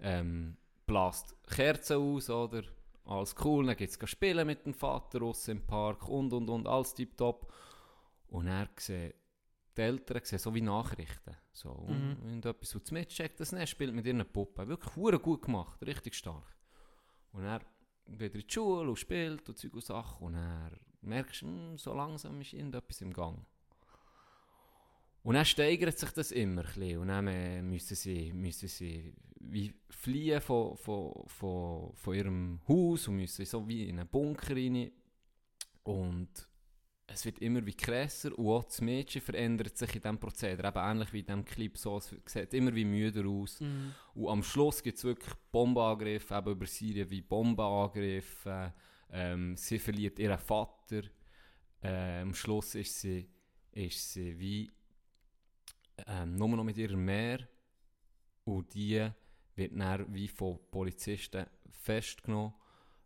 [0.00, 0.56] ähm,
[0.86, 2.62] bläst Kerzen aus, oder?
[3.04, 6.66] Alles cool, dann geht es spielen mit dem Vater raus im Park und und und,
[6.66, 7.52] alles tipptopp.
[8.28, 9.14] Und er sieht,
[9.76, 11.36] die Eltern sehen so wie Nachrichten.
[11.52, 12.16] So, Mhm.
[12.22, 14.68] wenn du etwas willst, mitcheckt das nicht, spielt mit ihren Puppen.
[14.68, 16.56] Wirklich hure gut gemacht, richtig stark.
[17.32, 17.60] Und er
[18.06, 20.26] wieder in die Schule und spielt und Zeug und Sachen.
[20.26, 20.72] Und er
[21.02, 23.38] merkst, hm, so langsam ist irgendetwas im Gang.
[25.22, 26.98] Und dann steigert sich das immer ein.
[26.98, 33.08] Und dann äh, müssen sie, müssen sie wie fliehen von, von, von, von ihrem Haus
[33.08, 34.90] und müssen so wie in einen Bunker rein.
[35.84, 36.48] Und
[37.06, 40.68] es wird immer wie krasser und auch das Mädchen verändert sich in diesem Prozedere.
[40.68, 43.60] Eben ähnlich wie in diesem Clip so, es sieht immer wie müder aus.
[43.60, 43.92] Mhm.
[44.14, 48.72] Und am Schluss gibt es wirklich Bombenangriffe, eben über Syrien wie Bombenangriffe.
[49.12, 51.02] Ähm, sie verliert ihren Vater.
[51.82, 53.28] Äh, am Schluss ist sie,
[53.72, 54.70] ist sie wie
[56.06, 57.46] ähm, nur noch mit ihrer Mehr.
[58.44, 59.08] Und die
[59.54, 62.54] wird dann wie von Polizisten festgenommen.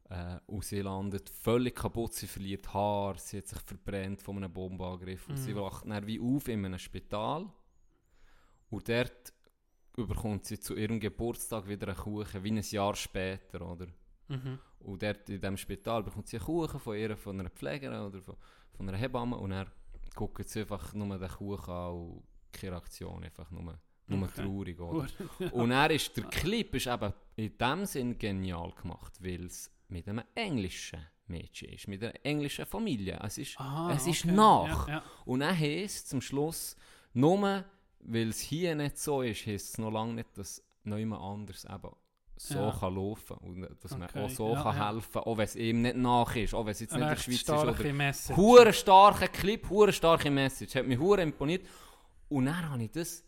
[0.08, 4.52] Äh, und sie landet völlig kaputt, sie verliert Haar, sie hat sich verbrennt von einem
[4.52, 5.28] Bombenangriff.
[5.28, 5.56] Und sie Mhm.
[5.58, 7.52] wacht dann wie auf in einem Spital.
[8.70, 9.32] Und dort
[9.96, 13.86] überkommt sie zu ihrem Geburtstag wieder einen Kuchen, wie ein Jahr später, oder?
[14.28, 14.58] Mhm.
[14.86, 18.22] Und dort in diesem Spital bekommt sie einen Kuchen von ihr, von einer Pflegerin oder
[18.22, 18.36] von,
[18.72, 19.66] von einer Hebamme und dann
[20.14, 22.22] guckt sie einfach nur den Kuchen an und
[22.52, 24.42] keine Reaktion, einfach nur, nur Okay.
[24.42, 25.08] traurig, oder?
[25.52, 30.08] Und er ist, der Clip ist eben in dem Sinn genial gemacht, weil es mit
[30.08, 33.18] einem englischen Mädchen ist, mit einer englischen Familie.
[33.24, 34.34] Es ist, Aha, es ist okay.
[34.34, 34.86] nach.
[34.88, 35.02] Ja, ja.
[35.24, 36.76] Und dann heisst zum Schluss,
[37.12, 37.64] nur
[37.98, 41.90] weil es hier nicht so ist, heisst es noch lange nicht, dass niemand anders eben
[42.38, 42.70] so Ja.
[42.78, 44.92] kann laufen und dass man Okay, auch so ja, kann ja.
[44.92, 47.12] helfen auch wenn es ihm nicht nach ist, auch wenn es jetzt nicht in der
[47.12, 47.50] Recht Schweiz ist.
[47.50, 48.36] Oder Message.
[48.36, 51.66] hure starker Clip, hure starke Message, hat mich hure imponiert.
[52.28, 53.24] Und dann habe ich das,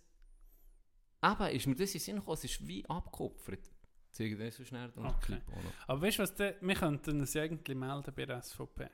[1.25, 3.71] eben ist mir das in Sinn gekommen, es ist wie abgekupfert.
[4.11, 5.17] Zeige dir so schnell den Okay.
[5.21, 5.57] Clip noch.
[5.87, 8.85] Aber weißt du was, der- wir könnten uns ja eigentlich melden bei der SVP.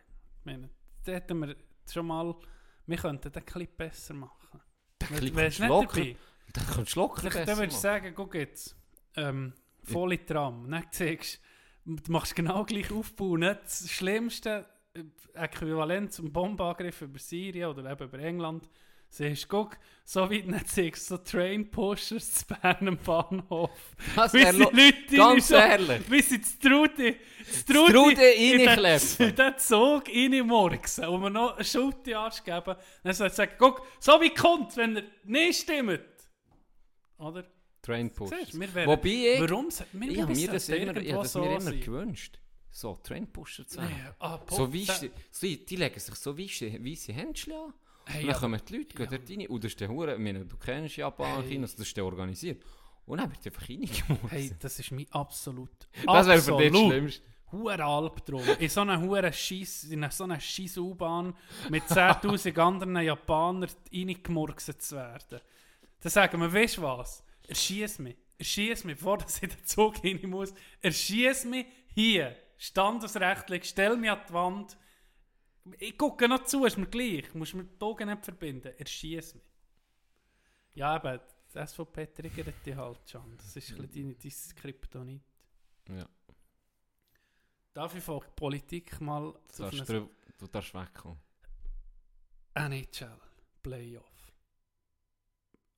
[0.40, 0.70] Ich meine,
[1.04, 1.56] da hätten wir
[1.90, 2.34] schon mal,
[2.86, 4.60] wir könnten den Clip besser machen.
[5.00, 6.16] Den Clip kannst du locker, den
[6.72, 8.02] kannst du locker Dann, dann besser würdest du machen.
[8.02, 8.76] sagen, guck jetzt,
[9.16, 9.54] ähm,
[9.84, 10.70] volle Tram.
[10.70, 11.40] Dann siehst
[11.84, 13.36] du, du machst genau gleich Aufbau.
[13.36, 14.66] Nicht das schlimmste
[15.34, 18.68] Äquivalent zum Bombenangriff über Syrien oder eben über England.
[19.08, 23.70] Siehst du, guck, so weit nicht siehst so Train-Pushers zu Bern am Bahnhof.
[24.16, 26.10] Das Wie sie Leute ganz rein- ehrlich.
[26.10, 27.16] Wie sie das Trudi,
[27.46, 32.74] das Trudi in den- den Zug reinmurksen und mir noch einen Schulterarsch geben.
[33.04, 36.00] Dann soll ich sagen, guck, so wie kommt, wenn er nicht stimmt.
[37.18, 37.44] Oder?
[37.84, 38.30] Train Push.
[38.30, 39.66] Siehst du, wir wären- Wobei ich, Warum?
[39.92, 41.80] Wir ich habe mir müssen das immer, das so mir immer sein.
[41.80, 42.38] gewünscht.
[42.70, 43.92] So, Train Pusher zu werden.
[43.94, 44.84] Nee, ah, So sie,
[45.30, 47.74] so, die legen sich so weisse Händchen an.
[48.06, 49.46] Hey, dann kommen die Leute gehen dort rein.
[49.46, 51.50] Und das ist der Hure, meine, du kennst Japan, Hey.
[51.52, 52.62] China, das ist der organisiert.
[53.06, 54.30] Und dann wird einfach reingemurzt.
[54.30, 55.70] Hey, das ist mein absolut,
[56.06, 57.22] das wäre für dich das Schlimmste.
[57.84, 58.42] Albtraum.
[58.58, 61.34] In so einer hure Schiss, in so einer Schiss U-Bahn
[61.70, 65.40] mit 10.000 anderen Japanern reingemurkset zu werden.
[66.00, 67.23] Dann sagen wir, weißt du was?
[67.48, 68.16] Erschieß mich.
[68.38, 70.52] Erschieß mich, bevor dass ich in den Zug rein muss.
[70.80, 72.36] Erschieß mich hier.
[72.56, 73.64] Standesrechtlich.
[73.64, 74.76] Stell mich an die Wand.
[75.78, 77.30] Ich gucke noch zu, ist mir gleich.
[77.32, 78.72] Du musst mir die Augen nicht verbinden.
[78.78, 79.44] Erschieß mich.
[80.74, 81.20] Ja, eben,
[81.54, 83.36] die SVP triggert dich halt schon.
[83.36, 84.16] Das ist ein bisschen
[84.90, 85.22] dein,
[85.86, 85.96] dein.
[85.96, 86.08] Ja,
[87.72, 91.18] Darf ich von Politik mal du darfst, einem drü- du darfst wegkommen.
[92.54, 93.18] NHL
[93.62, 94.13] Playoff?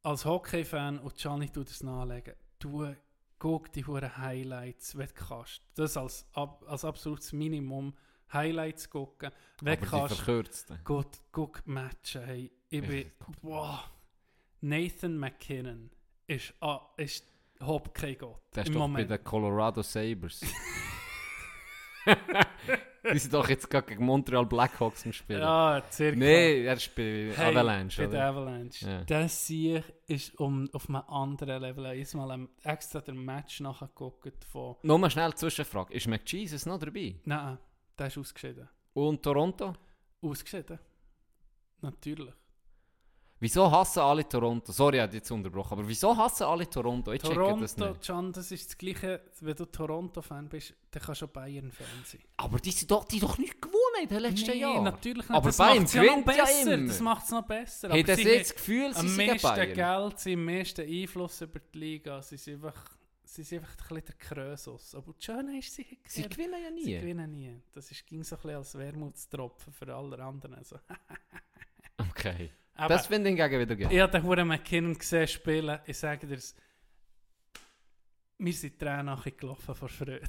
[0.06, 2.94] Als Hockey-Fan und Gianni tut es nachlegen, du
[3.40, 5.62] guck die hure Highlights, wenn du kannst.
[5.74, 7.92] Das als, als absolutes Minimum
[8.32, 9.32] Highlights gucken.
[9.60, 10.24] Wenn du kannst,
[10.84, 12.22] gut, guck Matchen.
[12.22, 13.10] Hey, ich bin,
[13.42, 13.80] wow.
[14.60, 15.90] Nathan McKinnon
[16.28, 17.24] ist, ah, ist
[17.60, 18.42] Hockey-Gott.
[18.54, 19.08] Der ist doch Moment.
[19.08, 20.40] bei den Colorado Sabres.
[23.12, 25.38] die sind doch jetzt gerade gegen Montreal Blackhawks im Spiel.
[25.38, 26.18] Ja, circa.
[26.18, 28.26] Nein, er ist bei Hey, Avalanche, Bei der?
[28.26, 28.86] Avalanche.
[28.88, 29.04] Ja.
[29.04, 31.92] Das Sieg ist um, auf einem anderen Level.
[31.92, 34.76] Ich habe mal extra den Match nachgeguckt von...
[34.82, 35.94] Nur mal schnell Zwischenfrage.
[35.94, 37.16] Ist McJesus noch dabei?
[37.24, 37.58] Nein,
[37.98, 38.68] der ist ausgeschieden.
[38.94, 39.74] Und Toronto?
[40.22, 40.78] Ausgeschieden?
[41.80, 42.34] Natürlich.
[43.38, 44.72] Wieso hassen alle Toronto?
[44.72, 47.12] Sorry, ich habe dich jetzt unterbrochen, aber wieso hassen alle Toronto?
[47.12, 48.06] Ich checke das Toronto, nicht.
[48.06, 52.20] Can, das ist das Gleiche, wenn du Toronto-Fan bist, dann kannst du auch Bayern-Fan sein.
[52.38, 54.84] Aber die sind doch, die doch nicht gewonnen in den letzten Nee, Jahren.
[54.84, 55.36] natürlich nicht.
[55.36, 56.74] Aber das Bayern macht's ja noch ja besser.
[56.74, 56.86] immer.
[56.88, 57.88] Das macht es noch besser.
[57.90, 59.74] Hey, Aber das sie jetzt das Gefühl, sie am sind meisten Bayern.
[59.74, 62.22] Geld, sie haben am meisten Einfluss über die Liga.
[62.22, 62.90] Sie sind einfach,
[63.22, 64.14] sie sind einfach ein bisschen der
[64.46, 64.94] Krösus.
[64.94, 66.98] Aber das Schöne ist, sie, Sie sie, gewinnen ja sie nie.
[67.00, 67.60] gewinnen nie.
[67.74, 70.54] Das ist, ging so ein bisschen als Wermutstropfen für alle anderen.
[70.54, 70.76] Also.
[71.98, 72.50] Okay.
[72.76, 73.92] Aber das finde ich hingegen wieder geil.
[73.92, 75.78] ich habe den Huren McKinnon gesehen spielen.
[75.86, 76.38] Ich sage dir
[78.38, 80.20] wir sind Tränen nachher gelaufen vor Freude.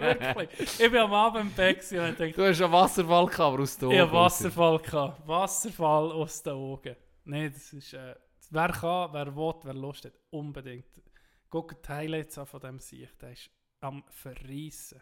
[0.00, 0.80] wirklich.
[0.80, 3.78] Ich bin am Abend im Bett und dachte, Du hast einen Wasserfall gehabt, aber aus
[3.78, 4.78] den Ich Augen hatte Wasserfall.
[4.80, 5.28] Gehabt.
[5.28, 6.96] Wasserfall aus den Augen.
[7.24, 7.94] Nein, das ist.
[7.94, 8.16] Äh,
[8.50, 11.00] wer kann, wer will, wer Lust hat, unbedingt.
[11.48, 13.16] Guckt die Highlights an von diesem Sieg.
[13.20, 13.48] Der ist
[13.80, 15.00] am Verreissen.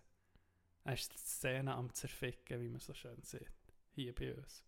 [0.85, 3.49] Er ist die Szene am zerficken, wie man so schön sieht.
[3.95, 4.63] Hier bei uns.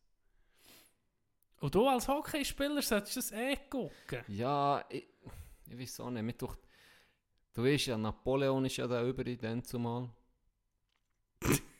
[1.62, 4.24] Und du als Hockeyspieler solltest das eh gucken.
[4.26, 5.06] Ja, ich,
[5.70, 6.42] ich weiß auch nicht.
[6.42, 6.56] Doch,
[7.54, 10.10] du weißt ja, Napoleon ist ja da über dann zumal.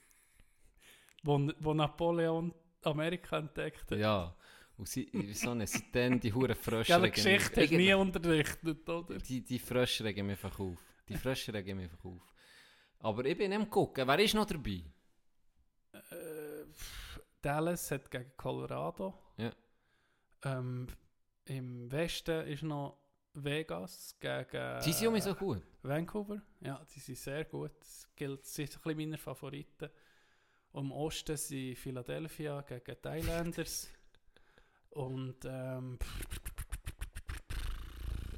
[1.25, 2.53] Wo, wo Napoleon
[2.83, 3.99] Amerika entdeckt hat.
[3.99, 4.35] Ja.
[4.77, 5.09] Und sie,
[5.47, 9.19] auch nicht, seitdem die Huren Frösche regen mich- Geschichte hast du Irgendwie- nie unterrichtet, oder?
[9.19, 10.79] Die, die Frösche regen mich einfach auf.
[11.09, 12.35] Die Frösche regen mich einfach auf.
[13.01, 14.07] Aber ich bin nicht am gucken.
[14.07, 14.83] Wer ist noch dabei?
[15.93, 16.65] Äh,
[17.41, 19.15] Dallas hat gegen Colorado.
[19.37, 19.53] Ja.
[20.45, 20.87] Ähm,
[21.47, 22.99] Im Westen ist noch
[23.35, 25.63] Vegas gegen Sie sind so gut.
[25.83, 26.43] Vancouver.
[26.61, 27.73] Ja, die sind sehr gut.
[27.81, 29.89] Das gilt, sind ein bisschen meine Favoriten.
[30.73, 33.89] Und Im Osten sind Philadelphia gegen die Thailanders.
[34.91, 35.99] Und ähm,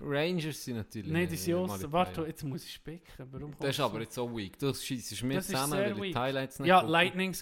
[0.00, 1.10] Rangers sind natürlich.
[1.10, 1.90] nein, die sind aus.
[1.90, 3.26] Warte, jetzt muss ich spicken.
[3.30, 4.58] Warum Das ist aber jetzt so weak.
[4.58, 6.12] Du schießt mir zusammen, weil weak.
[6.12, 7.32] die Highlights nicht Ja, Lightning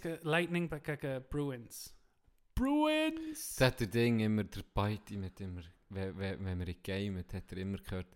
[0.83, 1.95] gegen Bruins.
[2.63, 3.57] Bruins!
[3.57, 7.19] Das hat der Ding immer, der Beiti mit immer, wenn, wenn, wenn wir in Game
[7.19, 8.07] hat, hat er immer gehört,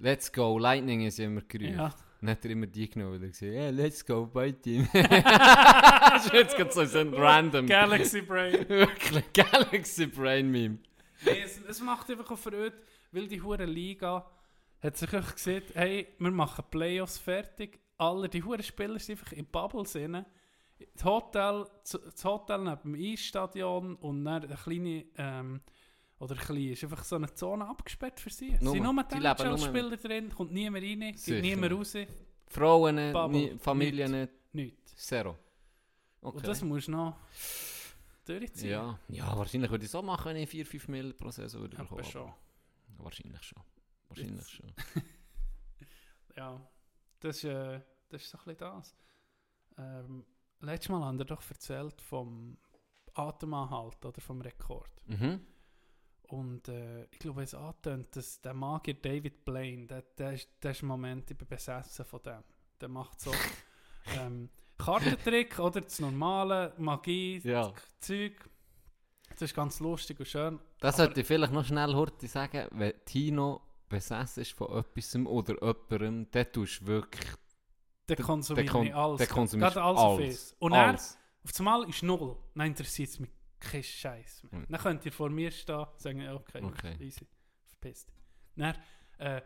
[0.00, 1.76] Let's go, Lightning ist immer gerufen.
[1.76, 1.94] Ja.
[2.20, 4.84] Dann hat er immer die genommen, weil er gesagt yeah, let's go, Beiti.
[4.92, 7.66] das ist jetzt gerade so, ein random.
[7.66, 8.54] Galaxy Brain.
[8.68, 10.78] Wirklich, Galaxy Brain Meme.
[11.24, 12.82] nee, es, es macht einfach auch verrückt,
[13.12, 14.28] weil die hure Liga
[14.80, 17.78] hat sich einfach gesagt, hey, wir machen Playoffs fertig.
[17.98, 20.24] Alle die hure Spieler sind einfach in Bubbles drin.
[20.94, 25.60] Das Hotel, das Hotel neben dem Eisstadion und dann eine kleine, ähm,
[26.18, 28.56] oder klein, ist einfach so eine Zone abgesperrt für sie.
[28.60, 31.40] Nur, sind nur die NHL-Spieler drin, kommt niemand rein, geht Sicher.
[31.40, 31.94] niemand raus,
[32.48, 34.96] Frauen nicht, Bubble, nie, Familie nicht, nichts.
[34.96, 35.36] zero.
[36.20, 36.36] Okay.
[36.38, 37.16] Und das musst du noch
[38.24, 38.70] durchziehen.
[38.70, 38.98] ja.
[39.08, 42.04] ja, wahrscheinlich würde ich so machen, wenn ich 4-5 Mill pro Saison würde Aber bekommen.
[42.04, 42.32] schon.
[42.98, 43.62] Wahrscheinlich schon.
[44.08, 44.72] Wahrscheinlich Jetzt- schon.
[46.36, 46.60] Ja,
[47.20, 48.94] das ist, äh, das ist so ein bisschen das.
[49.78, 50.24] Ähm,
[50.64, 52.56] letztes Mal haben wir doch erzählt vom
[53.14, 54.90] Atemanhalt oder vom Rekord.
[55.06, 55.40] Mhm.
[56.28, 60.70] Und äh, ich glaube, es angetönt, dass der Magier David Blaine, der, der, ist, der
[60.72, 62.42] ist im Moment ich bin besessen von dem.
[62.80, 63.30] Der macht so
[64.18, 64.48] ähm,
[64.78, 67.68] Kartentrick oder das normale Magie, Ja.
[67.70, 68.50] das Zeug.
[69.30, 70.60] Das ist ganz lustig und schön.
[70.80, 75.54] Das sollte ich vielleicht noch schnell heute sagen, wenn Tino besessen ist von etwas oder
[75.54, 77.26] jemandem, dann tust du wirklich
[78.08, 79.18] Der Der- konsumiert der nicht alles.
[79.18, 80.56] der konsumiert Gerade alles auf alles.
[80.58, 81.18] Und er alles.
[81.44, 82.36] Auf das Mal ist null.
[82.54, 83.30] Dann interessiert es mich
[83.60, 84.60] kein Scheiß mehr.
[84.60, 84.66] Mhm.
[84.68, 86.96] Dann könnt ihr vor mir stehen und sagen, okay, Okay.
[87.00, 87.26] easy,
[87.66, 88.12] verpisst.
[88.56, 88.76] Dann
[89.18, 89.40] äh,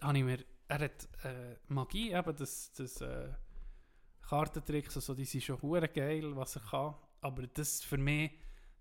[0.00, 0.38] habe ich mir,
[0.68, 3.28] er hat äh, Magie, eben das, das äh,
[4.22, 6.94] Kartentricks, also die sind schon hure geil, was er kann.
[7.20, 8.30] Aber das für mich,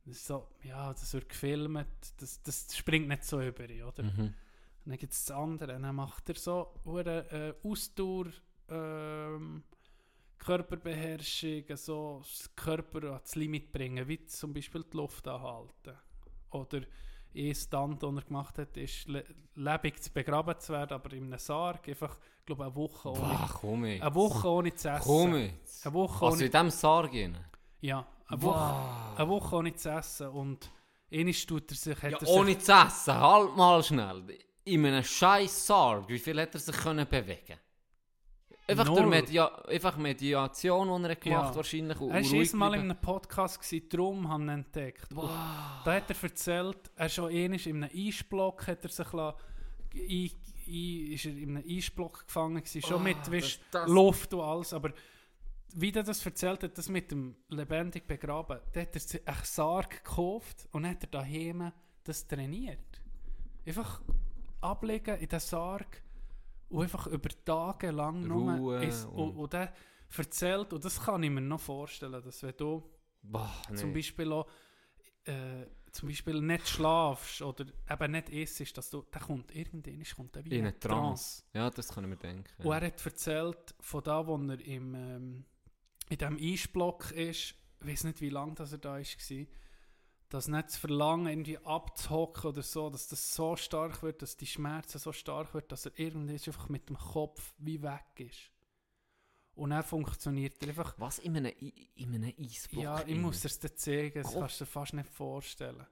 [0.06, 1.88] das so, ja, das wird gefilmt,
[2.18, 4.04] das, das springt nicht so über, oder?
[4.04, 4.34] Mhm.
[4.86, 5.80] Dann gibt es das andere.
[5.80, 7.30] Dann macht er so hure
[7.64, 8.28] äh, Ausdauer,
[8.72, 9.64] ähm,
[10.38, 15.98] Körperbeherrschung, so das Körper ans Limit bringen, wie zum Beispiel die Luft anhalten.
[16.52, 16.82] Oder
[17.36, 19.24] ein Stunt, den er gemacht hat, ist le
[19.56, 23.20] lebendig zu begraben zu werden, aber in einem Sarg, einfach, ich glaube, eine Woche ohne,
[23.20, 24.02] Boah, komm jetzt.
[24.02, 25.04] eine Woche ohne zu essen.
[25.04, 25.86] Komm jetzt.
[25.86, 27.38] Eine Woche Also ohne, in diesem Sarg rein?
[27.82, 30.70] ja, eine Woche, eine Woche ohne zu essen und
[31.12, 34.38] einmal tut er sich, hat Ja, er sich ohne zu essen, halt mal schnell.
[34.64, 37.58] In einem scheiß Sarg, wie viel hat er sich können bewegen
[38.68, 39.10] Einfach durch Null.
[39.10, 41.56] Media einfach Mediation, die er gemacht Ja.
[41.56, 41.98] wahrscheinlich.
[42.00, 45.12] Er war einmal in einem Podcast, gewesen, darum haben ihn entdeckt.
[45.12, 49.08] Und Da hat er erzählt, er schon einmal in einem Eisblock hat er sich
[51.14, 54.42] ist er in einem Eisblock gefangen gewesen, schon Ah, mit das- weißt, das- Luft und
[54.42, 54.94] alles, aber
[55.74, 59.38] wie er das erzählt hat, das mit dem lebendig begraben, da hat er sich einen
[59.44, 61.72] Sarg gekauft und hat er daheim
[62.04, 63.02] das trainiert.
[63.66, 64.02] Einfach
[64.62, 66.02] ablegen in den Sarg
[66.72, 69.70] und einfach über Tage lang Ruhe ist, und, und- und
[70.18, 72.90] erzählt, und das kann ich mir noch vorstellen, dass wenn du
[73.24, 73.76] Boah, nee.
[73.76, 74.48] zum Beispiel auch
[75.26, 80.36] äh, zum Beispiel nicht schlafst oder eben nicht isst, dass du, der kommt irgendwann kommt
[80.36, 81.44] der wie In ein eine Trance.
[81.54, 82.50] Ja, das kann ich mir denken.
[82.64, 85.46] Und er hat erzählt, von da, wo er im, ähm,
[86.10, 89.46] in diesem Eisblock ist, ich weiß nicht, wie lange er da ist, war,
[90.32, 94.48] dass nicht das Verlangen, irgendwie abzuhocken oder so, dass das so stark wird, dass die
[94.48, 98.50] Schmerzen so stark wird, dass er irgendwie einfach mit dem Kopf wie weg ist.
[99.56, 101.52] Und er funktioniert er einfach Was in einem,
[101.96, 102.82] in einem Eisblock?
[102.82, 104.40] ja, ich muss dir das zeigen, das Gott.
[104.42, 105.86] kannst du dir fast nicht vorstellen.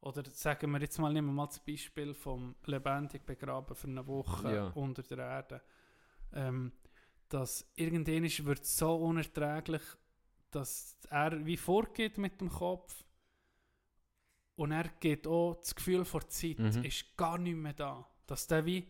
[0.00, 4.06] Oder sagen wir jetzt mal, nehmen wir mal das Beispiel vom lebendig begraben für eine
[4.06, 4.66] Woche Ja.
[4.76, 5.62] unter der Erde.
[6.32, 6.72] Ähm,
[7.28, 9.82] dass irgendwann ist, wird es so unerträglich,
[10.52, 13.04] dass er wie vorgeht mit dem Kopf
[14.56, 16.84] und er geht auch, das Gefühl vor Zeit Mhm.
[16.84, 18.06] ist gar nicht mehr da.
[18.26, 18.86] Dass der wie,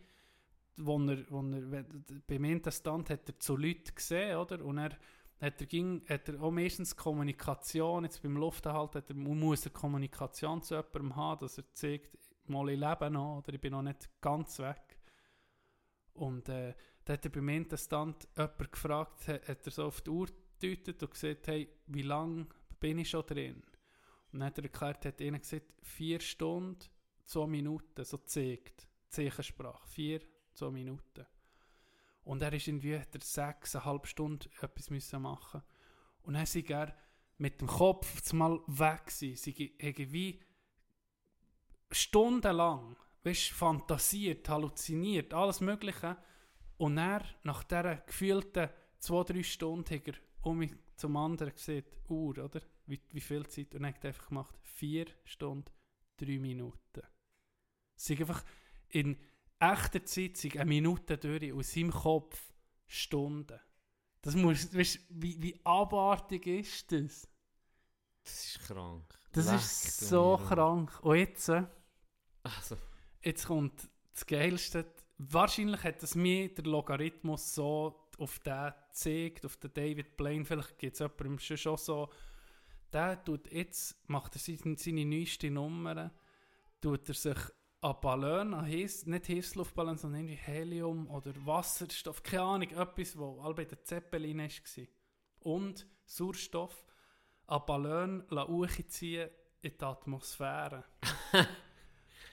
[0.77, 1.85] wo er, wo er,
[2.27, 4.63] beim ersten Stand hat er zu Leuten gesehen, oder?
[4.63, 4.97] Und er
[5.39, 9.71] hat er, ging, hat er auch meistens Kommunikation, jetzt beim Luftanhalten, hat er, muss er
[9.71, 13.81] Kommunikation zu jemandem haben, dass er zeigt, mal ich lebe noch oder ich bin noch
[13.81, 14.97] nicht ganz weg.
[16.13, 16.73] Und äh,
[17.05, 20.27] da hat er beim Interstand jemand gefragt, hat, hat er so auf die Uhr
[20.59, 22.47] gedeutet und gesagt, hey, wie lange
[22.79, 23.63] bin ich schon drin?
[24.33, 26.79] Und dann hat er erklärt, hat ihnen gesagt, vier Stunden,
[27.25, 30.21] zwei Minuten, so zeigt, Zeichensprache, vier,
[30.55, 31.25] zwei Minuten.
[32.23, 35.61] Und er ist irgendwie, hat er sechseinhalb Stunden etwas müssen machen.
[36.23, 36.97] Und dann sei er
[37.37, 40.41] mit dem Kopf mal weg gewesen, sei irgendwie
[41.91, 46.17] stundenlang, weißt, fantasiert, halluziniert, alles Mögliche.
[46.77, 51.85] Und er, nach dieser gefühlten zwei, drei Stunden, hat er um mich zum anderen gesehen,
[52.09, 52.61] Uhr, oder?
[52.85, 53.73] Wie, wie viel Zeit?
[53.75, 55.71] Und er hat einfach gemacht, vier Stunden,
[56.17, 57.01] drei Minuten.
[57.95, 58.43] Es sind einfach
[58.89, 59.17] in
[59.59, 62.53] echter Zeit sind eine Minute durch aus seinem Kopf
[62.85, 63.59] Stunden.
[64.21, 67.27] Das muss, weißt, wie, wie abartig ist das?
[68.23, 69.03] Das ist krank.
[69.31, 70.97] Das Leck ist so krank.
[71.01, 71.63] Und jetzt, äh,
[72.43, 72.77] Also,
[73.21, 74.85] jetzt kommt das Geilste.
[75.17, 80.45] Wahrscheinlich hat es mir der Logarithmus so auf den gezeigt, auf den David Blaine.
[80.45, 82.09] Vielleicht gibt es jemandem schon so.
[82.93, 86.11] Der tut jetzt, macht er seine, seine neueste Nummer,
[86.79, 87.37] tut er sich
[87.81, 93.41] an Ballon, an Heiss, nicht Heißluftballon, sondern irgendwie Helium oder Wasserstoff, keine Ahnung, etwas, wo
[93.41, 94.85] all bei der Zeppelin war.
[95.39, 96.85] Und Sauerstoff
[97.47, 99.29] an Ballon hochziehen
[99.61, 100.83] in die Atmosphäre.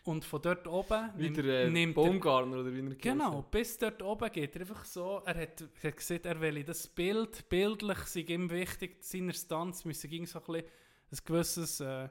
[0.04, 3.42] Und von dort oben wie nimmt- der äh, nimmt er Baumgartner oder wie er Genau,
[3.42, 5.22] bis dort oben geht er einfach so.
[5.26, 9.84] Er hat, er hat gesagt, er will das Bild, bildlich sei ihm wichtig, seiner Stunts
[9.84, 10.70] müssen ging so ein, bisschen
[11.12, 12.08] ein gewisses äh,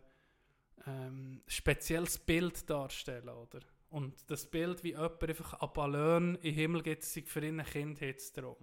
[0.86, 3.60] ähm, spezielles Bild darstellen, oder?
[3.90, 7.60] Und das Bild, wie jemand einfach an Ballon in den Himmel geht, sei für ihn
[7.60, 8.56] ein Kindheitstraum.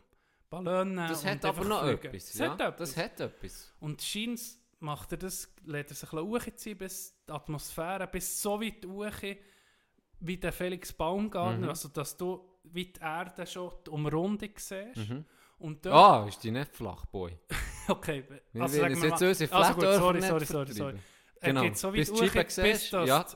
[0.49, 2.07] Ballon nehmen Das hat aber noch fliegen.
[2.07, 2.27] etwas.
[2.31, 2.51] Das ja?
[2.53, 2.95] hat etwas.
[2.95, 3.75] Das hat etwas.
[3.81, 4.41] Und scheint
[4.81, 9.37] macht er das, lädt er sich ein bisschen bis die Atmosphäre, bis so weit hoch,
[10.21, 11.69] wie der Felix Baumgartner, Mhm.
[11.69, 14.97] also dass du wie die Erde schon die Umrundung siehst.
[14.97, 15.25] Mhm.
[15.59, 17.39] Und Ah, ist die nicht flach, Boy?
[17.89, 18.25] okay,
[18.55, 20.99] also sagen wir jetzt mal, also gut, sorry, sorry, sorry, sorry.
[21.41, 21.63] er Genau.
[21.63, 23.27] geht so weit Bis die hoch, bis siehst, du ja.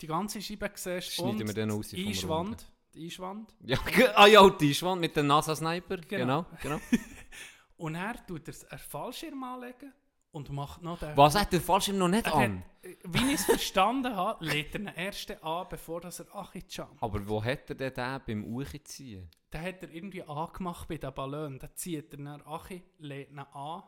[0.00, 3.54] die ganze Scheibe siehst Schneiden und wir die Einschwand, die Einschwand.
[3.64, 3.78] Ja,
[4.14, 5.96] ah ja, die Einschwand mit dem NASA-Sniper.
[5.96, 6.46] Genau.
[6.62, 6.80] Genau, genau.
[7.78, 9.92] Und er tut er einen Fallschirm anlegen
[10.32, 11.16] und macht noch den...
[11.16, 12.58] Was hat der Fallschirm noch nicht Er an?
[12.58, 16.34] hat, äh, wie ich es verstanden habe, lädt er den ersten an, bevor dass er
[16.34, 17.02] Achi jumpt.
[17.02, 19.28] Aber wo hat er denn den beim Uchiziehen?
[19.52, 21.58] Den hat er irgendwie angemacht bei den Ballon.
[21.58, 23.82] Dann zieht er nach Achi, lädt ihn an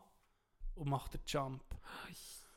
[0.75, 1.63] und macht den Jump.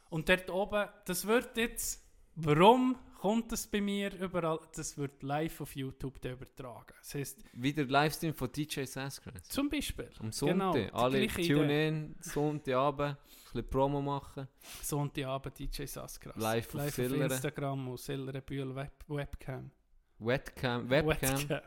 [0.10, 2.04] Und dort oben, das wird jetzt,
[2.36, 4.60] warum kommt das bei mir überall?
[4.76, 6.94] Das wird live auf YouTube übertragen.
[7.00, 9.50] Das heisst, Wieder Livestream von DJ Saskras.
[9.50, 10.74] zum Beispiel, Am Genau, Sonntag.
[10.74, 14.48] die Alle tune in, Sonntagabend, ein bisschen Promo machen.
[14.84, 16.36] Sonntagabend DJ Saskras.
[16.36, 17.24] Live auf live auf Sillere.
[17.34, 19.72] Instagram und Sillerenbühl Web Webcam.
[20.20, 20.88] Webcam.
[20.88, 21.62] Webcam.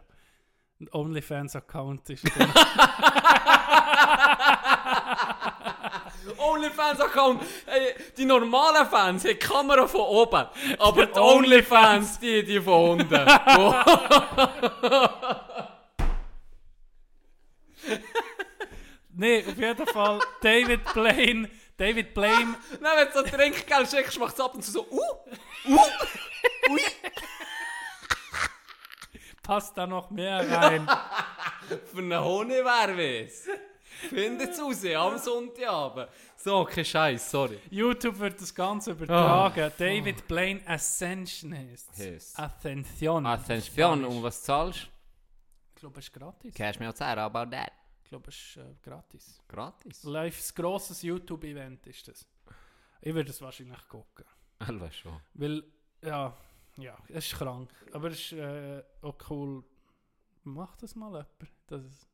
[0.80, 2.24] Ein OnlyFans-Account ist
[6.36, 7.42] Onlyfans-Account.
[7.66, 10.46] Hey, die normalen Fans haben die Kamera von oben.
[10.78, 13.26] Aber die Die Onlyfans, die, die von unten.
[19.14, 21.50] Nee, auf jeden Fall David Blaine.
[21.76, 22.54] David Blaine.
[22.80, 25.78] Nein, wenn du so Trinkgeld schickst, macht es ab und zu so, uh,
[29.42, 30.88] passt da noch mehr rein.
[31.92, 33.32] für einen Honig.
[34.08, 36.08] Findet es raus, am Sonntagabend.
[36.40, 37.58] So, kein Scheiß, sorry.
[37.68, 39.60] YouTube wird das Ganze übertragen.
[39.60, 42.38] Ah, David Blaine Ascension heißt Heißt.
[42.38, 43.26] Ascension.
[43.26, 44.88] Attention, um was zahlst
[45.74, 46.54] Ich glaube, es ist gratis.
[46.54, 47.72] Cash me outside, how about that?
[48.04, 49.42] Ich glaube, es ist äh, gratis.
[49.48, 50.04] Gratis.
[50.04, 52.24] Live, ein grosses YouTube-Event ist das.
[53.00, 54.24] Ich würde es wahrscheinlich gucken.
[54.60, 55.20] Alter schon.
[55.34, 55.64] Weil,
[56.02, 56.36] ja,
[56.76, 57.68] ja, es ist krank.
[57.92, 59.64] Aber es ist äh, auch cool.
[60.44, 61.28] Mach das mal jemand.
[61.66, 62.08] Das ist,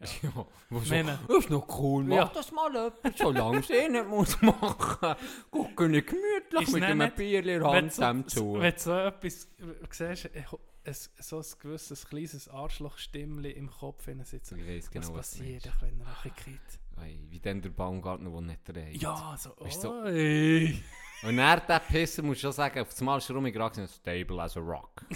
[0.00, 0.46] Ja,
[1.28, 2.30] das ist noch cool, mach Ja.
[2.34, 5.14] das mal jemand, solange es eh nicht muss machen.
[5.50, 8.54] Gucken nicht gemütlich Ist mit einem nicht- Bier in der wenn Hand zusammen zu.
[8.60, 10.42] wenn du so etwas äh, siehst, äh,
[10.86, 14.52] es, so ein gewisses kleines Arschlochstimmli im Kopf wenn sitzt.
[14.52, 15.82] Ich weiss genau, was du passiert, meinst.
[15.82, 17.02] wenn er ein geht?
[17.02, 19.00] Ey, Wie dann der Baumgartner, der nicht dreht.
[19.02, 20.78] Ja, so, Weißt du, so- oi.
[21.22, 24.56] Und er, der Pisser, muss schon sagen, auf das Mal ist er rumgegangen, stable as
[24.58, 25.06] a rock.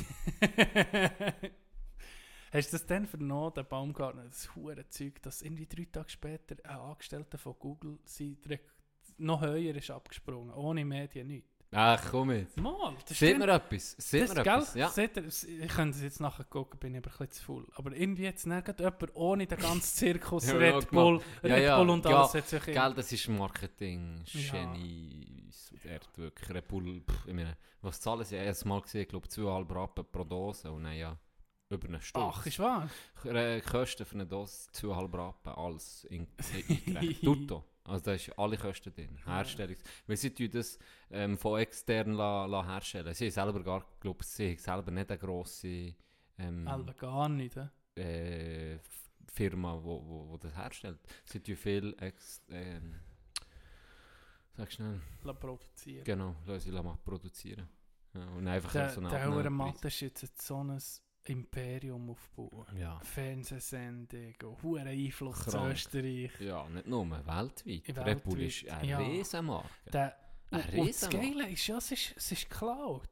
[2.52, 6.56] Hast du das dann vernommen, der Baumgartner, das hure Zeug, dass irgendwie drei Tage später
[6.64, 8.38] ein Angestellter von Google sie
[9.18, 11.58] noch höher ist abgesprungen, ohne Medien, nichts.
[11.70, 12.56] Ach, komm jetzt.
[12.58, 13.94] Mal, das Seht mir etwas?
[13.98, 14.74] Seht mir etwas?
[14.74, 14.88] Ja.
[14.88, 17.66] Seht ihr, ich könnte es jetzt nachher gucken, bin ich aber ein bisschen zu faul.
[17.74, 21.64] Aber irgendwie jetzt nicht jemand ohne den ganzen Zirkus, Ja, Red ja, Bull, Ja, Red
[21.64, 24.52] ja, Bull und ja, alles hat sich Gell, das ist Marketing, Ja.
[24.52, 25.50] Genie,
[25.84, 28.36] er hat wirklich Red Bull, pff, ich meine, was zahlen sie?
[28.36, 31.18] Ich habe es mal gesehen, ich glaube 2,5 Rappen pro Dose und dann ja,
[31.70, 32.28] über eine Stunde.
[32.32, 32.88] Ach, ist wahr?
[33.24, 36.26] Äh, Kosten für eine Dose 2,5 Rappen, alles in,
[36.86, 37.20] eingerechnet.
[37.24, 37.64] Tutto.
[37.84, 39.18] Also da ist alle Kosten drin.
[39.24, 39.80] Herstellungs...
[40.06, 40.78] Weil sie tun das
[41.10, 43.14] ähm, von extern la, la herstellen.
[43.14, 45.94] Sie selber gar, glaube sie selber nicht eine grosse
[46.38, 47.56] ähm, Alba gar nicht.
[47.96, 48.78] äh,
[49.32, 50.98] Firma, wo, wo, wo das herstellt.
[51.24, 52.94] Sie tun viel ex, ähm,
[54.56, 56.04] sag schnell, La produzieren.
[56.04, 57.68] genau, lassen sie mal produzieren.
[58.14, 59.50] Ja, und einfach Der, so einen der.
[59.50, 60.78] Mathe ist jetzt so ein
[61.28, 62.66] Imperium aufbauen.
[62.78, 62.98] Ja.
[63.02, 65.70] Fernsehsendung, hohen Einfluss in.
[65.70, 66.30] Österreich.
[66.40, 67.64] ja, nicht nur, weltweit.
[67.88, 68.98] Weltweit, Red Bull ist eine ja.
[68.98, 69.68] Riesenmarke.
[69.92, 70.16] Der,
[70.50, 71.28] Ein und das Riesenmarkt.
[71.38, 73.08] Geile ist ja, es ist, es ist geklaut.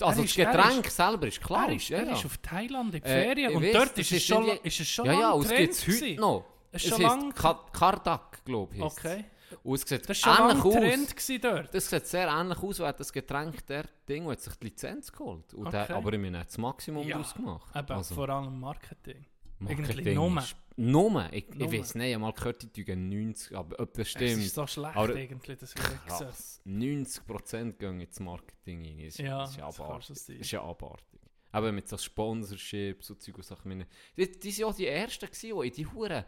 [0.00, 1.68] Also das ist- er Getränk selber ist klar.
[1.68, 2.12] er ist, er ja.
[2.12, 4.24] ist auf Thailand in die Äh, Ferien ich und weiss, dort das ist, ist es
[4.26, 6.44] schon, irgendwie- ist es schon ja, ja, es gibt es heute noch.
[6.70, 7.34] Es Es ist
[7.72, 8.82] Kardak, glaube ich.
[8.82, 9.24] Okay.
[9.62, 10.74] Und es sieht Das ist lange ähnlich aus.
[10.74, 11.74] Trend gewesen dort.
[11.74, 15.52] Das sieht sehr ähnlich aus, weil das Getränk der Ding hat sich die Lizenz geholt.
[15.54, 15.92] Und der, Okay.
[15.92, 17.76] aber ich meine, hat das Maximum Ja, daraus gemacht.
[17.76, 19.24] Eben, Also, vor allem Marketing.
[19.60, 20.42] Marketing irgendwie Nummer.
[20.42, 21.32] ist- Nummer?
[21.32, 21.72] Ich, ich Nummer.
[21.72, 24.44] weiß nicht, ich habe mal gehört, die tun 90, aber ob das Es stimmt.
[24.44, 26.06] ist so schlecht Aber- eigentlich, das gesagt.
[26.06, 26.60] Krass.
[26.64, 29.04] 90% gehen ins Marketing rein.
[29.06, 30.28] Das, Ja, ist ja abartig.
[30.40, 31.04] ist ja abartig.
[31.50, 33.84] Aber mit so Sponsorships und Zeug und Sachen.
[34.16, 36.24] Die, die sind ja die Ersten gewesen, die in die Huren...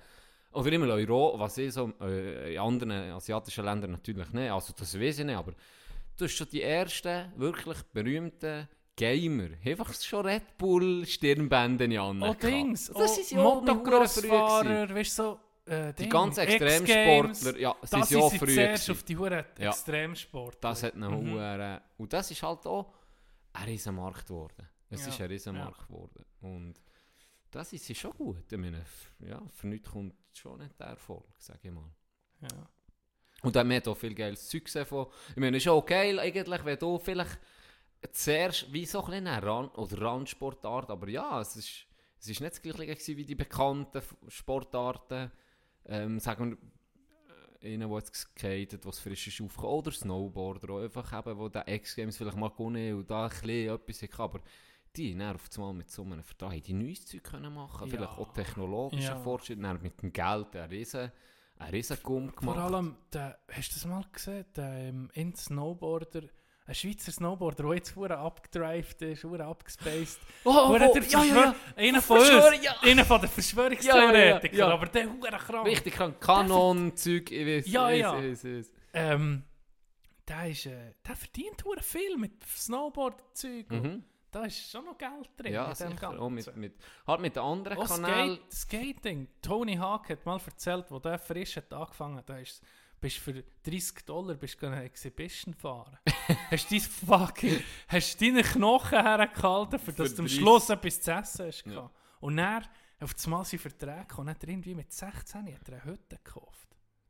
[0.52, 1.92] Oder immer Euro, was ich so...
[2.00, 4.50] Äh, in anderen asiatischen Ländern natürlich nicht.
[4.50, 5.52] Also das weiß ich nicht, aber...
[6.16, 9.48] Du hast schon die ersten, wirklich berühmten Gamer.
[9.64, 12.22] Einfach schon Red Bull Stirnbänder an.
[12.22, 12.88] Oh, Dings.
[12.88, 13.42] Das oh, Huren früh gewesen.
[13.42, 15.40] Motocrossfahrer, weißt du, so...
[15.66, 18.90] Äh, Die ganzen Extremsportler, ja, Das sind sie früh gewesen.
[18.92, 19.70] auf die Huren Ja.
[19.70, 20.56] Extremsport.
[20.64, 21.32] Das hat einen Mhm.
[21.32, 22.92] Huren- Und das ist halt auch
[23.52, 24.68] ein Riesenmarkt geworden.
[24.90, 26.24] Es Ja, ist ein Riesenmarkt geworden.
[26.40, 26.74] Und
[27.50, 28.50] das ist schon gut.
[28.50, 28.84] Ich meine,
[29.20, 31.90] ja, für nichts kommt schon nicht der Erfolg, sage ich mal.
[32.42, 32.68] Ja.
[33.42, 35.06] Und dann hat auch viel geiles Zeug gesehen von...
[35.30, 37.38] Ich meine, es ist auch geil eigentlich, wenn du vielleicht
[38.12, 41.86] zuerst wie so ein eine Rand- oder Randsportart, aber ja, es ist,
[42.18, 45.30] es ist nicht das gleiche wie die bekannten Sportarten,
[45.86, 46.58] ähm, sagen wir,
[47.62, 51.68] ihnen, die jetzt skaten, was frisch ist aufgekommen, oder Snowboarder, auch einfach eben, wo der
[51.68, 54.40] X-Games vielleicht mal gewonnen und da ein bisschen etwas hatte, aber
[54.96, 57.96] die dann auf einmal mit so einem Vertrag haben die neues Zeug können machen, Ja.
[57.96, 59.18] vielleicht auch technologischer Ja.
[59.20, 61.12] Fortschritt, dann mit dem Geld einen riesen,
[61.58, 62.56] einen riesen Gumm gemacht.
[62.56, 64.44] Vor allem, der, hast du das mal gesehen?
[64.56, 66.22] Der ähm, in Snowboarder,
[66.66, 70.18] ein Schweizer Snowboarder, der jetzt vorher abgedrived ist, vorher abgespaced.
[70.44, 71.54] Oh, Hure oh, der ja, ja, ja.
[71.76, 72.28] Einer von uns,
[72.62, 72.74] ja.
[72.82, 74.74] einer von den Verschwörungstheoretikern, Ja, ja, ja.
[74.74, 75.66] aber der hure krank.
[75.66, 76.20] Richtig krank.
[76.20, 77.72] Kanon-Zeug, ich weiß.
[77.72, 78.12] Ja, ich ja.
[78.14, 78.72] weiß, ich weiß.
[78.92, 79.44] Ähm,
[80.28, 83.70] der, ist, äh, der verdient hure viel mit Snowboard-Zeug.
[83.70, 84.04] Mhm.
[84.30, 85.52] Da ist schon noch Geld drin.
[85.52, 86.20] Ja, sicher.
[86.20, 86.74] Auch mit, mit,
[87.06, 88.38] halt mit den anderen Auch Kanälen.
[88.50, 89.28] Skate, Skating.
[89.42, 92.62] Tony Hawk hat mal erzählt, wo der frisch hat angefangen hat, ist,
[93.00, 95.98] bist für 30 Dollar bist eine Exhibition fahren.
[96.50, 100.38] hast du dein fucking, hast deine Knochen hergehalten, für dass Für du am 30.
[100.38, 101.66] Schluss etwas zu essen hast.
[101.66, 101.90] Ja.
[102.20, 102.64] Und dann,
[103.00, 106.18] auf das Mal sein Vertrag, und hat er irgendwie mit 16 hat er eine Hütte
[106.22, 106.68] gekauft.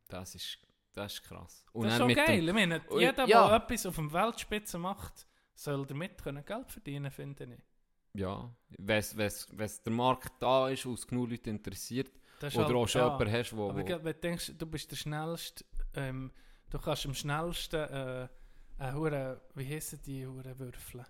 [0.09, 0.59] Das ist,
[0.93, 1.67] das ist krass.
[1.73, 2.47] Und das ist schon geil.
[2.47, 3.49] Dem, Ich meine, jeder, ja.
[3.49, 5.27] der etwas auf dem Weltspitze macht,
[5.63, 8.21] soll damit können Geld verdienen, finde ich.
[8.21, 9.05] ja, wenn
[9.85, 12.11] der Markt da ist und es genug Leute interessiert,
[12.43, 13.13] oder halt- auch schon ja.
[13.13, 13.71] jemanden hast, wo...
[13.71, 15.65] Aber wo wenn du denkst, du bist der schnellste,
[15.95, 16.33] ähm,
[16.71, 18.29] du kannst am schnellsten äh,
[18.79, 21.05] eine Hure, wie heissen die Hure Würfel?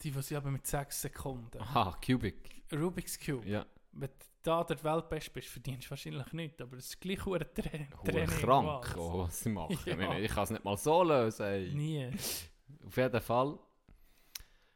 [0.00, 1.58] Die, die sie aber mit 6 Sekunden.
[1.60, 2.62] aha, Cubic.
[2.72, 3.46] Rubik's Cube.
[3.46, 7.22] Ja, Wenn du da der Weltbeste bist, verdienst du wahrscheinlich nichts, aber es ist gleich
[7.26, 7.62] Hure Tra
[8.04, 8.26] Training.
[8.28, 8.96] krank, was.
[8.96, 9.78] oh, was sie machen.
[9.86, 10.18] Ja.
[10.18, 11.44] Ich kann es nicht mal so lösen.
[11.44, 11.74] Ey.
[11.74, 12.10] Nie.
[12.86, 13.58] Auf jeden Fall.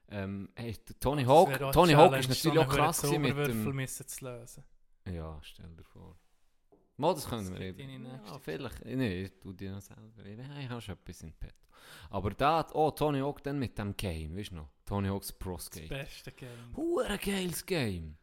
[0.08, 3.74] Ähm, hey, Tony Das Hawk, Tony eine Hawk ist natürlich auch einen krass mit dem...
[3.74, 4.64] müssen zu lösen.
[5.10, 6.16] Ja, stell dir vor.
[6.96, 8.04] Mal, das können wir eben.
[8.04, 8.84] Ja, vielleicht.
[8.84, 10.24] Nee, ich tu dir noch selber.
[10.24, 11.54] Ich, ich habe schon etwas in Pet.
[12.10, 14.68] Aber da oh, Tony Hawk dann mit dem Game, weißt du noch?
[14.84, 15.88] Tony Hawk's Pro Das Skate.
[15.88, 16.76] beste Game.
[16.76, 18.16] Hure geiles Game.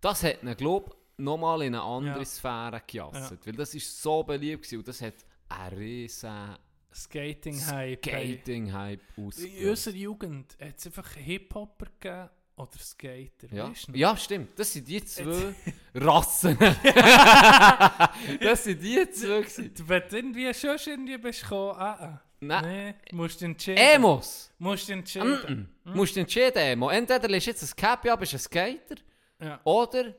[0.00, 2.24] Das hat ihn, glaube ich, nochmal in eine andere Ja.
[2.24, 3.46] Sphäre gejasset.
[3.46, 5.14] Weil das ist so beliebt gewesen und das hat
[5.48, 6.56] einen riesen
[6.94, 8.04] Skating-Hype.
[8.06, 9.68] Skating-Hype In ausgelöst.
[9.68, 13.48] unserer Jugend hat es einfach Hip-Hopper gegeben oder Skater.
[13.52, 13.72] Ja.
[13.88, 14.58] Du ja, stimmt.
[14.58, 15.54] Das sind die zwei
[15.94, 16.56] Rassen.
[18.40, 19.44] das sind die zwei.
[19.86, 22.20] Wenn du irgendwie schon irgendwie bist gekommen, ah, ah.
[22.40, 22.64] Nein.
[23.10, 23.82] Nee, musst du entscheiden.
[23.82, 24.52] Emos.
[24.58, 25.68] Musst du entscheiden.
[25.84, 25.94] Mm -mm.
[25.94, 26.90] Musst du entscheiden, Emo.
[26.90, 28.96] Entweder lässt jetzt ein Cappy ab, bist ein Skater,
[29.40, 29.60] Ja.
[29.64, 30.14] oder...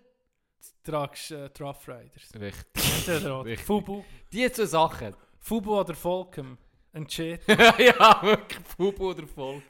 [0.84, 2.30] Tragst äh, Riders.
[2.40, 3.08] Richtig.
[3.08, 3.58] Entweder oder.
[3.66, 4.04] Fubu.
[4.32, 5.16] Die zwei Sachen.
[5.40, 6.58] Fubu oder Volkem.
[6.96, 7.42] Entschieden.
[7.48, 9.64] ja, wirklich, Fubu oder Folge.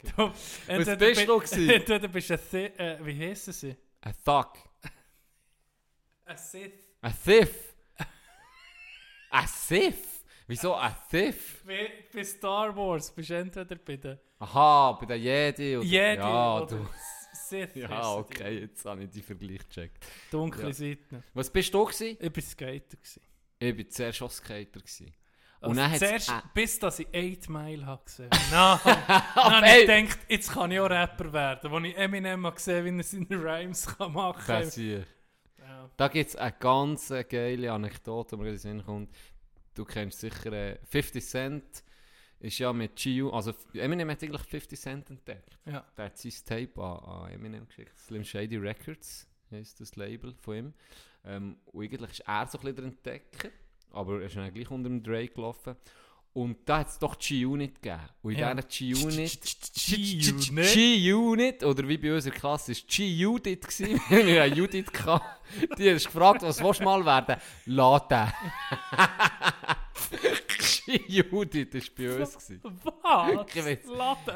[0.67, 1.69] Entweder bist bi- du gewesen?
[1.71, 3.75] Entweder bist du ein Thi äh, wie heissen sie?
[4.01, 4.53] Ein Thug.
[6.25, 6.71] Ein Sith.
[7.01, 7.73] Ein Thief.
[9.31, 10.23] Ein Thief?
[10.47, 11.63] Wieso ein Thief?
[11.65, 15.85] Wie bei Star Wars bist du entweder bei den Aha, bei den Jedi oder...
[15.85, 16.89] Jedi Ja, oder du...
[17.33, 17.75] Sith.
[17.75, 20.03] Ja, heissen okay, jetzt habe ich die Vergleich gecheckt.
[20.03, 20.73] Die dunkle Ja.
[20.73, 21.23] Seite.
[21.33, 22.17] Was bist du gewesen?
[22.19, 22.97] Ich war Skater.
[22.97, 23.21] Gewesen.
[23.59, 24.79] Ich war zuerst schon Skater.
[24.79, 25.13] Gewesen.
[25.61, 26.41] Und Also zuerst, äh.
[26.53, 28.81] bis dass ich 8 Mile habe gesehen habe.
[28.83, 31.73] Dann, dann habe ich gedacht, jetzt kann ich auch Rapper werden.
[31.73, 34.61] Als ich Eminem gesehen wie er seine Rhymes kann machen kann.
[34.63, 35.05] Das hier.
[35.59, 35.89] Ja.
[35.97, 39.15] Da gibt es eine ganz geile Anekdote, die mir in den Sinn kommt.
[39.73, 41.83] Du kennst sicher äh, 50 Cent.
[42.39, 45.57] Ist ja mit GU, also Eminem hat eigentlich 50 Cent entdeckt.
[45.65, 45.83] Ja.
[45.97, 47.97] Der hat sein Tape an, an Eminem geschickt.
[47.97, 50.73] Slim Shady Records heisst das Label von ihm.
[51.23, 53.49] Ähm, und eigentlich ist er so ein bisschen der Entdecker,
[53.95, 55.75] aber er ist dann gleich unter dem Dre gelaufen.
[56.33, 58.01] Und da hat es doch G-Unit gegeben.
[58.21, 58.53] Und in Ja.
[58.53, 59.39] dieser G-Unit...
[59.73, 60.73] G-Unit?
[60.73, 64.01] G-Unit, oder wie bei uns in der Klasse ist G-Judith gewesen.
[64.09, 64.91] Wir hatten Judith.
[64.91, 65.23] gehabt.
[65.77, 67.37] Die hat gefragt, was willst du mal werden?
[67.67, 68.33] Laden.
[70.85, 72.33] G-Judith war bei uns.
[72.33, 72.61] Gewesen.
[72.83, 73.45] Was?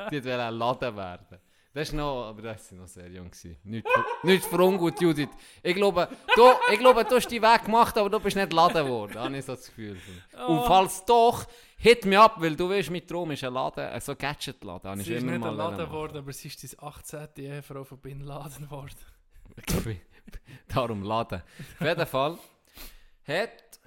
[0.10, 1.38] Die wollte Laden werden.
[1.72, 3.30] Das ist noch, aber das war noch sehr jung.
[3.30, 3.58] gewesen.
[3.64, 5.30] Nicht, für- nicht für ungut, Judith.
[5.62, 8.86] Ich glaube, du, ich glaube, du hast deinen Weg gemacht, aber du bist nicht Laden
[8.86, 9.12] geworden.
[9.14, 9.98] Da habe ich so das Gefühl.
[10.48, 11.46] Und falls doch,
[11.78, 14.90] hit mich ab, weil du weißt, mein Traum ist ein Laden, ein so Gadget-Laden.
[14.90, 15.86] Habe ich Sie ist nicht mal ein Laden machen.
[15.92, 17.28] geworden, aber sie ist die 18.
[17.38, 18.96] Ehefrau von Bin Laden geworden.
[20.68, 21.42] Darum laden.
[21.80, 22.38] Auf jeden Fall
[23.28, 23.80] hat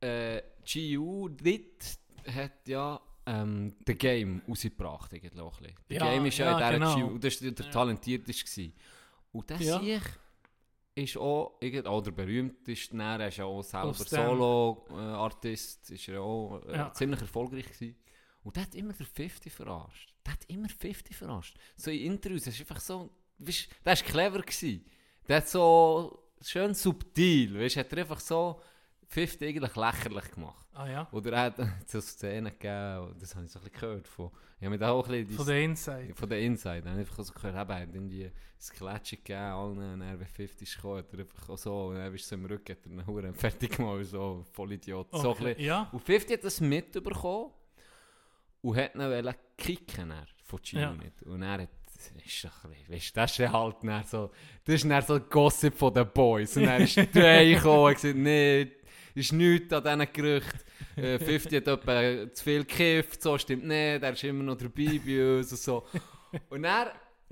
[0.00, 1.98] äh, GU dit
[2.34, 5.12] hat ja ähm, The Game rausgebracht.
[5.12, 5.78] Irgendwie auch ein bisschen.
[5.88, 7.18] The Ja, Game ist ja, ja, in dieser genau.
[7.18, 7.70] Das war der Ja.
[7.72, 8.72] talentierteste.
[9.32, 9.80] Und der Ja.
[9.80, 10.02] Sieg
[10.94, 16.62] ist auch, irgend, oder berühmt ist, er ist ja auch selber Solo-Artist, ist er auch
[16.66, 16.92] äh, Ja.
[16.92, 17.96] ziemlich erfolgreich gewesen.
[18.42, 20.14] Und der hat immer der 50 verarscht.
[20.24, 21.56] Der hat immer 50 verarscht.
[21.76, 24.84] So in Interviews, das ist einfach so, weißt, der war clever gewesen.
[25.28, 28.60] Der hat so schön subtil, weißt, hat er einfach so
[29.10, 30.66] 50 eigentlich lächerlich gemacht.
[30.74, 31.08] Ah ja?
[31.12, 31.56] Oder er hat
[31.86, 34.90] so Szenen gegeben, das habe ich so ein bisschen gehört von, ich habe mir da
[34.90, 36.14] auch ein bisschen Von der Inside.
[36.14, 36.88] von der Inside.
[36.90, 40.20] Habe ich einfach so gehört, eben, er hat irgendwie ein Klatschen gegeben, allen, und dann,
[40.20, 42.72] wenn 50 ist gekommen, hat er einfach auch so, und bist du so im Rücken,
[42.76, 45.08] hat er einen Huren fertig gemacht, so, voll Idiot.
[45.12, 45.44] So ein Okay.
[45.44, 45.64] bisschen.
[45.64, 45.88] Ja?
[45.92, 47.52] Und 50 hat das mitbekommen
[48.62, 50.12] und hat ihn kicken
[50.44, 50.90] von Ja.
[50.92, 51.22] G-Unit.
[51.22, 54.30] Und er hat, das ist doch ein bisschen, das ist halt so,
[54.64, 56.56] das ist so Gossip von den Boys.
[56.56, 58.72] Und dann ist der gekommen und gesagt, nee,
[59.18, 60.60] ist nichts an diesen Gerüchten.
[60.96, 65.00] Äh, 50 hat etwa zu viel gekifft, so stimmt nicht, er ist immer noch dabei
[65.06, 65.86] bei uns und so.
[66.50, 66.88] Und dann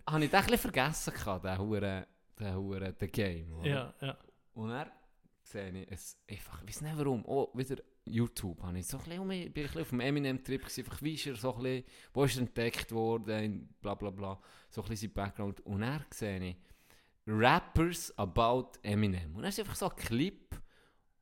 [0.09, 2.07] habe ich den ein vergessen, gehabt, den Huren,
[2.39, 3.53] den Huren, den Game.
[3.55, 3.69] oder?
[3.69, 4.17] Ja, ja.
[4.55, 4.89] Und dann
[5.43, 9.05] sehe ich es einfach, ich weiß nicht warum, oh, wieder YouTube, habe ich so ein
[9.05, 11.55] bisschen, um bin ich ein bisschen auf dem Eminem-Trip gewesen, einfach wie ist er so
[11.57, 11.85] ein bisschen,
[12.15, 14.41] wo ist er entdeckt worden, bla bla bla,
[14.71, 15.61] so ein bisschen sein Background.
[15.67, 16.57] Und dann sehe ich
[17.27, 19.35] Rappers about Eminem.
[19.35, 20.55] Und dann ist einfach so ein Clip,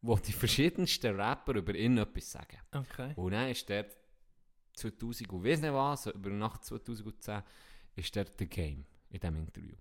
[0.05, 2.59] wo die verschiedensten Rapper über ihn etwas sagen.
[2.73, 3.15] Okay.
[3.17, 3.87] Und dann ist der
[4.75, 7.43] 2000 und weiss nicht was, über Nacht 2010,
[7.97, 9.77] ist der The Game in diesem Interview.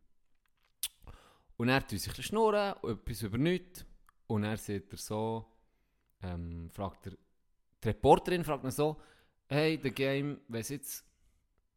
[1.58, 3.86] Und er tut sich schnurren, etwas über nichts.
[4.28, 5.46] Und er sieht er so,
[6.22, 7.18] ähm, fragt er,
[7.84, 9.02] die Reporterin fragt ihn so,
[9.48, 11.06] hey, The Game, wenn jetzt,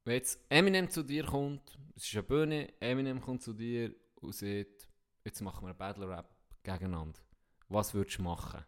[0.05, 4.35] wenn jetzt Eminem zu dir kommt, es ist eine Bühne, Eminem kommt zu dir und
[4.35, 4.89] sagt,
[5.25, 6.33] jetzt machen wir einen Battle Rap
[6.63, 7.26] gegeneinander.
[7.69, 8.65] Was würdest du machen?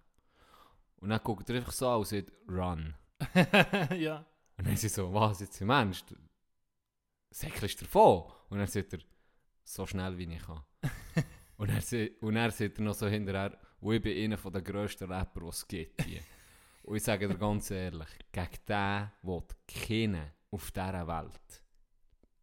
[0.97, 2.95] Und dann guckt er einfach so an und sagt, run.
[3.97, 4.27] ja.
[4.57, 6.15] Und dann sie so, was, jetzt im Ernst?
[7.31, 8.33] Säckelst davon?
[8.49, 9.01] Und dann sagt er,
[9.65, 10.65] so schnell wie ich kann.
[11.57, 14.65] und, er, und er sagt er noch so hinterher, wo ich bin einer von den
[14.65, 16.23] grössten Rapper, die es gibt hier.
[16.83, 21.63] und ich sage dir ganz ehrlich, gegen den will keiner auf dieser Welt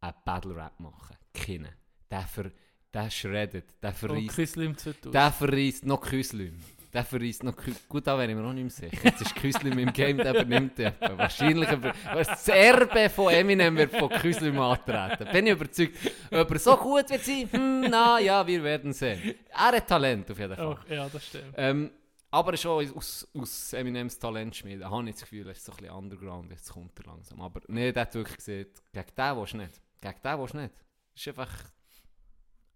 [0.00, 1.16] einen Battle Rap machen.
[1.34, 1.72] Keiner.
[2.10, 2.50] Der, ver,
[2.96, 5.14] der schreddet, der Und verreist Küslim 2000.
[5.14, 6.58] der verreist noch Küslim.
[6.94, 9.04] Der verreist noch Kü Gut, da wäre ich mir noch nicht mehr sicher.
[9.04, 11.18] Jetzt ist Küslim im Game, der übernimmt etwa.
[11.18, 15.28] Wahrscheinlich über das Erbe von Eminem wird von Küslim antreten.
[15.30, 15.94] Bin ich überzeugt.
[16.30, 19.34] Ob er so gut wird sein, hm, na ja, wir werden sehen.
[19.50, 20.66] Er hat Talent auf jeden Fall.
[20.66, 21.52] Oh, ja, das stimmt.
[21.56, 21.90] Ähm,
[22.30, 25.76] aber schon aus, aus Eminems Talent schmieden, habe ich das Gefühl, er ist so ein
[25.76, 27.42] bisschen underground, jetzt kommt er langsam.
[27.42, 29.80] Aber nee, der hat wirklich gesehen, gegen den willst du nicht.
[30.00, 30.74] Gegen den willst du nicht.
[31.12, 31.50] Das ist einfach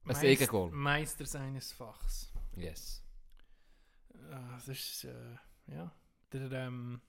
[0.06, 0.70] ein Eigengoal.
[0.70, 2.32] Meister seines Fachs.
[2.56, 3.02] Yes.
[4.30, 5.36] Ah, das ist, äh,
[5.66, 5.92] ja.
[6.32, 7.00] Der, ähm,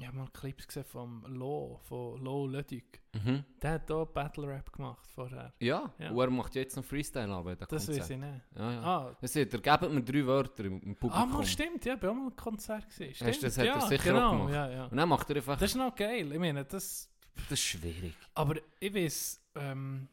[0.00, 3.02] Ich habe mal Clips gesehen vom Lo, von Lo Ludwig.
[3.14, 3.44] Mhm.
[3.60, 5.52] Der hat hier Battle Rap gemacht vorher.
[5.58, 6.10] Ja, Ja.
[6.12, 7.62] und er macht jetzt noch Freestyle-Arbeit.
[7.72, 8.42] Das weiß ich nicht.
[8.54, 8.80] Ja, ja.
[8.82, 11.32] Ah, Er sagt, er gebt mir drei Wörter im, im ah Publikum.
[11.32, 12.88] mal, stimmt, ja, ich war auch mal im Konzert.
[12.88, 13.26] Gewesen.
[13.26, 14.52] Hast Stimmt, das hat er ja, sicher auch genau, gemacht.
[14.54, 14.84] Ja, ja.
[14.86, 15.58] Und dann macht er einfach...
[15.58, 16.30] Das ist noch geil.
[16.32, 17.10] Ich meine, das...
[17.34, 18.14] das ist schwierig.
[18.34, 20.08] Aber ich weiß, ähm,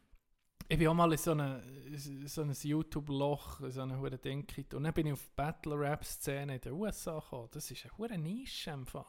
[0.68, 1.62] ich bin auch mal in so eine,
[2.26, 4.46] so ein YouTube-Loch, in so eine hure Ding.
[4.74, 7.48] Und dann bin ich auf Battle-Rap-Szene in den USA gekommen.
[7.52, 9.04] Das ist eine hure Nische im Fall.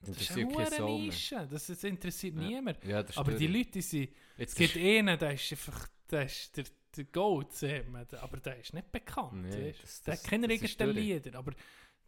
[0.00, 0.80] Das Das ist eine mehr.
[0.80, 1.48] Nische.
[1.50, 2.42] Das, das interessiert Ja.
[2.42, 2.84] niemand.
[2.84, 3.46] Ja, Aber die.
[3.48, 4.10] Leute, die sind...
[4.36, 5.88] Jetzt Es gibt einen, der ist einfach...
[6.10, 6.64] Der ist der,
[6.96, 8.06] der Gold, sagt man.
[8.20, 9.42] Aber der ist nicht bekannt.
[9.48, 11.04] Nee, das- der das- hat keine das ist richtigen durch.
[11.04, 11.38] Lieder.
[11.38, 11.52] Aber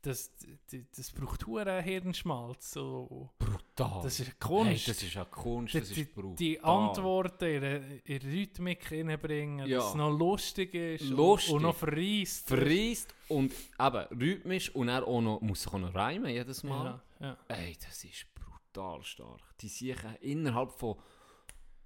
[0.02, 0.30] das,
[0.70, 2.72] das, das braucht hure Hirnschmalz.
[2.72, 3.30] So.
[3.38, 4.02] brutal.
[4.02, 4.88] Das ist eine Hey, Kunst.
[4.88, 6.34] das ist eine Kunst, die, das die, ist brutal.
[6.36, 9.78] die Antworten in ihre, ihre Rhythmik reinbringen, Ja.
[9.78, 11.50] dass es noch lustig ist Lustig.
[11.50, 12.48] Und, und noch verreist.
[12.48, 17.00] Verreist und eben rhythmisch und er auch noch, muss sich auch noch reimen jedes Mal.
[17.20, 17.36] Ja, ja.
[17.56, 19.40] Ey, das ist brutal stark.
[19.60, 20.96] Die sicher innerhalb von,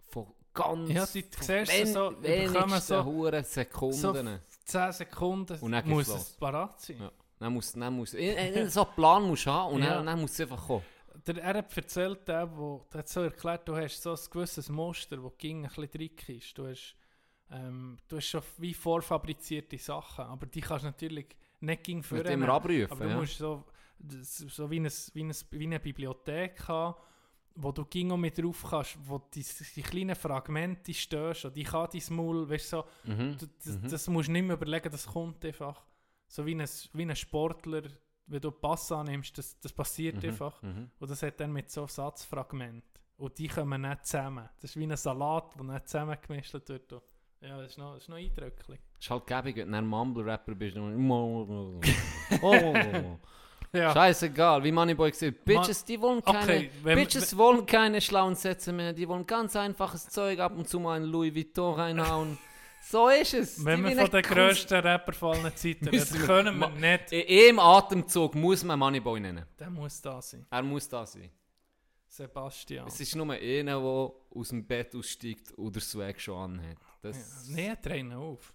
[0.09, 4.41] von ganz Ja, die- siehst wen- so, wenigsten so- Sekunden.
[4.65, 6.99] 10 Sekunden Und muss es parat sein.
[7.01, 7.12] Ja.
[7.45, 9.97] Dann muss, dann muss, in, in, so einen Plan musst haben und Ja.
[9.97, 10.83] dann, dann muss es einfach kommen.
[11.27, 14.71] Der, er hat erzählt, der, wo, der hat so erklärt, du hast so ein gewisses
[14.71, 16.57] Muster, das ging ein bisschen trick ist.
[16.57, 16.97] Du hast,
[17.51, 22.07] ähm, du hast schon wie vorfabrizierte Sachen, aber die kannst du natürlich nicht gegen Mit
[22.07, 22.27] führen.
[22.33, 22.91] immer abrufen.
[22.91, 23.16] Aber du ja.
[23.19, 23.62] musst so,
[24.09, 26.95] so wie, ein, wie, ein, wie eine Bibliothek haben,
[27.57, 29.45] wo du ging mit drauf kannst, wo die,
[29.77, 30.93] die kleinen Fragmente
[31.45, 33.37] und die kann dein Maul, weißt so, mhm.
[33.39, 33.89] du, das, Mhm.
[33.91, 35.85] das musst du nicht mehr überlegen, das kommt einfach.
[36.35, 37.82] So wie ein, wie ein Sportler,
[38.27, 40.28] wenn du Pass annimmst, das, das passiert Mhm.
[40.31, 40.61] einfach.
[40.62, 40.90] Mhm.
[40.98, 42.82] Und das hat dann mit so Satzfragmenten.
[43.19, 44.48] Und die kommen nicht zusammen.
[44.61, 46.90] Das ist wie ein Salat, der nicht zusammengemischt wird.
[47.40, 48.81] Ja, das ist noch, das ist noch eindrücklich.
[48.98, 50.77] Es ist halt gäbig, wenn du ein Mumble-Rapper bist.
[52.43, 52.74] Oh.
[53.73, 53.93] Ja.
[53.93, 58.73] Scheißegal, wie Moneyboy gesagt Bitches, die wollen keine, Okay, wenn- Bitches wollen keine schlauen Sätze
[58.73, 62.39] mehr, die wollen ganz einfaches Zeug ab und zu mal ein Louis Vuitton reinhauen.
[62.90, 63.65] so ist es.
[63.65, 67.12] Wenn wir von den grössten Rapper von allen Zeiten reden, können wir Ma- nicht.
[67.12, 69.44] In einem Atemzug muss man Moneyboy nennen.
[69.59, 70.47] Der muss da sein.
[70.51, 71.31] Er muss da sein.
[72.09, 72.86] Sebastian.
[72.86, 76.78] Es ist nur einer, der aus dem Bett aussteigt und der Swag schon anhat.
[76.78, 76.86] Ja.
[77.02, 78.55] Das Nee, er dreht ihn auf.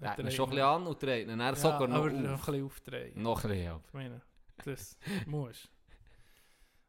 [0.00, 1.38] er hat ihn schon ein bisschen an und dreht ihn.
[1.40, 2.12] Er Ja, sogar noch aber auf.
[2.12, 3.22] noch ein bisschen aufdrehen.
[3.22, 3.80] Noch ein bisschen, ja.
[3.86, 4.22] Ich meine,
[4.64, 5.68] das muss.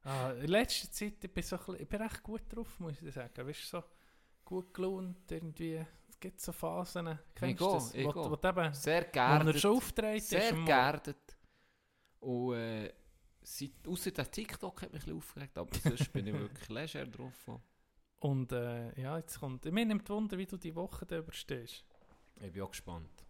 [0.03, 2.79] Ah, in letzter Zeit ich bin ich so ein bisschen, ich bin recht gut drauf,
[2.79, 3.47] muss ich sagen.
[3.47, 3.83] Weißt du, so
[4.45, 5.85] gut gelaunt irgendwie.
[6.26, 7.93] Gibt so Phasen, kennst du das?
[7.93, 9.60] ich Wo, wo du eben, Sehr wo er geerdet.
[9.61, 10.30] schon aufdreht ist.
[10.30, 10.65] Sehr Morgen.
[10.65, 11.38] geerdet.
[12.19, 12.93] Und äh,
[13.43, 17.06] seit, ausser der TikTok hat mich ein bisschen aufgeregt, aber sonst bin ich wirklich leger
[17.06, 17.34] drauf.
[18.22, 19.65] Und äh, ja, jetzt kommt.
[19.65, 21.85] Mir nimmt Wunder, wie du die Woche da überstehst.
[22.41, 23.23] Ich bin auch gespannt.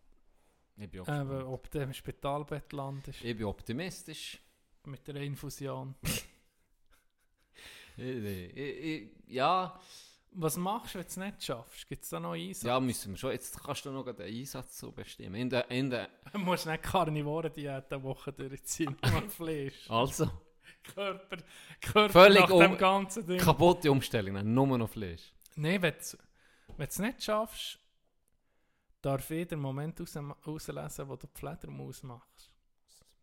[0.78, 1.44] Ich bin auch gespannt.
[1.44, 4.40] ob du im Spitalbett landest Ich bin optimistisch.
[4.86, 5.96] mit der Infusion.
[7.98, 9.80] Ich, ich, ich, ja,
[10.38, 11.88] Was machst du, wenn du es nicht schaffst?
[11.88, 12.64] Gibt es da noch Einsatz?
[12.68, 13.32] ja, müssen wir schon.
[13.32, 15.36] Jetzt kannst du noch den Einsatz so bestimmen.
[15.36, 19.90] In der, in der, Du musst nicht Karnivore-Diät eine Woche durchziehen, nur Fleisch.
[19.90, 20.30] also,
[20.84, 21.38] Körper,
[21.82, 23.40] Körper Völlig nach um- dem ganzen Ding.
[23.40, 25.32] kaputte Umstellung, nur noch Fleisch.
[25.56, 27.80] Nein, wenn du es nicht schaffst,
[29.02, 32.52] darf den Moment raus, rauslesen, wo du die Fledermaus machst.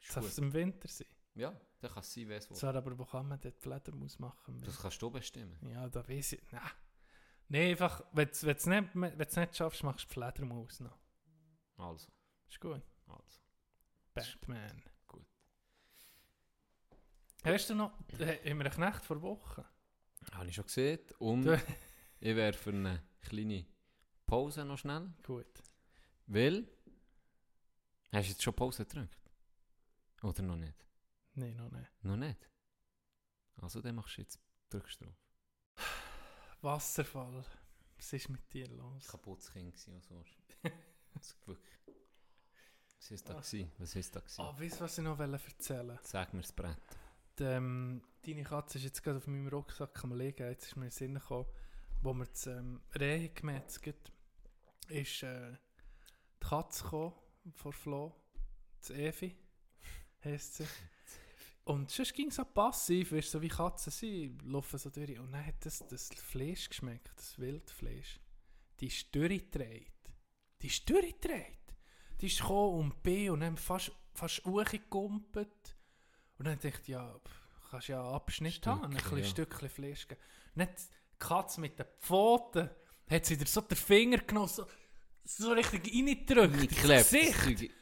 [0.06, 1.06] Das darf es im Winter sein.
[1.34, 2.68] Ja, dann kann es sein, wer es will.
[2.68, 4.60] Aber, wo kann man dort Fledermaus machen?
[4.64, 5.56] Das kannst du bestimmen.
[5.70, 6.40] Ja, da weiß ich.
[6.50, 6.62] Nein.
[7.52, 10.98] Nein, einfach, wenn du es nicht, wenn's nicht schaffst, machst du die Fledermaus noch.
[11.76, 12.10] Also,
[12.48, 12.80] Ist gut.
[13.08, 13.40] also.
[14.14, 14.82] Batman.
[15.06, 15.26] Gut.
[17.44, 19.64] Hast du noch, äh, haben wir einen Knecht vor Wochen?
[20.32, 21.00] Habe ich schon gesehen.
[21.18, 21.54] Und Du-
[22.20, 23.66] ich für eine kleine
[24.24, 25.12] Pause noch schnell.
[25.22, 25.62] Gut.
[26.26, 26.66] Weil.
[28.12, 29.30] Hast du jetzt schon Pause gedrückt?
[30.22, 30.86] Oder noch nicht?
[31.34, 31.90] Nein, noch nicht.
[32.02, 32.48] Noch nicht?
[33.56, 35.21] Also dann machst du jetzt, drückst du drauf.
[36.62, 37.44] Wasserfall.
[37.96, 39.08] Was ist mit dir los?
[39.08, 39.74] Kaputtes Kind.
[41.14, 41.78] Das ist wirklich.
[42.96, 43.72] Was ist da gewesen?
[43.78, 44.40] Was ist da gewesen?
[44.40, 46.08] Ah, weißt du, was ich noch erzählen wollte?
[46.08, 46.78] Sag mir das Brett.
[47.38, 50.48] Die, ähm, deine Katze ist jetzt gerade auf meinem Rucksack am liegen.
[50.48, 51.46] Jetzt ist mir in den Sinn gekommen,
[52.00, 54.12] wo wir das ähm, Reh gemetzelt
[54.88, 55.52] ist äh,
[56.42, 57.14] die Katze gekommen,
[57.54, 58.14] von Flo,
[58.78, 59.36] das Evi,
[60.24, 60.66] heisst sie.
[61.64, 65.18] Und sonst ging es so passiv, weißt, so wie Katzen sind, laufen so durch.
[65.18, 68.20] Und dann hat das, das Fleisch geschmeckt, das Wildfleisch.
[68.80, 69.92] Die ist durchgedreht.
[70.60, 71.58] Die ist durchgedreht.
[72.20, 75.76] Die ist gekommen und B und dann fast, fast hochgekumpelt.
[76.38, 77.20] Und dann dachte ich, ja,
[77.70, 79.30] kannst ja einen Abschnitt haben, ein kleines ja.
[79.30, 80.20] Stückchen Fleisch geben.
[80.54, 82.70] Nicht die Katze mit den Pfoten,
[83.08, 84.66] hat sie dir so den Finger genommen, so,
[85.24, 86.54] so richtig reingedrückt.
[86.62, 86.82] ins.
[86.82, 87.72] Gesicht.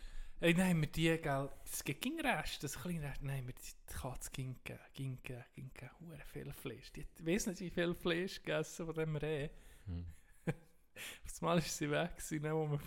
[0.40, 3.52] Das Ey, nein, wir die, gell, es gibt keinen Rest, das kleine Rest, nein, wir
[3.54, 4.56] die Katze ging
[4.94, 6.90] ging ging hure viel Fleisch.
[6.92, 9.50] Die hat, weiss nicht, wie viel Fleisch gegessen von dem Reh.
[9.84, 10.06] Hm.
[10.46, 12.78] Auf einmal ist sie weg gewesen, ne, wo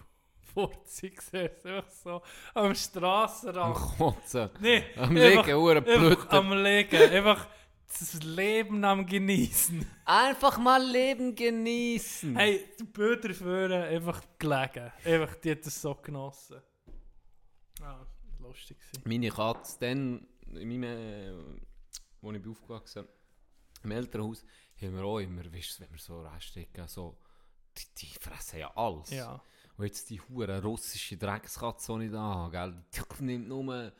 [0.54, 2.22] fort sind, gesehen, einfach so
[2.56, 3.76] am Strassenrand.
[3.76, 4.50] Am Kotzen.
[4.60, 6.30] Nee, Am einfach- Liegen, einfach bluten.
[6.36, 7.48] am Legen, einfach
[7.88, 9.86] das Leben am Genießen.
[10.06, 12.36] Einfach mal Leben genießen.
[12.36, 14.92] Hey, die Böder führen einfach gelegen.
[15.06, 16.60] Einfach, die hat das so genossen.
[18.40, 19.04] Lustig gewesen.
[19.06, 21.32] Meine Katze, dann, in meinem, äh,
[22.22, 23.06] wo ich bin aufgewachsen
[23.84, 24.44] im Elternhaus,
[24.82, 27.18] haben wir auch immer, weißt du, wenn wir so hatten, so,
[27.78, 29.10] die, die fressen ja alles.
[29.12, 29.42] Ja.
[29.78, 32.84] Und jetzt die hure russische Dreckskatze, die ich da habe, gell,
[33.20, 33.92] die nimmt nur,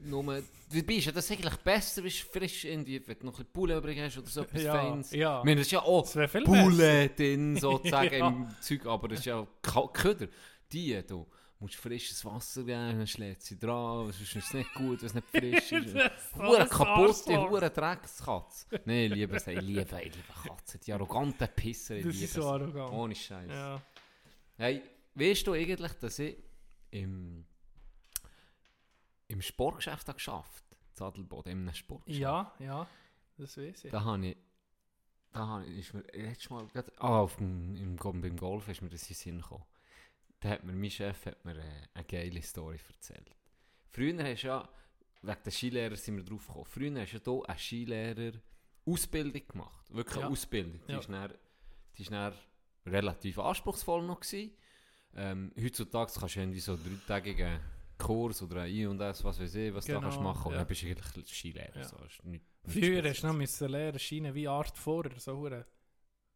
[0.00, 0.42] nur,
[0.72, 3.52] dabei ist ja das eigentlich besser, wenn du frisch irgendwie, wenn du noch ein bisschen
[3.52, 5.10] Poulet übrig hast oder so etwas Ja, Feines.
[5.12, 5.38] ja.
[5.38, 6.12] Ich meine, das ist ja auch
[6.44, 8.28] Poulet drin, sozusagen, Ja.
[8.28, 10.28] im Zeug, aber das ist ja Köder.
[10.72, 11.26] Die, du
[11.64, 15.14] musst frisches Wasser geben, dann schlägt sie dran, sonst ist es nicht gut, wenn es
[15.14, 15.94] nicht frisch ist.
[16.36, 18.66] Hure kaputte, hure Dreckskatze.
[18.84, 22.34] Nein, ich liebe ich liebe, ich liebe Katzen, die arroganten Pisser, ich Das liebe ist
[22.34, 22.92] so arrogant.
[22.92, 23.48] Ohne Scheiß.
[23.50, 23.82] Ja.
[24.56, 24.82] Hey,
[25.14, 26.36] weißt du eigentlich, dass ich
[26.90, 27.44] im,
[29.28, 30.74] im Sportgeschäft habe geschafft habe?
[30.92, 32.22] Zadelboden, in einem Sportgeschäft.
[32.22, 32.86] ja, ja,
[33.36, 33.90] das weiß ich.
[33.90, 34.36] Da habe ich,
[35.32, 39.02] da ist mir letztes Mal, grad, ah, auf dem, im, beim Golf ist mir das
[39.02, 39.64] in den Sinn gekommen.
[40.44, 41.62] Da hat mir, mein Chef hat mir äh,
[41.94, 43.34] eine geile Story erzählt.
[43.88, 44.68] Früher hast du ja,
[45.22, 48.32] wegen der Skilehrer sind wir drauf gekommen, früher hast du ja hier eine Skilehrer
[48.84, 49.86] Ausbildung gemacht.
[49.94, 50.30] Wirklich eine Ja.
[50.30, 50.80] Ausbildung.
[50.86, 50.98] Die Ja.
[50.98, 51.32] ist dann,
[51.96, 52.34] die ist dann
[52.84, 54.52] relativ anspruchsvoll noch gewesen.
[55.14, 57.60] Ähm, heutzutage kannst du irgendwie so einen dreitägigen
[57.96, 60.48] Kurs oder ein I und S, was weiß ich, was du da Genau, kannst machen.
[60.48, 60.58] Und ja.
[60.58, 61.74] dann bist du eigentlich Skilehrer.
[61.78, 61.84] Ja.
[61.84, 61.96] So.
[62.04, 65.64] Ist nicht, nicht Früher hast du noch müssen lernen, Schienen wie Art vorher, so hure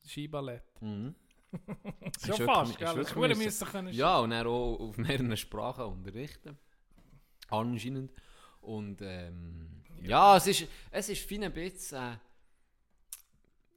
[0.07, 0.81] Skiballett.
[0.81, 1.15] Mhm.
[1.51, 2.95] Schon wirklich- fast, ist gell?
[2.97, 3.93] Das hure müssen- können.
[3.95, 6.59] Ja, und dann auch auf mehreren Sprachen unterrichten.
[7.49, 8.13] Anscheinend.
[8.61, 12.19] Und ähm, ja, es ist, es ist viel ein bisschen.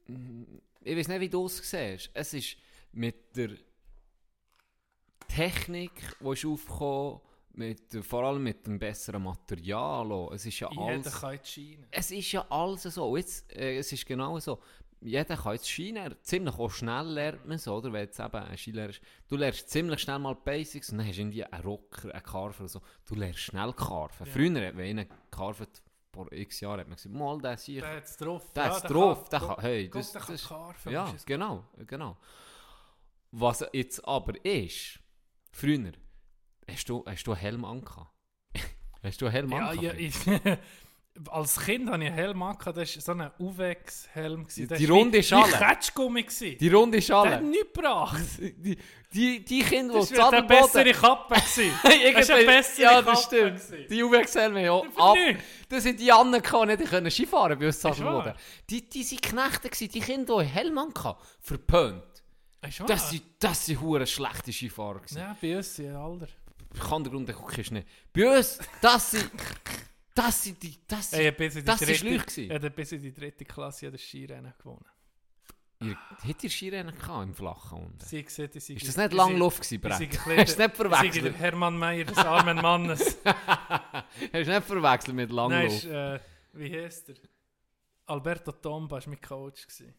[0.08, 2.10] Äh, mm, ich weiß nicht, wie du es siehst.
[2.12, 2.56] Es ist
[2.92, 3.50] mit der
[5.28, 7.20] Technik, die ist aufgekommen,
[7.54, 10.10] mit, vor allem mit dem besseren Material.
[10.12, 10.32] auch.
[10.32, 11.20] Es ist ja Jeder alles.
[11.20, 11.86] kann die Schiene.
[11.90, 13.16] Es ist ja alles so.
[13.16, 14.60] Jetzt, äh, es ist genau so.
[15.04, 17.92] Jeder kann jetzt Skilehrer, ziemlich auch schnell lernt man es, oder?
[17.92, 19.00] Wenn jetzt eben ein Skilehrer ist.
[19.28, 22.60] Du lernst ziemlich schnell mal Basics und dann hast du irgendwie einen Rocker, einen Carver
[22.60, 22.80] oder so.
[23.06, 24.26] Du lernst schnell Carven.
[24.26, 24.32] Ja.
[24.32, 28.04] Früher, wenn einer carvet, vor x Jahren, hat man gesagt, mal, der ist Der hat
[28.04, 28.52] es drauf.
[28.52, 31.24] der Ja, hat's drauf, der kann, hey, guck, das, der kann das, carven, ja, es-
[31.26, 32.16] genau, genau.
[33.30, 35.00] Was jetzt aber ist,
[35.50, 35.92] früher,
[36.70, 38.12] hast du, hast du einen Helm angehabt?
[39.02, 39.82] hast du einen Helm Ja, angehabt?
[39.82, 40.14] ja, ich,
[41.30, 44.46] als Kind hatte ich einen Helm angehabt, das war so ein Uwex-Helm.
[44.56, 45.52] Der Die ist runde Schale.
[45.52, 46.26] Wie Ketschgummi.
[46.58, 47.30] Die runde Der Schale.
[47.36, 48.20] hat nichts gebracht.
[48.38, 48.78] Die,
[49.12, 51.34] die, die Kinder, Das die war eine bessere Kappe.
[51.34, 53.90] Das ist eine bessere Ja, das Kappe stimmt.
[53.90, 55.16] Die haben ja ab.
[55.68, 57.78] Das sind die anderen gehabt, die können Skifahren bei uns.
[57.80, 58.32] Sadelboden.
[58.70, 62.02] Die, die sind Knechte die Kinder, die Helm hatten, verpönt.
[62.86, 65.02] Das sind, das sind hure schlechte Skifahrer.
[65.10, 66.28] Ja, bei uns sind alle.
[66.74, 67.86] Ich kann den Grund, du nicht.
[68.14, 69.30] Bei uns, das sind,
[70.14, 72.50] das sind die, das sind, die das sind dritte, Schläuche gewesen.
[72.62, 74.84] ja, bis in die dritte Klasse hat das Skirennen gewonnen.
[75.80, 78.00] ihr, hättet ihr Skirennen gehabt im Flachen unten?
[78.00, 79.98] Sie gesagt, sie Ist das nicht Langlauf gewesen, Brett?
[79.98, 80.08] Sie
[80.38, 81.24] Hast du nicht verwechselt?
[81.24, 83.18] der Hermann Mayer des armen Mannes.
[83.24, 85.72] Hast du nicht verwechselt mit Nein, Langlauf?
[85.72, 86.20] ist, äh,
[86.52, 87.14] wie heißt er?
[88.06, 89.62] Alberto Tomba war mein Coach.
[89.66, 89.94] Gewesen.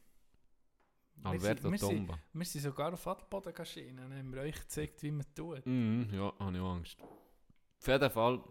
[1.16, 2.20] Wir Alberto sind- wir sind- Tomba.
[2.34, 5.66] Wir sind sogar auf Adelboden geschienen und haben wir euch gezeigt, wie man tut.
[5.66, 6.98] Mhm, ja, habe ich Angst.
[7.02, 8.44] Auf jeden Fall,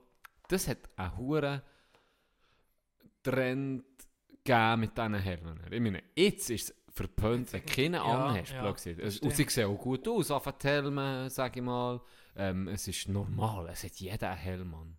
[0.52, 1.62] das hat einen hohen
[3.22, 3.84] Trend
[4.44, 5.60] gegeben mit diesen Helmen.
[5.70, 8.52] Ich meine, jetzt ist es verpönt, wenn du keine Ja, anhast.
[8.52, 8.68] ja,
[8.98, 12.00] Es- Und sie sehen auch gut aus, auf den Helmen, sage ich mal.
[12.36, 14.96] Ähm, es ist normal, es hat jeder einen Helm an.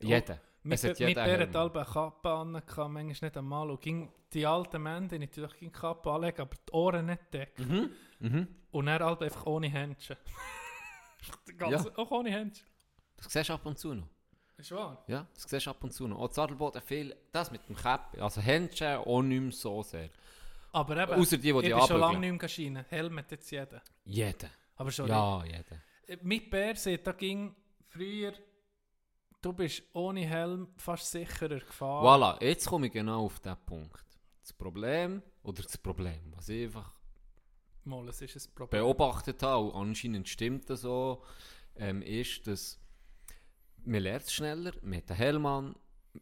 [0.00, 0.40] Jeder.
[0.62, 3.70] Mit, mit alle eine Kappe an, manchmal nicht einmal.
[3.70, 7.68] Und ging die alten Männer, die natürlich die Kappe anlegen, aber die Ohren nicht decken.
[7.68, 7.90] Mhm.
[8.30, 8.48] Mhm.
[8.70, 10.16] Und dann halt einfach ohne Händchen.
[11.58, 12.66] Ganz, Auch ohne Händchen.
[13.16, 14.08] Das siehst du ab und zu noch.
[14.56, 15.04] Ist wahr?
[15.08, 16.18] Ja, das siehst du ab und zu noch.
[16.18, 20.10] Auch Zadelboden viel, das mit dem Käpp, also Händchen auch nicht mehr so sehr.
[20.72, 22.84] Aber eben, Außer die, die ich die bin schon lange nicht mehr geschienen.
[22.88, 23.82] Helm hat jetzt jeder.
[24.04, 24.48] Jeder.
[24.76, 25.80] Aber schon Ja, jeder.
[26.06, 27.54] Äh, Mit Bär sieht, da ging
[27.88, 28.32] früher,
[29.40, 32.04] du bist ohne Helm fast sicherer gefahren.
[32.04, 34.04] Voilà, jetzt komme ich genau auf den Punkt.
[34.40, 36.92] Das Problem, oder das Problem, was ich einfach
[37.84, 38.82] Mal, es ist ein Problem.
[38.82, 41.22] beobachtet habe, und anscheinend stimmt das so,
[41.76, 42.80] ähm, ist, dass
[43.84, 45.76] man lernt schneller, man hat einen Helm an,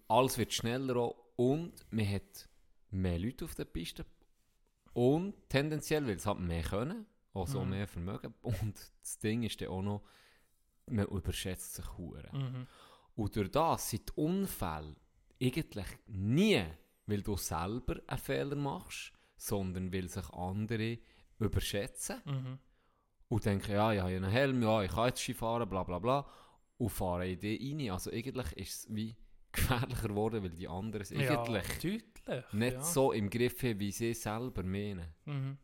[0.09, 2.49] alles wird schneller auch, und man hat
[2.91, 4.05] mehr Leute auf der Piste
[4.93, 7.71] und tendenziell will es halt mehr können, also Mhm.
[7.71, 10.03] mehr Vermögen und das Ding ist dann auch noch,
[10.87, 12.29] man überschätzt sich hure.
[12.33, 12.67] Mhm.
[13.15, 14.97] Und durch das sind die Unfälle
[15.41, 16.65] eigentlich nie,
[17.07, 20.99] weil du selber einen Fehler machst, sondern weil sich andere
[21.39, 22.59] überschätzen Mhm.
[23.29, 25.99] und denken, ja, ich habe einen Helm, ja, ich kann jetzt Ski fahren, bla bla
[25.99, 26.27] bla,
[26.83, 27.91] und fahren in die rein.
[27.93, 29.17] Also eigentlich ist es wie
[29.53, 32.53] gefährlicher geworden, weil die anderen es Ja, eigentlich deutlich.
[32.53, 32.83] nicht ja.
[32.83, 35.07] so im Griff haben, wie sie selber meinen.
[35.27, 35.59] Mhm.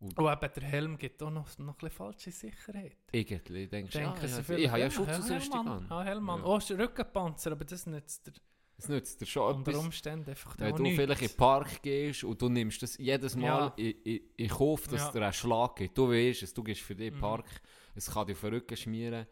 [0.00, 2.96] Und- Und eben der Helm gibt auch noch, noch ein falsche Sicherheit.
[3.10, 5.86] Irgendwie denkst du, ja, Denken ich, habe- vielleicht, ich habe ja ja, Schutzausrüstung an.
[5.90, 6.40] Ah, Hellmann.
[6.40, 6.46] Ja.
[6.46, 8.32] Oh, Rückenpanzer, aber das nützt dir
[8.80, 9.84] Es nützt dir schon unter etwas.
[9.84, 11.00] Umständen einfach Wenn du nichts.
[11.00, 13.72] vielleicht in den Park gehst und du nimmst das jedes Mal Ja.
[13.76, 15.10] in, in, in Kauf, dass Ja.
[15.10, 15.98] dir einen Schlag gibt.
[15.98, 17.20] Du weißt es, du gehst für den Mhm.
[17.20, 17.60] Park,
[17.98, 19.26] es kann dich auf den Rücken schmieren.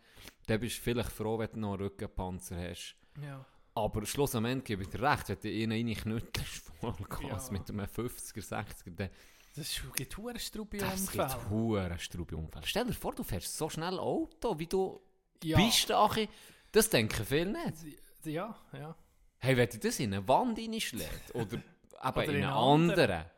[0.46, 2.96] Dann bist du vielleicht froh, wenn du noch einen Rückenpanzer hast.
[3.22, 3.44] Ja.
[3.74, 7.52] Aber schlussendlich gebe ich dir recht, wenn du ihn reinknüttelst, Vollgas Ja.
[7.52, 9.10] mit einem 50er, 60er, dann
[9.54, 12.66] Das gibt hohe Strube das gibt hohe Straubiunfälle.
[12.66, 15.00] Stell dir vor, du fährst so schnell Auto, wie du
[15.42, 15.58] Ja.
[15.58, 16.28] bist, Achi.
[16.72, 17.98] Das denken viele nicht.
[18.24, 18.96] Ja, ja.
[19.38, 21.62] Hey, wenn du das in eine Wand reinschlägt oder eben
[22.02, 23.02] Oder in in eine andere.
[23.02, 23.30] andere,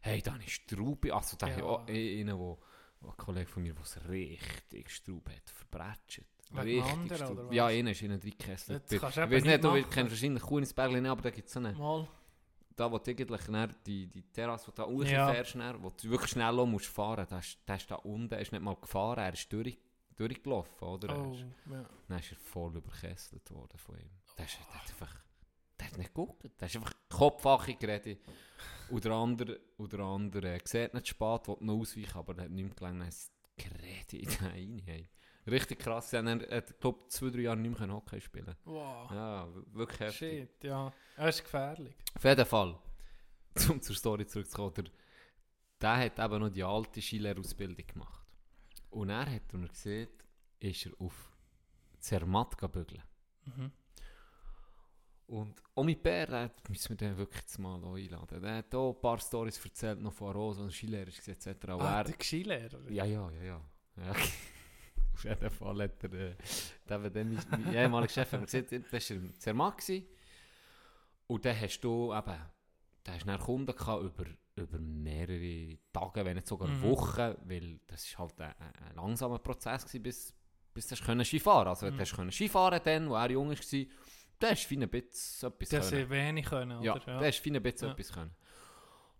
[0.00, 1.56] hey, dann ist Straube, also da Ja.
[1.56, 2.58] ich auch einen, wo
[3.02, 6.22] ein Kollege von mir, der es richtig Straube hat, verbrätscht.
[6.52, 7.72] Wegen Richtig anderen, oder Ja, was?
[7.72, 8.80] einer ist in einen Dreikessel.
[8.80, 11.60] Das Ich weiß nicht, nicht du kennst wahrscheinlich Kuhnisbergli nicht, aber da gibt es so
[11.60, 12.08] eine, Mal.
[12.74, 13.40] da wo du eigentlich
[13.86, 15.28] die, die Terrasse, wo du da Ja.
[15.28, 18.40] hochfährst, dann, wo du wirklich schnell musst fahren, da ist, der ist da unten, er
[18.40, 19.78] ist nicht mal gefahren, er ist durch,
[20.16, 21.08] durchgelaufen, oder?
[21.10, 21.88] Er Oh, ist- ja.
[22.08, 24.10] dann ist er voll überkesselt worden von ihm.
[24.36, 25.14] Der, ist, der hat einfach...
[25.80, 26.44] Der hat nicht geguckt.
[26.60, 28.20] Der ist einfach kopfachig geredet.
[28.90, 32.44] Und der andere, und der andere äh, sieht nicht spät, will noch ausweichen, aber der
[32.44, 33.02] hat nicht mehr gelangt.
[33.02, 34.82] Er ist geredet in den rein.
[34.84, 35.08] Hey.
[35.46, 36.12] Richtig krass.
[36.12, 39.10] Er hat, er, glaube zwei, drei Jahre nicht mehr Hockey spielen Wow.
[39.10, 40.40] Ja, wirklich heftig.
[40.40, 40.92] Shit, ja.
[41.16, 41.94] Das ist gefährlich.
[42.14, 42.78] Auf jeden Fall,
[43.70, 44.84] um zur Story zurückzukommen, der,
[45.80, 48.26] der hat eben noch die alte Skilehrerausbildung gemacht.
[48.90, 50.08] Und er hat, als er gesehen
[50.58, 51.30] ist er auf
[51.98, 53.02] Zermatt gebügeln.
[53.46, 53.72] Mhm.
[55.30, 58.42] Und mit Bär, den müssen wir den wirklich jetzt mal einladen.
[58.42, 61.68] Der hat auch ein paar Stories erzählt, noch von Rose und Skilehrer ist etc.
[61.68, 62.90] Ah, er, der Skilehrer.
[62.90, 63.60] ja, ja, ja, ja.
[63.96, 64.10] ja.
[65.14, 66.34] Auf jeden Fall hat er, äh,
[66.88, 69.92] der, der, mein, ehemaliger Chef hat mir gesagt, das war im Zermatt.
[71.26, 72.36] Und dann hast du eben,
[73.04, 74.24] da hast du dann Kunden gehabt über,
[74.56, 76.82] über mehrere Tage, wenn nicht sogar Mhm.
[76.82, 80.34] Wochen, weil das war halt ein, ein, langsamer Prozess gewesen, bis,
[80.74, 81.98] bis du Skifahren Also wenn Mhm.
[81.98, 83.86] du können Skifahren dann, wo er jung war,
[84.42, 86.04] hast du wie ein bisschen etwas Dass können.
[86.04, 87.18] sie wenig können, Ja, oder?
[87.18, 87.94] der ist wie ein bisschen Ja.
[87.94, 88.34] etwas können.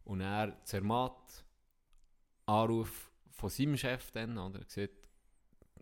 [0.05, 1.44] Und er Zermatt,
[2.47, 4.94] Anruf von seinem Chef dann, oder, gesagt,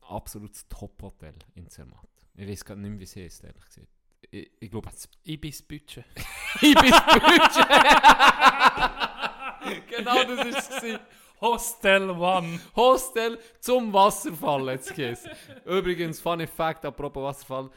[0.03, 2.09] absolutes Top-Hotel in Zermatt.
[2.35, 3.89] Ich weiß gar nicht mehr, wie es heißt, ehrlich gesagt.
[4.31, 6.05] Ich, ich glaube, es Ibis Budget.
[6.61, 7.69] Ibis Budget.
[9.89, 10.69] genau das war es.
[10.69, 10.99] gewesen.
[11.41, 12.61] Hostel One.
[12.75, 15.31] Hostel zum Wasserfall jetzt geheißen.
[15.65, 17.71] Übrigens, funny fact, apropos Wasserfall,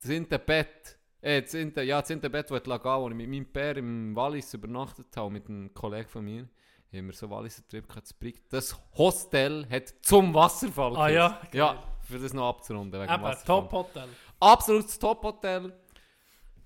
[0.00, 0.10] das
[0.44, 0.95] Bett,
[1.26, 4.14] äh, das Inter, ja, das Bett, wo ich lag, wo ich mit meinem Pär im
[4.14, 6.48] Wallis übernachtet habe, mit einem Kollegen von mir,
[6.92, 8.14] haben wir so Walliser Trip gehabt.
[8.50, 11.58] Das Hostel hat zum Wasserfall Ah ja, geheißen.
[11.58, 13.62] Ja, für das noch abzurunden, wegen Eben, Wasserfall.
[13.62, 14.08] Top-Hotel.
[14.38, 15.72] Absolutes Top-Hotel.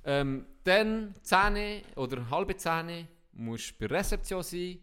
[0.04, 4.78] Ähm, dann 10 oder halbe 10 musst du bei Rezeption sein.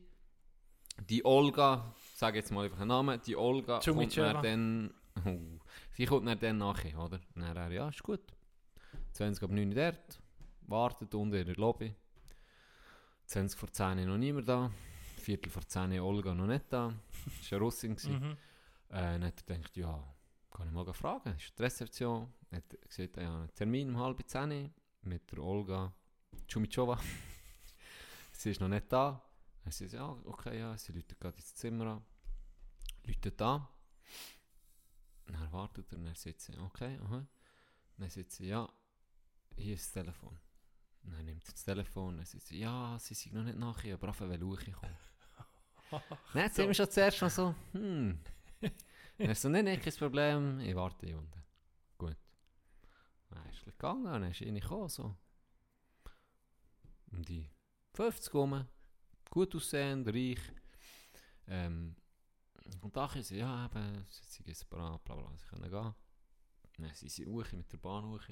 [1.07, 4.41] Die Olga, sag jetzt mal einfach einen Namen, die Olga kommt Chumicheva.
[4.41, 4.91] dann,
[5.23, 5.59] oh,
[5.95, 7.19] sie kommt dann, dann nachher, oder?
[7.35, 8.21] Dann er, ja, ist gut.
[9.17, 10.19] 20 ab 9 Uhr dort,
[10.67, 11.95] wartet unten in der Lobby.
[13.25, 14.71] 20 vor 10 noch niemand da.
[15.17, 16.93] Viertel vor 10 Olga noch nicht da.
[17.25, 17.97] Das war eine Russin.
[18.03, 18.37] Mhm.
[18.89, 20.15] Äh, dann hat er gedacht, ja,
[20.51, 21.35] kann ich mal fragen.
[21.35, 22.31] Ist die Rezeption.
[22.51, 24.71] Hat gesagt, ja, einen Termin um halb zehn
[25.01, 25.91] mit der Olga
[26.47, 26.99] Chumichova.
[28.33, 29.19] sie ist noch nicht da.
[29.63, 32.05] Dann sie ja, okay, ja, sie läutet gerade ins Zimmer an.
[33.03, 33.67] Läutet da.
[35.25, 37.25] Dann wartet er, dann sagt sie, okay, aha.
[37.97, 38.69] Dann sagt sie, ja,
[39.57, 40.39] hier ist das Telefon.
[41.03, 44.21] Dann nimmt sie das Telefon, dann sagt ja, sie sind noch nicht nachher, aber auf
[44.21, 44.97] eine Luche kommen.
[46.33, 48.19] Dann sind wir schon zuerst noch so, hm.
[48.59, 51.43] Dann ist so, nein, nein, kein Problem, ich warte hier unten.
[51.97, 52.17] Gut.
[53.29, 55.15] Dann ist er gegangen, dann ist er gekommen, so.
[57.11, 57.49] Um die
[57.93, 58.67] 50 rum,
[59.29, 60.41] gut aussehend, reich.
[61.47, 61.95] Ähm,
[62.81, 65.95] und da ist sie, ja, eben, sie sind bla bla bla, sie können gehen.
[66.77, 68.27] Dann sind sie hoch mit der Bahn hoch.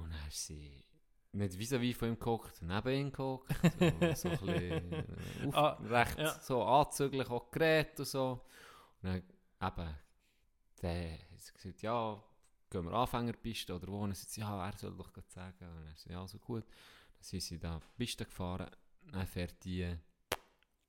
[0.00, 0.84] Und dann ist sie
[1.32, 3.48] nicht vis-à-vis von ihm geguckt, neben ihm geguckt.
[4.16, 6.38] So, so ein bisschen äh, auf, Ah, recht ja.
[6.40, 8.44] so anzüglich auch geredet und so.
[9.02, 9.94] Und dann eben,
[10.82, 12.22] der hat gesagt, ja,
[12.70, 14.00] gehen wir Anfängerpiste oder wo?
[14.02, 15.68] Und dann sagt ja, er soll doch gerade sagen.
[15.68, 16.64] Und dann sie, ja, so gut.
[16.66, 18.70] Dann sind sie da Piste gefahren,
[19.12, 19.96] dann fährt die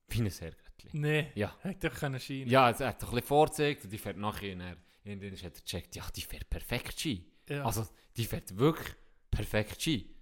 [0.08, 0.90] wie ein Herrgöttli.
[0.92, 1.32] Nee.
[1.34, 1.56] Ja.
[1.62, 2.48] Hätte doch können scheinen.
[2.48, 5.62] Ja, es hat doch ein bisschen vorgezeigt und die fährt nachher in, Irgendwann hat er
[5.62, 7.26] gecheckt, ja, die fährt perfekt Ski.
[7.48, 7.64] Ja.
[7.64, 7.86] Also,
[8.16, 8.94] die fährt wirklich
[9.32, 10.14] perfekt Ski.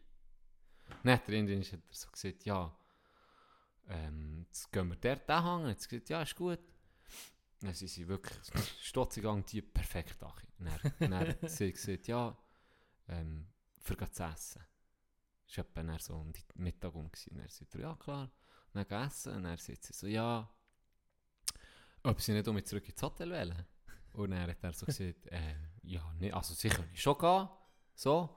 [1.02, 2.74] Dann hat er hat er so gesagt, ja,
[3.88, 5.68] ähm, jetzt gehen wir dort hängen.
[5.68, 6.60] Jetzt gesagt, ja, ist gut.
[7.60, 8.38] Dann sind sie wirklich
[8.80, 10.32] stotzigang die perfekt an.
[10.58, 12.36] Dann, dann hat sie gesagt, ja,
[13.08, 13.46] ähm,
[13.78, 14.62] für zu essen.
[15.46, 17.10] Das war etwa so um die Mittag um.
[17.30, 18.30] Dann sagt er, ja klar.
[18.72, 19.34] Dann gegessen.
[19.34, 20.48] Und dann sagt sie so, ja,
[22.04, 23.66] ob sie nicht um mich zurück ins Hotel wollen.
[24.12, 27.48] Und dann hat er so gesagt, äh, ja, nee, also sie können schon gehen,
[27.94, 28.36] so,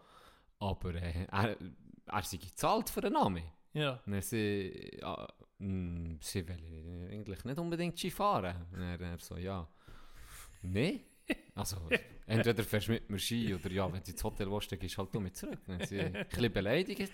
[0.64, 1.58] aber äh, er,
[2.06, 3.44] er sei gezahlt für den Namen.
[3.74, 4.00] ja.
[4.06, 5.28] Dann sie, ja,
[5.60, 8.66] mh, sie will eigentlich nicht unbedingt Ski fahren.
[8.72, 9.68] Dann er so, ja,
[10.62, 11.06] nee.
[11.56, 11.90] Also,
[12.28, 14.98] entweder fährst du mit mir Ski oder ja, wenn du ins Hotel willst, dann gehst
[14.98, 15.60] du halt mit zurück.
[15.68, 17.12] Dann sie ein bisschen beleidigt,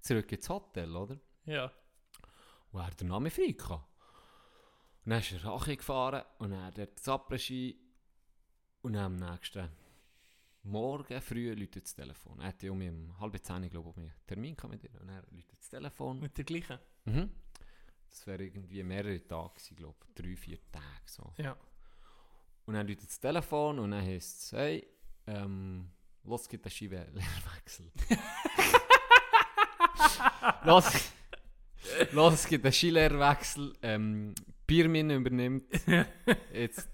[0.00, 1.18] zurück ins Hotel, oder?
[1.46, 1.72] Ja.
[2.72, 3.84] Und er den Namen frei gehabt.
[5.04, 7.78] Und dann ist er Rache gefahren und dann hat er das Après-Ski
[8.82, 9.68] und dann am nächsten
[10.62, 12.40] Morgen früh läutet das Telefon.
[12.40, 15.00] Er hatte um um halb zehn, glaube ich, um einen Termin mit ihr.
[15.00, 16.20] Und dann läutet das Telefon.
[16.20, 16.78] Mit der gleichen.
[17.04, 17.30] Mhm.
[18.08, 20.14] Das wäre irgendwie mehrere Tage gewesen, glaube ich.
[20.14, 21.32] Drei, vier Tage so.
[21.36, 21.56] Ja.
[22.66, 24.86] Und dann läutet das Telefon und dann heisst es, hey,
[25.26, 25.90] ähm,
[26.24, 27.90] los geht der Skilehrwechsel.
[30.64, 31.12] los,
[32.12, 33.74] los geht der Skilehrwechsel.
[33.82, 34.34] Ähm,
[34.66, 35.64] Birmin übernimmt
[36.52, 36.88] jetzt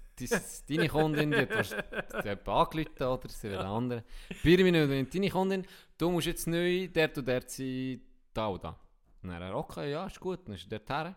[0.69, 4.03] deine Kundin, die hat hat angerufen oder sie will eine andere.
[4.43, 5.65] Birmin übernimmt deine Kundin,
[5.97, 8.01] du musst jetzt neu dort und dort sein,
[8.33, 8.79] da und da.
[9.21, 11.15] Und er, okay, ja, ist gut, dann ist er dort her.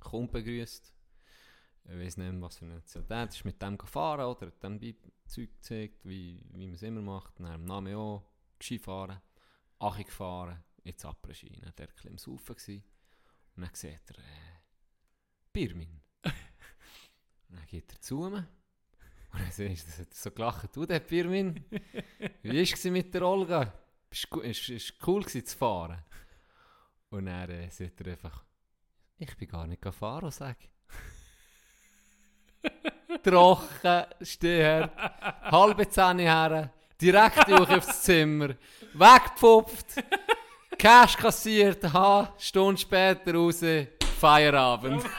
[0.00, 0.94] Kommt begrüßt.
[1.84, 4.80] Ich weiß nicht, mehr, was für eine Nationalität ist mit dem gefahren oder hat dem
[5.26, 7.38] Zeug gezeigt, wie, wie man es immer macht.
[7.38, 8.24] Dann am Namen auch
[8.60, 9.20] Ski fahren,
[9.78, 11.50] Achi gefahren, jetzt Après-Ski.
[11.50, 12.82] Dann war er ein bisschen am Saufen.
[13.56, 14.58] Und dann sieht er, äh,
[15.52, 16.00] Birmin.
[17.56, 18.46] Dann geht er zu mir.
[19.32, 21.64] Und dann hat er so gelacht, du der Birmin,
[22.42, 23.72] wie war es mit der Olga?
[24.10, 26.02] Ist, ist cool gewesen zu fahren.
[27.10, 28.44] Und dann äh, sagt er einfach,
[29.18, 30.56] ich bin gar nicht fahren, sag.
[33.22, 34.90] Trocken, stehen,
[35.42, 38.54] halbe Zähne her, direkt durch aufs Zimmer,
[38.92, 40.02] weggepfupft,
[40.78, 43.62] Cash kassiert, ha, Stunde später raus,
[44.20, 45.04] Feierabend.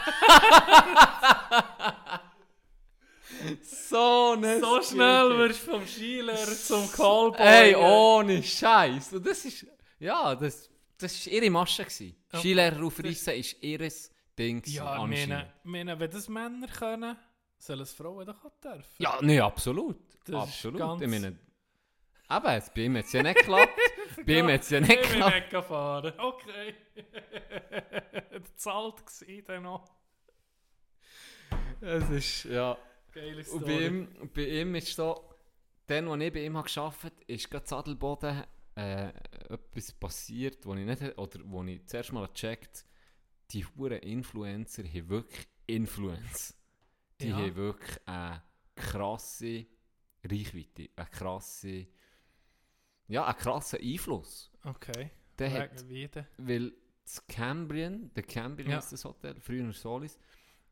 [3.89, 7.37] so ne So schnell wirst du vom Skilehrer zum Callboy.
[7.39, 9.11] Ey, ohne Scheiß.
[9.23, 9.65] Das ist,
[9.99, 11.83] ja, das, das war ihre Masche.
[11.83, 12.15] Gewesen.
[12.31, 12.39] Ja.
[12.39, 14.61] Skilehrer aufreißen ist ihres Ding.
[14.65, 17.17] Ja, meine, meine, wenn das Männer können,
[17.57, 18.95] sollen es Frauen doch auch dürfen.
[18.97, 19.97] Ja, nee, absolut.
[20.25, 20.79] Das absolut.
[20.79, 23.73] ganz- Ich meine, eben, jetzt, bei ihm hat es ja nicht geklappt.
[24.25, 25.35] bei ihm hat es ja nicht Ich bin geklappt.
[25.35, 26.13] nicht gefahren.
[26.17, 26.75] Okay.
[28.55, 29.91] Zahlt war dann noch.
[31.81, 32.77] Es ist, ja.
[33.11, 33.85] Geile Und bei Story.
[33.87, 35.29] ihm, bei ihm ist so,
[35.87, 38.43] dann, als ich bei ihm gearbeitet habe, ist gerade Sadelboden
[38.75, 39.09] äh,
[39.49, 42.85] etwas passiert, wo ich nicht, oder wo ich zuerst mal gecheckt
[43.51, 46.55] die huren Influencer haben wirklich Influence.
[47.19, 47.37] Die Ja.
[47.37, 48.43] haben wirklich eine
[48.75, 49.65] krasse
[50.23, 51.87] Reichweite, eine krasse,
[53.07, 54.51] ja, einen krassen Einfluss.
[54.63, 55.09] Okay.
[55.39, 56.27] Der hat, Wegen wie denn?
[56.37, 56.73] weil
[57.03, 58.77] das Cambrian, der Cambrian Ja.
[58.77, 60.19] ist das Hotel, früher Solis,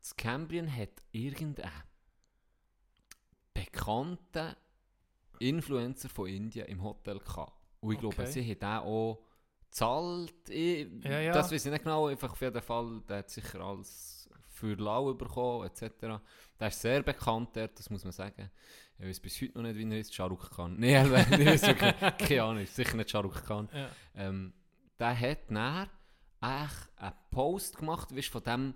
[0.00, 1.72] das Cambrian hat irgendeinen
[3.72, 4.56] bekannten
[5.38, 7.52] Influencer von Indien im Hotel gehabt.
[7.80, 8.26] Und ich glaube, Okay.
[8.30, 9.20] sie hat den auch
[9.68, 10.48] gezahlt.
[10.48, 11.32] Ich, Ja, ja.
[11.32, 15.14] Das weiß ich nicht genau, einfach auf jeden Fall, der hat sicher alles für lau
[15.14, 16.20] bekommen, etc.
[16.58, 18.50] Der ist sehr bekannt dort, das muss man sagen.
[18.98, 20.74] Ich weiß bis heute noch nicht, wie er ist, Shahrukh Khan.
[20.80, 23.68] Nein, ich weiß wirklich, keine Ahnung, sicher nicht Shahrukh Khan.
[23.72, 23.90] Ja.
[24.16, 24.52] Ähm,
[24.98, 25.88] der hat nachher
[26.40, 28.74] einen Post gemacht, weißt, von dem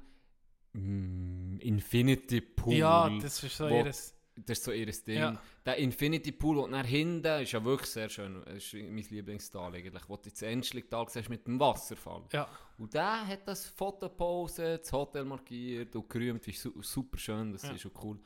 [0.75, 2.75] mm, Infinity Pool.
[2.75, 4.15] ja, das ist so ihres.
[4.37, 5.19] Das ist so ihr Ding.
[5.19, 5.41] Ja.
[5.67, 8.43] Der Infinity Pool, und nach hinten ist ja wirklich sehr schön.
[8.45, 10.09] Das ist mein Lieblingstal eigentlich.
[10.09, 12.25] Wo du jetzt endlich da siehst mit dem Wasserfall.
[12.33, 12.49] Ja.
[12.79, 17.53] Und der hat das Foto gepostet, das Hotel markiert und gerühmt, wie su super schön,
[17.53, 17.73] das Ja.
[17.73, 18.19] ist schon cool.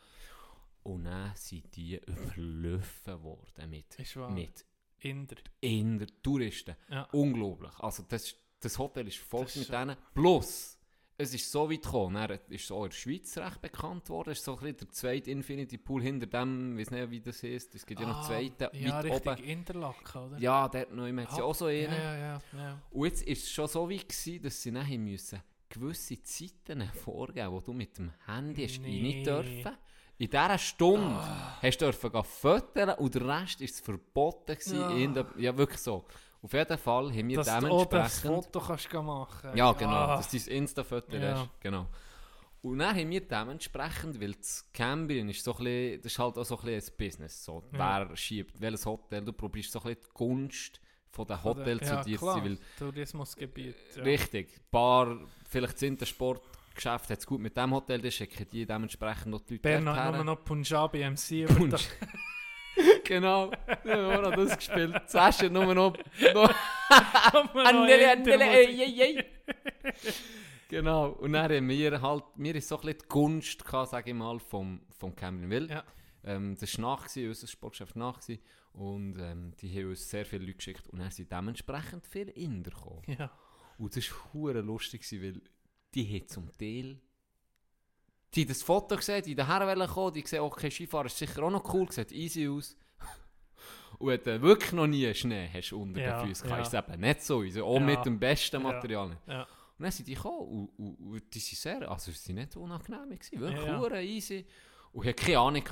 [0.85, 4.65] Und dann sind die überlaufen worden mit, Ist mit
[5.01, 5.37] Inder.
[5.61, 6.77] Inder, Touristen.
[6.89, 7.03] Ja.
[7.13, 7.73] Unglaublich.
[7.81, 9.97] Also das, das Hotel ist voll Das mit ist- denen.
[10.15, 10.76] Plus,
[11.19, 14.31] es ist so weit gekommen, er ist so in der Schweiz recht bekannt worden.
[14.31, 17.21] Es ist so ein bisschen der zweite Infinity Pool hinter dem, ich weiß nicht, wie
[17.21, 17.75] das heißt.
[17.75, 19.45] Es gibt ja noch Ah, einen zweiten Ja, richtig oben.
[19.45, 20.39] Interlaken, oder?
[20.39, 21.93] Ja, dort noch hat es ja Ah, auch so einen.
[21.93, 22.83] Ja, ja, ja.
[22.91, 27.51] Und jetzt ist es schon so weit gewesen, dass sie nachher müssen gewisse Zeiten vorgeben,
[27.53, 29.15] wo du mit dem Handy hast Nee.
[29.17, 29.77] rein dürfen.
[30.19, 31.59] In dieser Stunde Ah.
[31.61, 34.81] hast du dürfen fotografieren und der Rest ist verboten gewesen.
[34.83, 34.97] Ah.
[34.97, 36.07] In der, ja, wirklich so.
[36.43, 38.45] Auf jeden Fall haben wir Dass du auch das dementsprechend...
[38.45, 40.17] Foto kannst machen Ja, genau, Ah.
[40.17, 41.35] dass du dein Insta-Foto Ja.
[41.41, 41.51] hast.
[41.61, 41.87] Genau.
[42.63, 46.37] Und dann haben wir dementsprechend, weil das Cambrian ist so ein bisschen, das ist halt
[46.39, 48.07] auch so ein bisschen ein Business, so, Ja.
[48.09, 50.81] wer schiebt, welches Hotel, du probierst so ein bisschen die Gunst
[51.11, 53.77] von den Hotels ja, zu dir zu weil Tourismusgebiet.
[53.97, 54.03] Ja.
[54.03, 54.61] Richtig.
[54.71, 55.17] Bar,
[55.49, 59.55] vielleicht das Intersportgeschäft hat es gut mit dem Hotel, dann schicken die dementsprechend noch die
[59.55, 60.15] Leute Bern hat dorthin.
[60.17, 61.31] nur noch Punjabi MC.
[61.49, 61.79] über
[63.09, 63.51] Das- genau.
[63.85, 65.03] Wir haben das gespielt.
[65.07, 65.97] Zuerst hat nur noch...
[66.35, 66.55] noch
[67.55, 69.25] Andele, Andele, ey, ey, ey.
[70.69, 71.11] Genau.
[71.11, 72.25] Und dann haben wir halt...
[72.37, 75.71] Mir ist so ein bisschen die Gunst, gehabt, sage ich mal, vom, vom Cameron Will.
[75.71, 75.85] Ja.
[76.25, 78.21] Ähm, das war nach, unser Sportgeschäft nach.
[78.73, 80.89] Und ähm, die haben uns sehr viele Leute geschickt.
[80.89, 83.03] Und dann sind dementsprechend viele Inder gekommen.
[83.07, 83.31] Ja.
[83.79, 85.41] Und das war lustig, weil
[85.95, 86.99] die haben zum Teil...
[88.35, 91.51] Die haben das Foto gesehen, die daher kommen, die sehen, okay, Skifahren ist sicher auch
[91.51, 92.77] noch cool, sieht easy aus.
[93.99, 96.59] Und wenn du wirklich noch nie Schnee hast unter Ja, den Füßen, ja.
[96.61, 97.41] ist es eben nicht so.
[97.41, 97.81] Also auch Ja.
[97.81, 98.73] mit dem besten Ja.
[98.73, 99.17] Material.
[99.27, 99.43] Ja.
[99.43, 103.11] Und dann sind die gekommen und, und, und die sind sehr, also sie nicht unangenehm
[103.11, 104.01] gewesen, wirklich Ja, ja.
[104.01, 104.45] easy.
[104.93, 105.63] Und ich hatte keine Ahnung,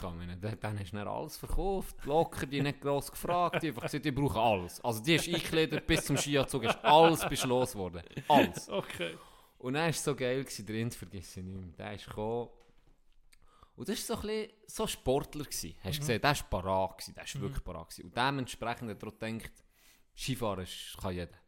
[0.41, 4.05] dann, dann hast du dann alles verkauft, locker, die nicht gross gefragt, die einfach gesagt,
[4.05, 4.85] die brauchen alles.
[4.85, 8.03] Also die hast eingekleidet bis zum Skianzug, ist alles bist losgeworden.
[8.29, 8.69] Alles.
[8.69, 9.17] Okay.
[9.59, 11.73] Und dann war es so geil, gewesen, der Rind vergesse ich nicht mehr.
[11.79, 12.51] Der ist gekommen.
[13.77, 15.45] Und das war so ein bisschen so Sportler.
[15.45, 15.75] Gewesen.
[15.83, 17.89] Hast du gesehen, der war parat, gewesen, der war wirklich parat.
[17.89, 18.05] Gewesen.
[18.07, 19.65] Und dementsprechend hat er auch gedacht,
[20.17, 20.67] Skifahren
[21.01, 21.39] kann jeder.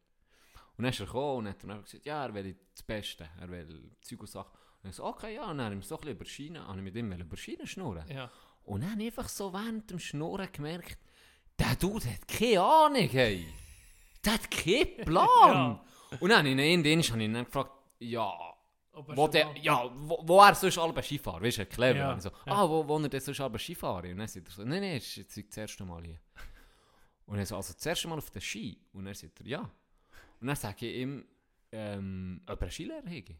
[0.77, 3.49] Und dann ist er gekommen und hat dann gesagt, ja, er will das Beste, er
[3.49, 4.51] will Zeug und Sachen.
[4.83, 6.83] Und ich so, okay, ja, und dann habe ich so ein bisschen über habe ich
[6.83, 8.05] mit ihm über Schiene schnurren.
[8.09, 8.29] Ja.
[8.63, 10.99] Und dann habe ich einfach so während dem Schnurren gemerkt,
[11.57, 13.47] der Dude hat keine Ahnung, hey.
[14.23, 15.79] Der hat keinen Plan.
[16.19, 18.56] Und dann habe ich ihn in Indisch habe ich ihn gefragt, ja,
[19.05, 21.97] wo, der, ja, wo, wo er sonst alle Skifahren, weißt du, clever.
[21.99, 22.53] Ja, so, ja.
[22.53, 24.11] ah, wo, wo er denn sonst alle Skifahren?
[24.11, 26.19] Und dann sagt er so, nein, nein, es ist das erste Mal hier.
[27.25, 28.79] Und er so, also das erste Mal auf den Ski?
[28.93, 29.59] Und dann sagt er, ja.
[30.39, 31.25] Und dann sage ich ihm,
[31.71, 33.35] ähm, ob er einen Skilehrer hätte.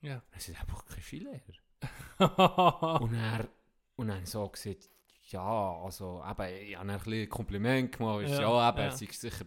[0.00, 0.16] Ja.
[0.16, 1.40] Und er sagt, er braucht keinen Skilehrer.
[3.00, 3.48] und er
[3.96, 4.88] und dann so gesagt,
[5.30, 8.84] ja, also eben, ich habe ein bisschen Kompliment gemacht, ja, Ja, ja eben, ja.
[8.84, 9.44] er sei sicher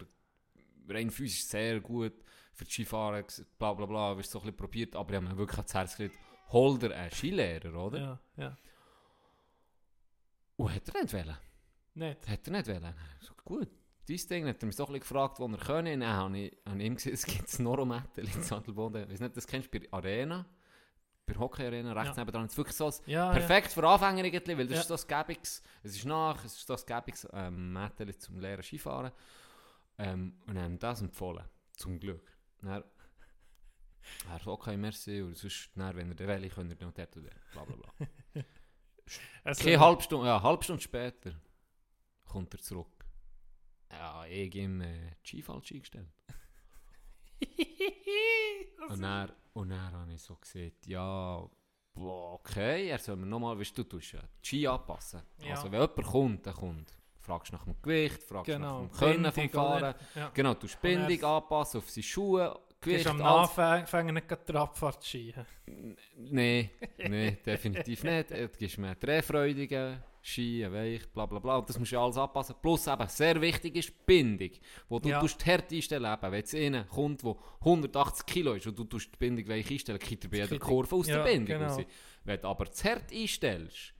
[0.90, 2.14] rein physisch sehr gut
[2.54, 3.26] für die Skifahren,
[3.58, 5.98] bla bla bla, wir so ein bisschen probiert, aber ich habe mir wirklich ans Herz
[5.98, 6.16] gelegt,
[6.50, 8.00] hol dir einen Skilehrer, oder?
[8.00, 8.58] ja, ja.
[10.58, 11.38] Und hat er nicht wollen.
[11.96, 12.28] Nicht.
[12.28, 12.94] Hat er nicht wollen.
[13.20, 13.70] Ich so, gut,
[14.08, 16.00] dieses Ding hat er mich so ein bisschen gefragt, wo er können.
[16.02, 19.04] Dann habe ich, ich ihm gesagt, es gibt das Noromettel in Sattelboden.
[19.06, 20.46] Ich weiß nicht, das kennst du bei Arena,
[21.26, 22.24] bei Hockey Arena, rechts Ja.
[22.24, 22.44] nebenan.
[22.44, 24.82] Das ist wirklich so Ja, Perfekt für Anfänger irgendwie, weil das Ja.
[24.82, 29.12] ist das Gäbiges, es ist nach, es ist das Gäbiges ähm, Mädchen zum leeren Skifahren.
[29.98, 32.31] Ähm, und haben das empfohlen, zum Glück.
[32.62, 32.84] Dann,
[34.30, 37.52] er okay, merci, und sonst, dann, wenn er den will, könnt ihr noch dort dort,
[37.52, 38.44] bla bla bla.
[39.44, 41.34] Also, Okay, halbe Stunde, ja, halbe Stunde später
[42.24, 43.06] kommt er zurück.
[43.92, 46.08] Ja, ich ihm äh, Ski falsch eingestellt.
[48.90, 51.50] Und dann, und dann habe ich so gesagt, ja,
[51.96, 55.22] okay, er soll mir nochmal, weißt du, du tust ja Ski anpassen.
[55.40, 55.56] Ja.
[55.56, 56.98] Also wenn jemand kommt, dann kommt.
[57.22, 58.84] Fragst nach dem Gewicht, fragst Genau.
[58.84, 59.96] nach dem Können vom Fahren.
[60.16, 60.32] Ja.
[60.34, 63.22] Genau, du Bindung anpassen auf seine Schuhe, Du Gewicht, hast am.
[63.22, 65.34] Anfang nicht gerade die Abfahrt ski.
[66.18, 68.32] Nein, nee, definitiv nicht.
[68.32, 71.58] Du gibst mir drehfreudige Ski, weich, bla bla bla.
[71.58, 72.56] Und das musst du alles anpassen.
[72.62, 74.50] Plus eben, sehr wichtig ist die Bindung.
[74.90, 75.20] Wo du Ja.
[75.20, 76.22] tust die Härte einstellen eben.
[76.32, 80.00] Wenn jetzt einer kommt, der 180 Kilo ist und du tust die Bindung weich einstellen,
[80.00, 81.78] kriegt er bei jeder er- Kurve aus Ja, der Bindung genau.
[82.24, 83.94] Wenn du aber das Härte einstellst,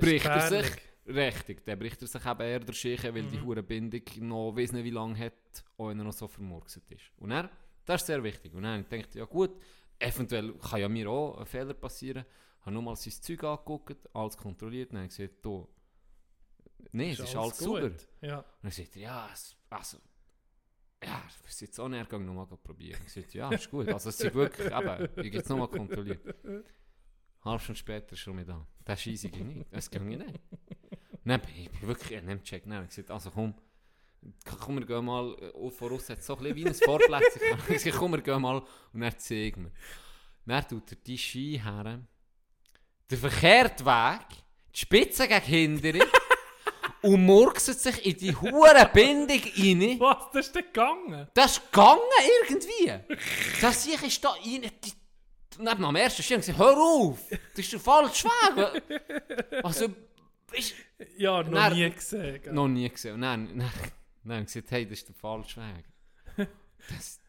[0.00, 0.66] bricht er sich,
[1.06, 3.44] richtig, dann bricht er sich eben eher der Schäche, weil die Mhm.
[3.44, 7.10] hure Bindung noch weiss nicht wie lange hat, auch wenn er noch so vermurkset ist.
[7.18, 7.50] Und er,
[7.84, 8.54] das ist sehr wichtig.
[8.54, 9.50] Und dann habe ich gedacht, ja gut,
[9.98, 12.24] eventuell kann ja mir auch ein Fehler passieren.
[12.60, 15.68] Ich habe nur mal sein Zeug angeguckt, alles kontrolliert und dann gesagt, du,
[16.92, 17.90] nee, es ist alles sauber.
[17.90, 18.08] gut.
[18.22, 18.38] Ja.
[18.38, 19.98] Und dann sagt er, ja, es, also,
[21.04, 23.00] ja, ich ist jetzt auch näher gegangen, nochmal probieren.
[23.06, 23.88] Ich sagte, ja, ist gut.
[23.88, 26.22] Also, es ist wirklich, eben, ich habe es nochmal kontrolliert.
[27.44, 28.66] Halb Stunde später ist er mit da.
[28.84, 29.72] Das easy, ging nicht.
[29.72, 30.24] Das ging nicht.
[31.24, 32.66] Nein, ich bin wirklich, ich habe gecheckt.
[32.66, 33.54] Nein, ich gesagt, also komm,
[34.60, 37.42] komm, wir gehen mal, äh, voraus hat so ein bisschen wie ein Vorplätzchen.
[37.68, 38.62] Ich sage, komm, wir gehen mal
[38.92, 39.72] und er zeigt mir.
[40.46, 42.00] Dann tut er die Ski her,
[43.10, 44.26] den verkehrten Weg,
[44.74, 46.02] die Spitze gegen hinten
[47.00, 50.00] und murkset sich in die hure Bindung rein.
[50.00, 51.28] Was, das ist denn gegangen?
[51.34, 52.00] Das ist gegangen
[52.42, 53.16] irgendwie.
[53.60, 54.70] Das ich ist da rein.
[54.84, 54.92] Die,
[55.58, 59.64] neben mir am ersten Schirm gesagt, hör auf, das ist der falsche Weg.
[59.64, 59.86] Also,
[60.52, 60.74] ist
[61.16, 61.72] Ja, noch Nein.
[61.74, 62.42] nie gesehen.
[62.42, 62.52] gell?
[62.52, 63.14] noch nie gesehen.
[63.14, 63.70] Und dann, dann,
[64.24, 66.48] dann ich gesagt, hey, das ist der falsche Weg.
[66.88, 67.20] Das,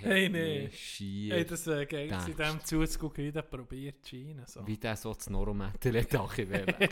[0.00, 0.70] Hey, nee.
[0.70, 1.34] Schier.
[1.34, 4.46] Hey, das wäre geil, Denkst in dem zuzugucken, wie der probiert zu scheinen.
[4.46, 4.66] So.
[4.66, 5.18] Wie der so das
[6.20, 6.66] auch wählen.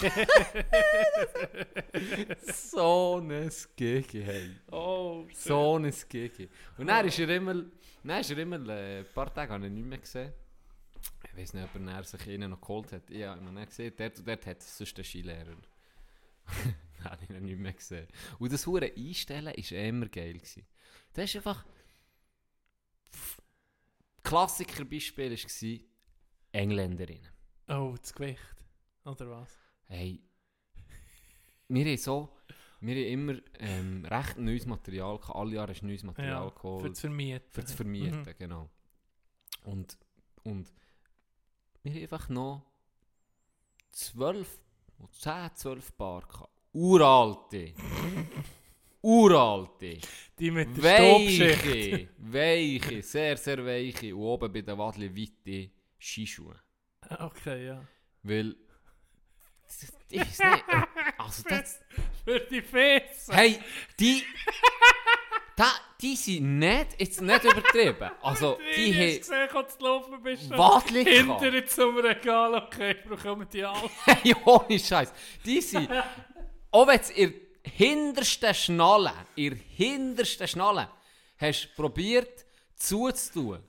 [2.46, 4.50] so ein Gigi, hey.
[4.72, 5.26] Oh.
[5.34, 6.48] So ein Gigi.
[6.78, 7.54] Und dann ist er immer,
[8.02, 10.32] dann ist er immer, äh, ein paar Tage ich nicht mehr gesehen.
[11.36, 13.10] Ich weiß nicht, ob er sich innen noch geholt hat.
[13.10, 15.56] Ja, ich habe nicht gesehen, dort dort hat es sonst einen Skilehrer.
[16.64, 18.08] Nein, habe ich ihn nicht mehr gesehen.
[18.38, 20.32] Und das hure Einstellen war immer geil.
[20.34, 20.66] Gewesen.
[21.12, 21.64] Das ist einfach...
[24.22, 25.80] Klassikerbeispiel war
[26.52, 27.28] Engländerinnen.
[27.68, 28.40] Oh, das Gewicht.
[29.04, 29.58] Oder was?
[29.84, 30.22] Hey,
[31.68, 32.32] wir haben so...
[32.80, 35.34] Wir haben immer ähm, recht neues Material gehabt.
[35.36, 36.82] Alle Jahre ist neues Material Ja, geholt.
[36.82, 37.46] für das Vermieten.
[37.50, 38.34] Für das Vermieten, Mhm.
[38.38, 38.70] genau.
[39.64, 39.96] Und,
[40.44, 40.72] und
[41.86, 42.62] wir haben einfach noch
[43.92, 44.58] zwölf,
[45.12, 46.50] zehn, zwölf Paar gehabt.
[46.72, 47.74] Uralte.
[49.00, 49.98] Uralte.
[50.38, 50.82] Die mit der.
[50.82, 52.08] Weiche.
[52.18, 53.02] Weiche.
[53.02, 54.14] Sehr, sehr weiche.
[54.14, 56.56] Und oben bei den Wadli weite Skischuhe.
[57.08, 57.86] Okay, ja.
[58.24, 58.56] Weil...
[60.10, 60.64] Ich weiß nicht.
[61.18, 61.80] Also das...
[62.24, 63.28] Für die Fes.
[63.30, 63.58] Hey,
[63.98, 64.22] die...
[65.56, 68.10] Da, die sind nicht, jetzt nicht übertrieben.
[68.22, 69.18] Also, die Ich haben...
[69.18, 70.50] gesehen, als du laufen bist.
[70.50, 71.42] Wadli gehabt.
[71.42, 72.54] Hinter zum Regal.
[72.54, 73.88] Okay, bekommen die alle.
[74.04, 75.12] Hey, ohne Scheiß.
[75.44, 75.88] Die sind.
[76.70, 77.32] Auch wenn der
[77.72, 80.90] hintersten Schnalle, der hintersten Schnalle,
[81.38, 82.44] hast probiert
[82.76, 83.60] zuzutun.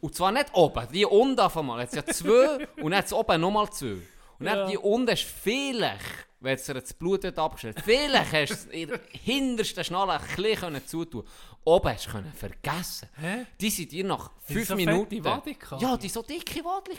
[0.00, 1.80] Und zwar nicht oben, die unten auf einmal.
[1.80, 3.98] Jetzt ja zwei und jetzt oben nochmal zwei.
[4.38, 8.48] Und dann die unten ist vielleicht, wenn es dir das Blut hat abgestellt vielleicht hast
[8.50, 11.24] du es in der hintersten Schnalle ein bisschen zutun
[11.64, 13.08] Oben hast du vergessen.
[13.18, 13.46] Hä?
[13.58, 15.22] Die sind dir nach fünf so Minuten.
[15.78, 16.98] ja, die so dicke Wadli.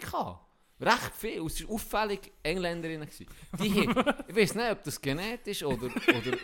[0.82, 1.40] Recht viel.
[1.40, 3.08] Und es war auffällig Engländerinnen.
[3.08, 3.28] gewesen.
[3.60, 6.38] Die haben, ich weiß nicht, ob das genetisch oder, oder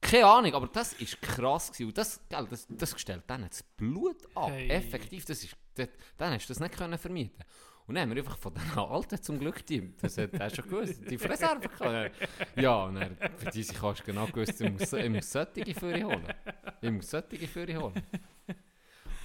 [0.00, 1.72] keine Ahnung, aber das war krass.
[1.72, 1.86] Gewesen.
[1.86, 4.50] Und das, gell, das, das stellt dann das Blut ab.
[4.50, 4.68] Hey.
[4.68, 5.88] Effektiv, das ist, das,
[6.18, 7.42] dann hast du das nicht können vermieten
[7.86, 10.64] Und dann haben wir einfach von den Alten zum Glück die, das hat er schon
[10.64, 12.12] gewusst, die Reserve gehabt.
[12.56, 15.74] Ja, und dann, für die sich hast du genau gewusst, ich muss, ich muss solche
[15.74, 16.34] für ihn holen.
[16.80, 18.02] Ich muss solche für ihn holen.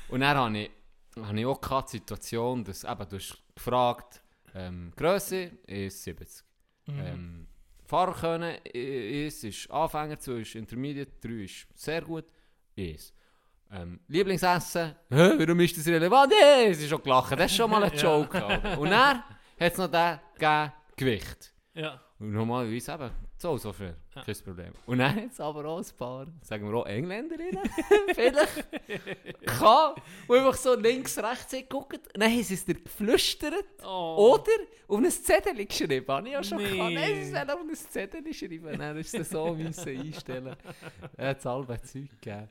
[0.09, 0.71] Und dann habe ich,
[1.15, 4.21] habe ich auch gehabt, die Situation, dass eben, du hast gefragt,
[4.53, 6.43] ähm, Grösse ist 70.
[6.87, 6.99] Mhm.
[6.99, 7.47] Ähm,
[7.85, 12.25] Fahrer können ist, ist Anfänger, 2 ist Intermediate, 3 ist sehr gut,
[12.75, 13.13] ist.
[13.71, 16.33] Ähm, Lieblingsessen, Hä, warum ist das relevant?
[16.41, 18.01] Ja, es ist schon gelacht, das ist schon mal ein Ja.
[18.01, 18.43] Joke.
[18.43, 18.79] Alter.
[18.79, 19.23] Und dann hat
[19.59, 21.53] es noch den gegeben, Gewicht.
[21.75, 22.01] Ja.
[22.17, 24.23] Und normalerweise eben so, so viel, Ja.
[24.23, 24.73] kein Problem.
[24.87, 27.61] Und dann hat es aber auch ein paar, sagen wir auch Engländerinnen,
[28.15, 28.67] vielleicht,
[29.45, 29.93] kann,
[30.27, 31.99] die einfach so links, rechts gucken.
[32.15, 33.53] Dann haben sie es dir geflüstert.
[33.85, 34.33] Oh.
[34.33, 34.51] Oder
[34.87, 36.05] auf ein Zettel geschrieben.
[36.07, 36.75] Habe ich ja schon Nee.
[36.75, 36.93] gehabt.
[36.95, 38.77] Nein, sie sollen auf ein Zettel schreiben.
[38.79, 40.55] Dann ist es so müssen einstellen.
[41.15, 42.47] Er hat es alle Zeug gegeben.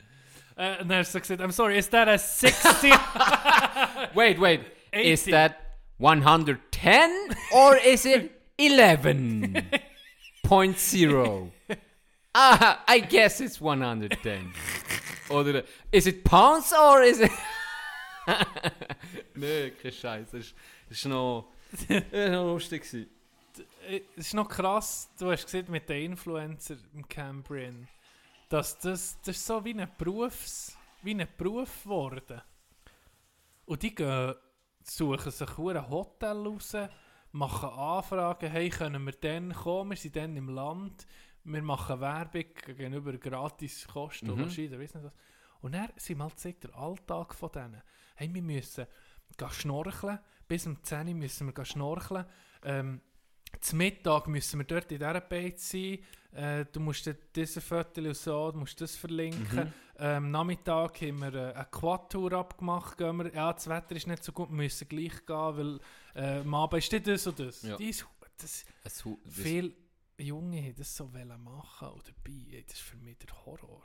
[0.59, 2.91] Hast du gesagt, I'm sorry, is that a 60?
[4.15, 4.61] Wait, wait.
[4.93, 5.55] Is that
[5.99, 7.11] 110
[7.53, 11.51] or is it 11.0?
[12.35, 14.53] Ah, I guess it's 110.
[15.31, 15.63] Oder
[15.93, 17.31] is it pounds or is it...
[19.37, 20.31] Nö, kein Scheiß.
[20.33, 20.55] Das
[20.91, 21.47] ist, noch,
[21.89, 22.83] noch lustig.
[22.83, 23.07] gewesen.
[23.89, 27.89] Äh, Es ist noch krass, du hast gesehen mit den Influencer im Cambrian,
[28.49, 32.41] dass das, das ist so wie ein Berufs, wie ein Beruf geworden.
[33.67, 34.35] Und die gehen,
[34.83, 36.75] suchen sich ein Hotel raus,
[37.33, 41.07] machen Anfragen, hey, können wir dann kommen, wir sind dann im Land,
[41.45, 44.33] wir machen Werbung gegenüber gratis Kosten Mhm.
[44.33, 45.13] oder wahrscheinlich, weiss nicht was.
[45.61, 47.83] Und dann sind mal zeigt der Alltag von denen.
[48.17, 48.87] Hey, wir müssen
[49.37, 52.25] gehen schnorcheln, bis um 10 Uhr müssen wir gehen schnorcheln.
[52.63, 53.01] Ähm,
[53.61, 55.99] zum Mittag müssen wir dort in dieser Beiz sein.
[56.33, 59.73] Äh, du musst diese Fotos und so, du musst das verlinken.
[60.01, 62.97] Ähm, Nachmittag haben wir äh, eine Quad-Tour abgemacht.
[62.99, 65.81] Gehen wir, ja, das Wetter ist nicht so gut, wir müssen gleich gehen, weil
[66.15, 67.63] äh, am Abend ist das und das.
[67.63, 67.77] Ja.
[67.77, 68.07] Dies,
[68.37, 69.73] das Es hu- das- viele
[70.19, 73.83] Junge haben das so machen und dabei, das ist für mich der Horror.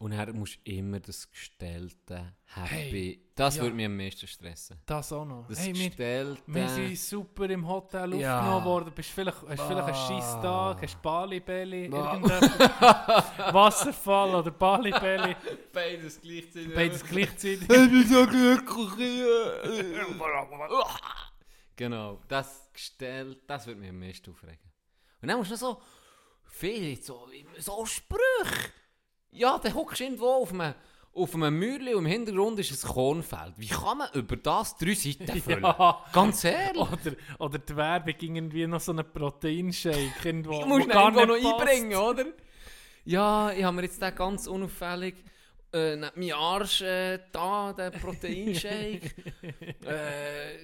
[0.00, 2.68] Und dann musst immer das gestellte Happy.
[2.68, 3.62] Hey, das ja.
[3.62, 4.78] würde mich am meisten stressen.
[4.86, 5.46] Das auch noch.
[5.46, 6.42] Das hey, wir, gestellte...
[6.46, 8.38] wir sind super im Hotel Ja.
[8.38, 8.92] aufgenommen worden.
[8.94, 10.08] Bist vielleicht, hast vielleicht einen Ah.
[10.08, 12.14] scheiß Tag, hast Bali-Belly, Ah.
[12.14, 12.50] irgendetwas.
[13.54, 15.36] Wasserfall oder Bali-Belly.
[15.70, 16.74] Beides gleichzeitig.
[16.74, 17.60] Beides gleichzeitig.
[17.60, 19.20] Ich bin so glücklich.
[21.76, 24.70] genau, das gestellt, das würde mich am meisten aufregen.
[25.20, 25.82] Und dann musst du noch so
[26.46, 27.28] viele so,
[27.58, 28.72] so Sprüche.
[29.32, 30.74] Ja, dann guckst du irgendwo auf einem,
[31.14, 33.54] auf einem Mäuerchen und im Hintergrund ist ein Kornfeld.
[33.56, 35.62] Wie kann man über das drei Seiten füllen?
[35.62, 36.04] Ja.
[36.12, 36.80] Ganz ehrlich.
[36.80, 40.64] Oder, oder die Werbung irgendwie noch so einen Proteinshake irgendwo.
[40.66, 41.60] Musst ihn irgendwo noch passt.
[41.68, 42.24] einbringen, oder?
[43.04, 45.14] Ja, ich habe mir jetzt den ganz unauffällig
[45.72, 49.10] äh, meinen Arsch äh, da, den Proteinshake.
[49.86, 50.58] äh,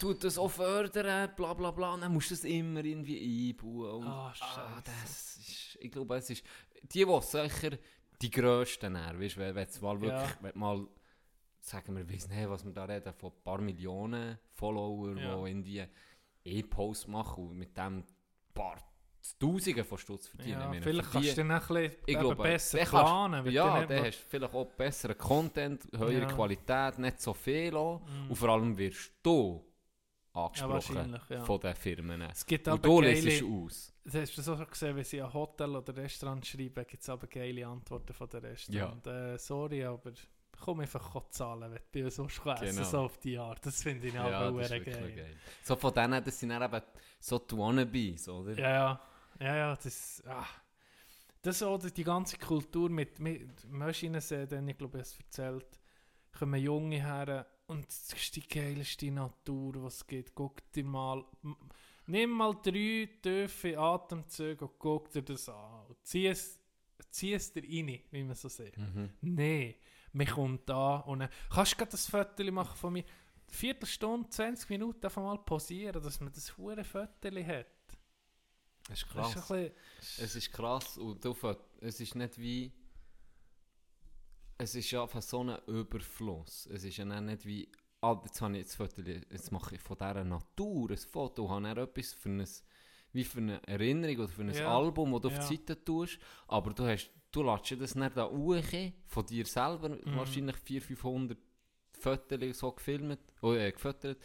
[0.00, 1.96] tut das auch fördern, bla bla bla.
[1.96, 4.02] Dann musst du das immer irgendwie einbauen.
[4.02, 4.82] Und, Ah, ah, Scheisse.
[4.84, 6.42] das ist, ich glaube, es ist
[6.92, 7.78] die, die sicher
[8.22, 10.50] die grössten, dann, weißt, wenn, wenn, du mal wirklich, Ja.
[10.54, 10.86] mal
[11.60, 15.44] sagen wir, weiss nicht, was wir da reden, von ein paar Millionen Follower, Ja.
[15.44, 15.84] die in die
[16.44, 18.04] E-Posts machen und mit dem
[18.54, 18.76] paar
[19.38, 20.60] Tausende von Stutz verdienen.
[20.60, 23.46] Ja, meine, vielleicht für die- kannst du dann ein bisschen ich glaube, besser kannst- planen.
[23.50, 26.26] Ja, dann hast du vielleicht auch besseren Content, höhere Ja.
[26.26, 28.00] Qualität, nicht so viel auch.
[28.00, 28.30] Mm.
[28.30, 29.62] Und vor allem wirst du
[30.32, 31.44] angesprochen wahrscheinlich, ja.
[31.44, 32.22] von den Firmen.
[32.22, 33.20] Es gibt Und aber du geile...
[33.20, 33.92] lässt aus.
[34.04, 37.08] Das hast du so schon gesehen, wenn sie an Hotel oder Restaurant schreiben, gibt es
[37.08, 39.06] aber geile Antworten von den Restaurant.
[39.06, 40.12] Äh, sorry, aber
[40.60, 42.84] komm einfach zahlen, wenn du bei uns essen Genau.
[42.84, 43.64] so auf die Art.
[43.64, 44.82] Das finde ich auch Ja, das geil.
[44.84, 45.36] geil.
[45.62, 46.82] So von denen, das sind dann eben
[47.20, 48.52] so die Wannabes, oder?
[48.58, 49.00] Ja, ja,
[49.40, 50.46] ja, ja, das, ah.
[51.42, 55.80] das oder die ganze Kultur mit, mit Maschinensäden, ich glaube, ich habe es erzählt,
[56.36, 60.34] kommen Junge her und das ist die geilste Natur, was es gibt.
[60.34, 61.24] Guck dir mal,
[62.06, 65.86] nimm mal drei tiefe Atemzüge und guck dir das an.
[65.86, 66.58] Und zieh es,
[67.10, 68.78] zieh es dir rein, wie man so sagt.
[68.78, 69.10] Mhm.
[69.20, 69.74] Nein,
[70.12, 73.04] mir kommt da und dann kannst du gerade das Foto machen von mir.
[73.50, 77.66] Viertelstunde, 20 Minuten einfach mal pausieren, dass man das hure Foto hat.
[78.88, 79.34] Das ist krass.
[79.34, 79.50] ist
[80.18, 81.36] Es ist krass und du,
[81.80, 82.72] es ist nicht wie.
[84.58, 86.66] Es ist ja einfach so ein Überfluss.
[86.72, 87.70] Es ist ja nicht wie.
[88.00, 91.50] Ah, jetzt, habe ich jetzt, Foto, jetzt mache ich von dieser Natur ein Foto und
[91.50, 92.46] habe dann etwas für ein,
[93.12, 94.76] wie für eine Erinnerung oder für ein Ja.
[94.76, 95.38] Album, das du Ja.
[95.38, 96.18] auf die Seite tust.
[96.46, 98.56] Aber du, hast, du lässt das nicht da hoch
[99.06, 100.16] von dir selber, Mhm.
[100.16, 101.38] wahrscheinlich 400, 500
[101.92, 104.18] Fotos so gefilmt, oh, äh, gefüttert.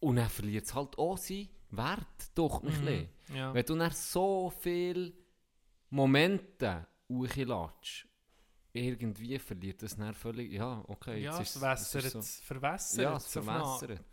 [0.00, 3.08] Und dann verliert es halt auch seinen Wert, doch ein bisschen.
[3.28, 3.36] Mhm.
[3.36, 3.52] Ja.
[3.54, 5.12] Wenn du dann so viele
[5.90, 8.06] Momente hochlässt,
[8.74, 13.04] irgendwie verliert das dann völlig, ja, okay, ja, jetzt es wässert, so, verwässert.
[13.04, 14.04] ja, es so verwässert.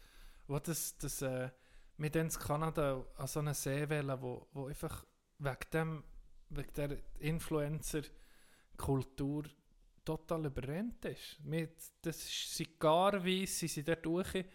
[0.48, 1.50] Wo das, das, äh,
[1.98, 5.06] wir dann in Kanada an so einer Seewelle, wo, wo einfach
[5.40, 6.02] wegen dem,
[6.50, 9.44] wegen der Influencer-Kultur
[10.06, 11.40] total überrennt ist.
[11.44, 14.46] Mit, das ist sigarweise, sie sind dort durch,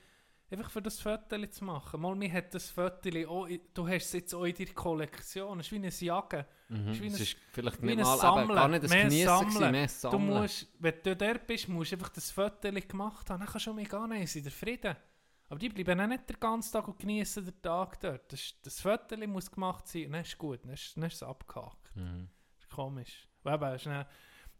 [0.50, 2.00] einfach für das Foto zu machen.
[2.00, 5.66] Mal, mir hat das Foto auch, du hast es jetzt auch in deiner Kollektion, es
[5.66, 6.46] ist wie eine Jacke.
[6.68, 6.88] Mhm.
[6.88, 9.02] Ist wie es ein- ist vielleicht wie nicht ein mal Sammeln, gar nicht das mehr
[9.04, 9.70] Geniessen Sammeln.
[9.72, 10.40] mehr Du Sammeln.
[10.42, 13.38] musst, wenn du dort bist, musst du einfach das Foto gemacht haben.
[13.40, 14.96] Dann kannst du schon mega nehmen, sind Frieden.
[15.48, 18.32] Aber die bleiben auch nicht den ganzen Tag und genießen den Tag dort.
[18.32, 21.94] Das, das Foto muss gemacht sein, dann ist gut, dann ist, dann ist es abgehakt.
[21.94, 22.28] Mhm.
[22.58, 23.28] Das ist komisch.
[23.44, 24.06] Und eben, ist dann,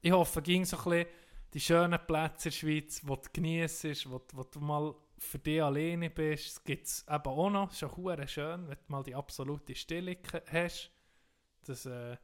[0.00, 1.06] ich hoffe, ging so ein bisschen
[1.54, 5.38] die schönen Plätze in der Schweiz, wo du genießt, wo, du- wo du mal für
[5.38, 6.64] dich alleine bist.
[6.64, 7.82] Gibt es eben auch noch.
[7.82, 10.16] Auch hure schön, wenn du mal die absolute Stille
[10.52, 10.90] hast.
[11.64, 12.16] Dass, äh,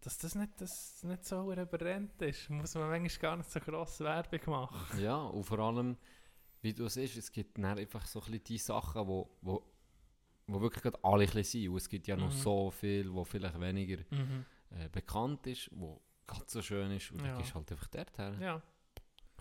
[0.00, 2.50] dass das nicht, das nicht so überrennt ist.
[2.50, 5.00] Muss man manchmal gar nicht so grosse Werbung machen.
[5.00, 5.96] Ja, und vor allem,
[6.60, 9.62] wie du es siehst, es gibt dann einfach so ein bisschen die Sachen, wo, wo,
[10.48, 11.68] wo wirklich gerade alle ein bisschen sind.
[11.70, 12.38] Und es gibt ja noch Mhm.
[12.38, 14.02] so viel, wo vielleicht weniger
[14.70, 17.10] äh, bekannt ist, wo ganz so schön ist.
[17.12, 17.28] Und Ja.
[17.28, 18.34] dann gehst du halt einfach dort her.
[18.40, 18.62] Ja.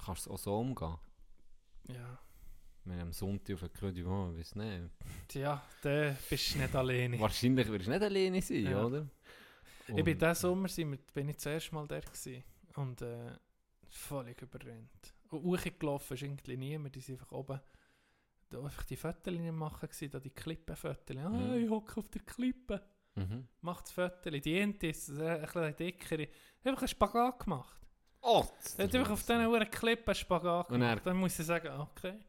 [0.05, 0.97] Kannst du auch so umgehen.
[1.89, 2.19] Ja.
[2.83, 4.89] Wenn du am Sonntag auf der Creux oh, weiß nicht.
[5.27, 7.19] Tja, da bist du nicht alleine.
[7.19, 8.83] Wahrscheinlich wirst du nicht alleine sein, Ja.
[8.85, 9.07] oder?
[9.87, 12.43] Ich bin Und- diesen Sommer sind wir, bin ich zuerst mal der gewesen.
[12.75, 13.31] und äh,
[13.89, 15.13] völlig überrennt.
[15.29, 17.59] Und hochgelaufen ist irgendwie niemand, die sind einfach oben
[18.49, 21.17] da einfach die Fotos machen gewesen, da die Klippenfotos.
[21.17, 21.53] Ah, Mhm.
[21.63, 22.81] ich hocke auf der Klippe.
[23.15, 23.47] Mhm.
[23.61, 24.41] Macht das Fotos.
[24.41, 26.27] Die Ente ist ein bisschen dickere.
[26.63, 27.79] Einfach einen Spagat gemacht.
[28.21, 28.45] Oh!
[28.77, 31.05] Er hat einfach auf diesen Uhren Klippen Spagat Und er- gemacht.
[31.07, 32.19] Dann muss ich sagen, okay.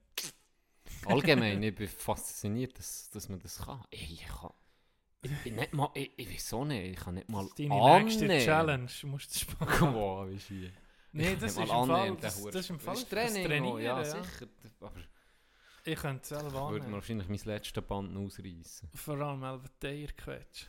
[1.07, 3.83] Allgemein, ich bin fasziniert, dass, dass man das kann.
[3.91, 4.51] Ey, ich kann...
[5.23, 5.91] Ich, bin nicht mal...
[5.95, 8.45] Ich, ich weiß auch nicht, ich kann nicht mal Deine nächste annehmen.
[8.45, 9.66] Challenge musst du.
[9.79, 10.73] Komm on, wie schier.
[11.12, 13.12] Nee, Ich das ist, im mal Fall, annehmen, das, das ist im Fall Das ist
[13.12, 14.05] das Training, Trainieren, oh, ja, ja.
[14.05, 14.47] sicher.
[14.81, 14.93] Aber
[15.85, 16.93] Ich könnte es selber ich würde mir annehmen.
[16.95, 18.89] wahrscheinlich mein letztes Band ausreißen.
[18.95, 20.66] Vor allem Elbeteier quetsch.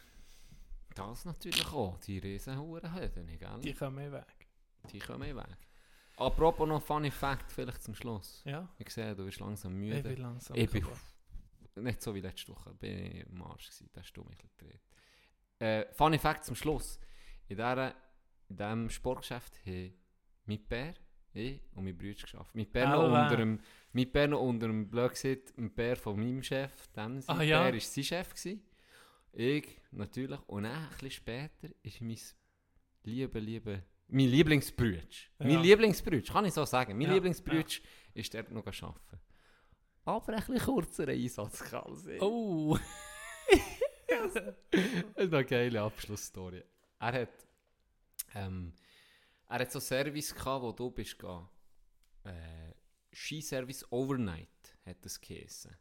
[0.95, 3.59] Das natürlich auch, die Riesenhurenhöhen, gell?
[3.63, 4.47] Die kommen weg.
[4.91, 5.57] Die kommen weg.
[6.25, 8.41] Apropos noch Funny Fact, vielleicht zum Schluss.
[8.45, 10.09] Ja, Ich sehe, du bist langsam ich müde.
[10.09, 10.55] bin langsam.
[10.57, 10.85] Ich bin
[11.83, 14.81] nicht so wie letzte Woche, bin ich im Arsch gewesen, da hast du mich gedreht.
[15.59, 16.99] Äh, Funny Fact zum Schluss.
[17.47, 17.95] In, dieser,
[18.49, 19.93] in diesem Sportgeschäft haben
[20.45, 20.93] mein Bär,
[21.33, 22.53] ich und mein Bruder geschafft.
[22.55, 23.59] Mein Bär noch unter dem,
[23.91, 27.41] mein Bär noch unter dem, blöd gesagt, ein Bär von meinem Chef, dem sein Ah,
[27.41, 27.63] ja.
[27.63, 28.29] Bär war sein Chef.
[28.29, 28.61] Gewesen.
[29.31, 30.39] Ich natürlich.
[30.47, 32.17] Und dann, ein bisschen später, ist mein
[33.03, 33.83] liebe, liebe,
[34.13, 35.29] mein Lieblingsbrütsch.
[35.39, 35.61] Mein Ja.
[35.61, 36.97] Lieblingsbrütsch, kann ich so sagen.
[36.97, 37.81] Mein Ja, Lieblingsbrütsch
[38.13, 39.19] ist dort noch arbeiten.
[40.05, 42.19] Aber ein bisschen kurzer Einsatz kann sein.
[42.21, 42.77] Oh!
[44.07, 44.35] Das
[45.15, 46.63] ist eine geile Abschlussstory.
[46.99, 47.29] Er hat,
[48.35, 48.73] ähm,
[49.49, 51.47] er hat so Service gehabt, wo du bist gegangen.
[52.23, 52.73] Äh,
[53.11, 55.75] Skiservice Overnight hat das geheißen.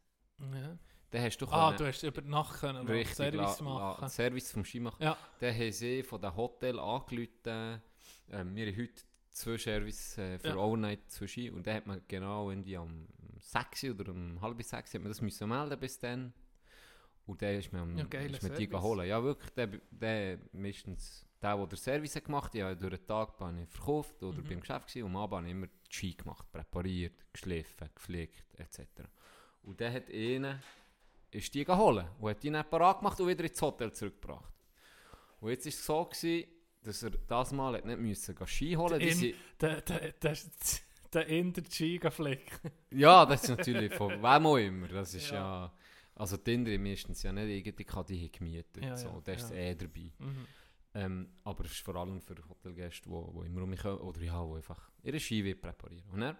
[0.52, 0.78] ja.
[1.12, 4.08] Den hast du Ah, können- du hast über Nacht können richtig Service la- la- machen.
[4.08, 5.02] Service vom Skimachen.
[5.04, 5.16] Ja.
[5.40, 7.82] Dann haben sie von dem Hotel angerufen.
[8.30, 10.56] Ähm, wir haben heute zwei Service äh, für Ja.
[10.56, 13.06] Overnight zu Ski und dann hat man genau irgendwie am
[13.38, 16.32] 6 oder um halb 6 hat man das müssen melden bis dann.
[17.26, 19.06] Und dann ist man, Ja, ist man die holen.
[19.08, 23.36] Ja, wirklich, der, der meistens der, der den Service gemacht hat, ja, durch den Tag
[23.38, 24.48] bin ich verkauft oder Mhm.
[24.48, 28.44] beim Geschäft gewesen, und am Abend habe ich immer die Ski gemacht, präpariert, geschliffen, gepflegt
[28.58, 28.80] etc.
[29.62, 30.60] Und dann hat einer,
[31.30, 34.52] ist die geholt und hat die dann parat gemacht und wieder ins Hotel zurückgebracht.
[35.40, 36.48] Und jetzt war es so, gewesen,
[36.82, 39.34] dass er das Mal hat nicht müssen Ski holen musste.
[39.60, 40.36] Der, der, der,
[41.12, 42.60] der Inder-Giga-Flick.
[42.90, 44.88] Ja, das ist natürlich von wem auch immer.
[44.88, 45.36] Das ist Ja.
[45.66, 45.72] ja...
[46.14, 48.84] also die Inder meistens ja nicht irgendwie, die haben die gemietet.
[48.84, 49.08] Ja, so.
[49.08, 49.56] ja, Da ist ja.
[49.56, 50.12] eh dabei.
[50.18, 50.46] Mhm.
[50.94, 53.98] Ähm, aber es ist vor allem für Hotelgäste, die wo, wo immer um mich kommen,
[53.98, 56.10] oder ja, die einfach ihre Ski präparieren.
[56.10, 56.36] Und dann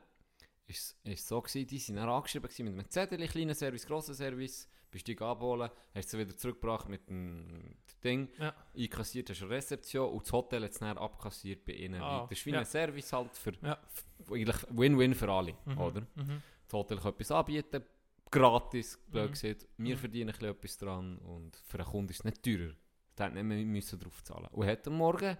[0.66, 4.14] ist es so gewesen, die sind dann angeschrieben gewesen mit einem Zettel, kleinen Service, grossen
[4.14, 7.74] Service, bist du abholen, hast sie wieder zurückgebracht mit dem
[8.04, 8.54] Ding, Ja.
[8.76, 12.00] einkassiert hast du eine Rezeption und das Hotel hat es dann abkassiert bei ihnen.
[12.00, 12.60] Ah, das ist wie ja.
[12.60, 13.78] ein Service halt für, Ja.
[14.30, 15.78] eigentlich Win-Win für alle, Mhm.
[15.78, 16.00] oder?
[16.14, 16.42] Mhm.
[16.68, 17.82] Das Hotel kann etwas anbieten,
[18.30, 19.32] gratis, blöd Mhm.
[19.32, 19.66] gesagt.
[19.78, 19.98] Wir Mhm.
[19.98, 22.72] verdienen ein bisschen etwas dran und für einen Kunden ist es nicht teurer.
[23.18, 24.46] Der hat nicht mehr müssen drauf zahlen.
[24.52, 25.36] Und hat am Morgen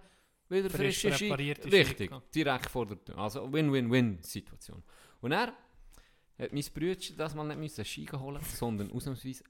[0.49, 1.31] wieder Frisch frische Ski.
[1.33, 3.17] Richtig, direkt vor der Tür.
[3.17, 4.83] Also Win-Win-Win-Situation.
[5.21, 5.53] Und er
[6.37, 9.43] hat mein Brütchen das mal nicht müssen Ski holen, sondern ausnahmsweise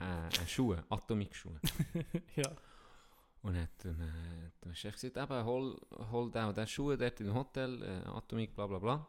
[0.00, 1.60] äh, äh, Schuhe, Atomik-Schuhe.
[2.36, 2.50] ja.
[3.42, 5.80] Und hat dann, äh, der Chef gesagt, eben, hol,
[6.10, 9.08] hol den den Schuhe dort im Hotel, äh, Atomik, bla bla bla.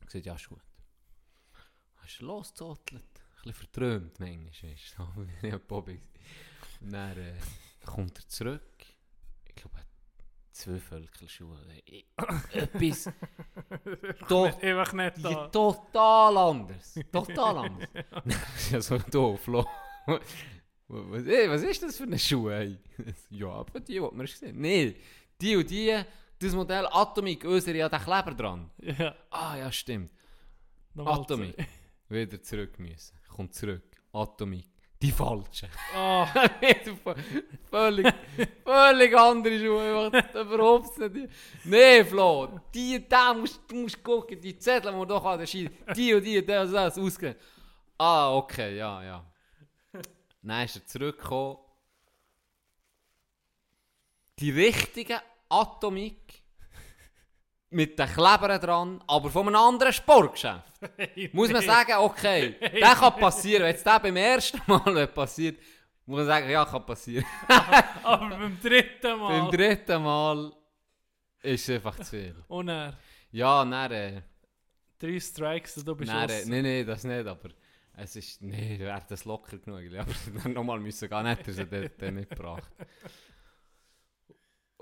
[0.00, 0.62] Ich gesagt, ja, ist gut.
[1.96, 3.02] Hast du losgezottelt?
[3.02, 6.00] Ein bisschen verträumt, manchmal, weißt du, so wie ein Bobby.
[6.80, 7.34] Und dann äh,
[7.84, 8.86] kommt er zurück.
[9.46, 9.83] Ich glaube,
[10.54, 11.58] zwei Völkelschuhe.
[11.86, 12.04] Äh,
[12.52, 13.10] Etwas
[14.28, 14.62] Doch.
[14.62, 15.48] Einfach nicht da.
[15.48, 16.98] total anders.
[17.12, 17.88] Total anders.
[18.70, 19.40] ja, so doof,
[20.86, 22.54] was, ey, was ist das für eine Schuhe?
[22.54, 22.78] Ey?
[23.30, 24.96] ja, aber die, die wir gesehen Nee,
[25.40, 26.02] die und die,
[26.38, 28.70] das Modell Atomic, unsere ja den Kleber dran.
[28.78, 29.14] Ja.
[29.30, 30.12] Ah, ja, stimmt.
[30.92, 31.56] Nochmal Atomic.
[32.08, 33.18] Wieder zurück müssen.
[33.28, 33.82] Kommt zurück.
[34.12, 34.73] Atomic.
[35.04, 35.68] Die falsche.
[35.94, 36.24] Oh,
[37.70, 38.14] völlig,
[38.64, 40.06] völlig andere Schuhe.
[40.34, 41.30] Überhaupt nicht.
[41.64, 45.46] Nee, Flo, die, da musst du musst gucken, die Zettel, die wir doch an der
[45.46, 47.36] Ski, die und die, das, das, ausgehen.
[47.98, 49.32] Ah, okay, ja, ja.
[50.40, 51.58] Dann ist er zurückgekommen.
[54.38, 55.20] Die richtige
[55.50, 56.43] Atomik
[57.70, 60.72] mit den Klebern dran, aber von einem anderen Sportgeschäft.
[61.32, 63.62] Muss man sagen, okay, das kann passieren.
[63.62, 65.58] Wenn jetzt der beim ersten Mal passiert,
[66.06, 67.24] muss man sagen, ja, kann passieren.
[68.02, 69.40] aber beim dritten Mal.
[69.40, 70.52] Beim dritten Mal
[71.42, 72.36] ist es einfach zu viel.
[72.48, 72.96] Und er.
[73.32, 74.22] Ja, dann, äh,
[74.98, 77.50] Drei Strikes und du bist dann, äh, nee, nee, das nicht, aber
[77.96, 79.80] es ist, nee, wäre das locker genug.
[79.98, 80.12] Aber
[80.42, 82.70] dann nochmal müssen gehen, nicht, dass er den, den mitgebracht.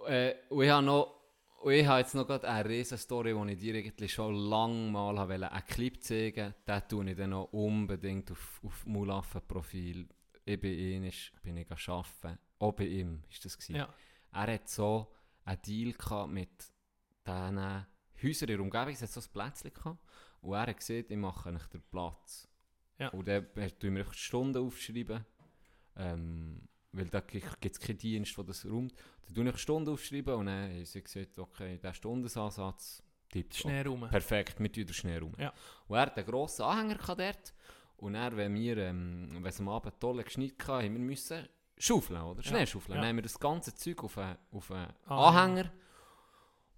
[0.06, 1.21] äh, und ich habe noch,
[1.62, 4.90] und ich habe jetzt noch gerade eine riesen Story, die ich dir eigentlich schon lange
[4.90, 10.08] mal wollen, einen Clip zeigen Den tue ich dann noch unbedingt auf, auf Mulaffen-Profil.
[10.44, 11.12] Ich bin ihn,
[11.42, 12.38] bin ich arbeiten.
[12.58, 13.76] Auch bei ihm ist das gewesen.
[13.76, 13.94] Ja.
[14.32, 15.12] Er hat so
[15.44, 16.50] einen Deal gehabt mit
[17.24, 17.86] diesen
[18.22, 18.92] Häusern in der Umgebung.
[18.92, 19.98] Es hat so ein Plätzchen gehabt.
[20.40, 22.48] Und er hat gesagt, ich mache euch den Platz.
[22.98, 23.08] Ja.
[23.10, 23.46] Und dann
[23.78, 25.24] tun wir die Stunden aufschreiben.
[25.96, 28.94] Ähm, weil da gibt es keinen Dienst, der das räumt.
[29.26, 33.60] Dann tue ich die Stunden aufschreiben und dann haben sie gesagt, okay, der Stundenansatz, tipptopp.
[33.60, 34.08] Schnell rum.
[34.08, 35.32] Perfekt, tun den schnell rum.
[35.38, 35.52] Ja.
[35.88, 37.54] Und er hat einen grossen Anhänger dort.
[37.96, 41.48] Und dann, wenn wir, ähm, wenn es am Abend tolle geschnitten hatten, haben wir müssen
[41.78, 42.42] schaufeln, oder?
[42.42, 42.48] Ja.
[42.48, 42.94] Schnell schaufeln.
[42.94, 43.00] Ja.
[43.00, 45.38] Dann haben wir das ganze Zeug auf einen, auf einen Anhänger.
[45.38, 45.72] Anhänger.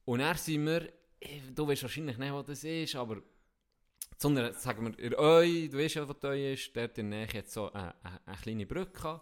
[0.04, 3.22] Und dann sind wir, eh, du weißt wahrscheinlich nicht, was das ist, aber
[4.22, 7.38] einer, sagen wir, in Eu, du weißt ja, was Eu ist, dort in der Nähe
[7.38, 9.20] hat so eine, eine, eine kleine Brücke.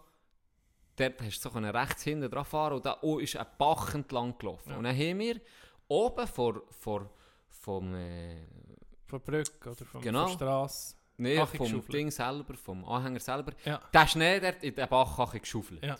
[0.95, 4.37] Dort hast du so rechts hinten dran fahren und da oh, ist ein Bach entlang
[4.37, 4.71] gelaufen.
[4.71, 4.77] Ja.
[4.77, 5.41] Und dann haben wir
[5.87, 7.09] oben vor, vor,
[7.49, 8.45] vom, äh,
[9.05, 10.27] Von der Brücke oder von, Genau.
[10.27, 10.95] von der Straße.
[11.17, 11.87] nee, Achi vom.
[11.87, 13.81] Ding selber, vom Anhänger selber, Ja.
[13.91, 15.83] der Schnee dort in den Bach geschaufelt.
[15.83, 15.97] Ja.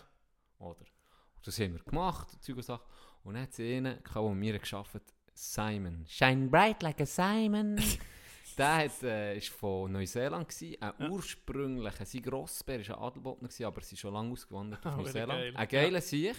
[0.60, 0.80] Oder?
[0.80, 2.86] Und das haben wir gemacht, Zeug und Sachen.
[3.24, 6.06] Und dann hat sie einen, der mir gearbeitet Simon.
[6.07, 7.82] Shine bright like a Simon.
[8.56, 11.10] der hat, äh, ist von Neuseeland, gewesen, ein Ja.
[11.10, 15.40] ursprünglicher, sein Grossbär war ein Adelbodner, gewesen, aber sie ist schon lange ausgewandert auf Neuseeland.
[15.40, 15.54] geil.
[15.56, 16.36] Ein geiler Sieg.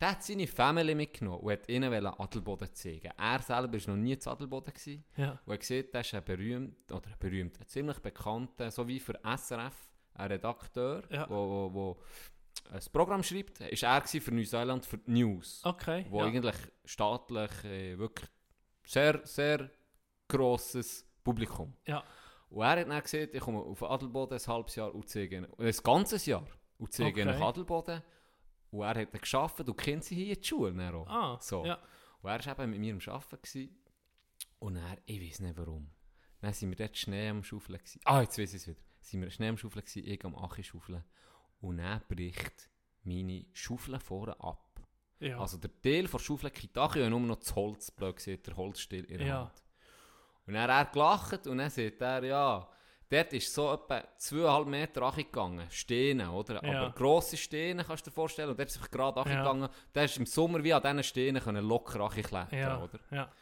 [0.00, 3.12] Der hat seine Family mitgenommen und hat ihnen Adelboden zeigen.
[3.16, 4.72] Er selber war noch nie zu Adelboden.
[4.74, 5.04] Gewesen.
[5.16, 5.38] Ja.
[5.46, 8.98] Und er sieht, das ist ein berühmt, oder ein berühmt, ein ziemlich bekannter, so wie
[8.98, 9.74] für SRF,
[10.14, 11.28] ein Redakteur, Ja.
[11.30, 12.02] wo, wo, wo
[12.72, 16.06] ein Programm schreibt, ist er für Neuseeland für die News, Okay.
[16.10, 16.26] wo ja.
[16.26, 18.28] eigentlich staatlich äh, wirklich
[18.86, 19.70] sehr, sehr
[20.28, 21.74] grosses Publikum.
[21.86, 22.04] Ja.
[22.50, 25.52] Und er hat dann gesehen, ich komme auf Adelboden ein halbes Jahr und zeige ihnen-
[25.58, 26.46] ein ganzes Jahr
[26.78, 27.24] und zeige Okay.
[27.24, 28.02] nach Adelboden.
[28.70, 31.06] Und er hat dann gearbeitet und kennt sie hier in die Schule auch.
[31.08, 31.64] Ah, So.
[31.64, 31.74] ja.
[32.20, 33.42] Und er war eben mit mir am Arbeiten.
[33.42, 33.76] Gewesen.
[34.58, 35.90] Und er, ich weiß nicht warum.
[36.40, 37.78] Dann sind wir dort Schnee am Schaufeln.
[37.78, 38.00] Gewesen.
[38.04, 38.80] Ah, jetzt weiß ich es wieder.
[39.00, 41.04] Sind wir Schnee am Schaufeln gewesen, ich am Achi schaufeln.
[41.60, 42.70] Und dann bricht
[43.02, 44.60] meine Schaufel vorne ab.
[45.20, 45.38] Ja.
[45.38, 48.46] Also der Teil von der Schaufel kriegt Achi und nur noch das Holz, blöd gesagt,
[48.46, 49.38] der Holzstiel in der Ja.
[49.40, 49.63] Hand.
[50.46, 52.68] Und dann hat er gelacht und dann sagt er, ja,
[53.08, 56.62] dort ist so etwa zweieinhalb Meter Achi gegangen, Steine, oder?
[56.64, 56.82] Ja.
[56.82, 59.70] Aber grosse Steine kannst du dir vorstellen, und dort ist einfach gerade Achi Ja.
[59.94, 62.82] Der ist im Sommer wie an diesen Steinen können locker Achi klettern, ja.
[62.82, 62.98] oder?
[63.10, 63.32] Ja.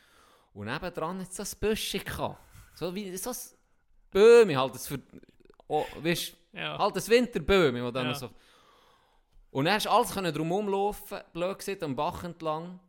[0.54, 2.38] Und nebendran hat es so ein Büschchen gehabt.
[2.74, 3.36] So wie so ein
[4.10, 5.00] Böhme, halt das für,
[5.66, 6.78] oh, weißt, Ja.
[6.78, 8.14] halt das Winterböhme, wo dann Ja.
[8.14, 8.30] so...
[9.50, 12.80] Und dann hast du alles können drum rumlaufen, blöd gesagt, am Bach entlang.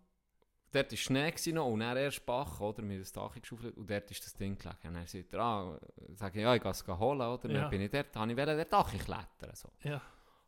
[0.74, 2.82] Dort war Schnee gewesen noch, und dann erst Bach, oder?
[2.82, 4.88] Wir haben das Dach geschaufelt und dort ist das Ding gelegen.
[4.88, 5.80] Und dann sagt er, ah,
[6.16, 7.50] sage ich, ja, ich gehe es holen, oder?
[7.50, 7.62] Ja.
[7.62, 9.70] Dann bin ich dort, habe ich wollte dort Dach klettern, so.
[9.84, 10.02] Ja.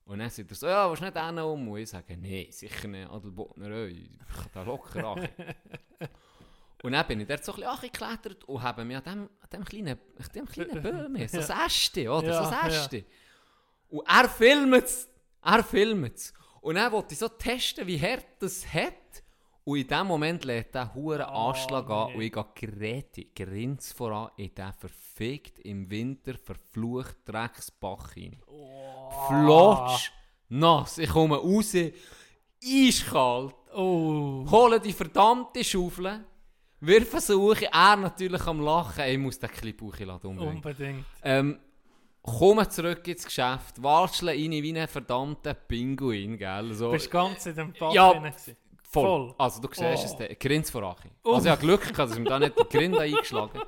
[0.06, 1.68] Und dann sagt er so, ja, willst du nicht einen um?
[1.68, 5.30] Und ich sage, nein, sicher nicht, Adelbottner, ich kann da locker Achi.
[6.84, 9.50] und dann bin ich dort so ein bisschen geklettert und habe mich an dem, an
[9.54, 12.28] dem kleinen, an dem kleinen Böhme, so ein Äste, oder?
[12.28, 12.82] Ja, so ein ja.
[12.82, 13.06] Äste.
[13.90, 15.08] Und er filmt es,
[15.44, 16.34] er filmt es.
[16.62, 19.24] Und dann wollte ich so testen, wie hart das hat.
[19.68, 22.16] Und in dem Moment lädt der hure Oh, Anschlag an nee.
[22.16, 28.40] und ich gehe Geräte, grins voran in den verfickt im Winter verflucht Drecksbach rein.
[29.28, 30.12] Flotsch,
[30.50, 31.00] nass.
[31.00, 31.74] Ich komme raus,
[32.64, 34.46] eiskalt, Oh.
[34.50, 36.24] hole die verdammte Schaufel,
[36.80, 39.04] wirf suche, er natürlich am Lachen.
[39.06, 39.50] Ich muss den
[39.82, 40.56] hochladen unbedingt.
[40.64, 41.06] Unbedingt.
[41.24, 41.60] Ähm,
[42.22, 46.74] komme zurück ins Geschäft, watschle rein wie ein verdammter Pinguin, gell?
[46.74, 48.14] So, Bist du ganz in dem Bach Ja.
[48.96, 49.28] Voll.
[49.30, 49.36] voll.
[49.38, 50.06] Also du siehst Oh.
[50.06, 51.10] es, der Grins vor Achi.
[51.24, 53.62] Also ich habe Glück gehabt, dass ich mir da nicht den Grind eingeschlagen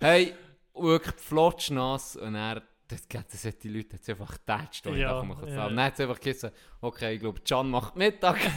[0.00, 0.34] Hey,
[0.74, 4.84] wirklich flotschnass und er das, das hat die Leute jetzt einfach getatscht.
[4.86, 5.54] ich Ja, mir, ja.
[5.54, 5.68] ja.
[5.68, 8.36] Dann hat es einfach gesagt, okay, ich glaube, Can macht Mittag.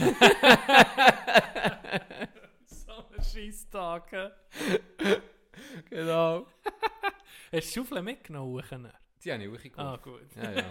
[2.66, 4.10] So ein Scheisstag.
[5.88, 6.46] genau.
[7.52, 8.90] Hast du die Schaufel mitgenommen?
[9.24, 10.20] Die habe ich auch Ah, gut.
[10.36, 10.64] Ja, ja.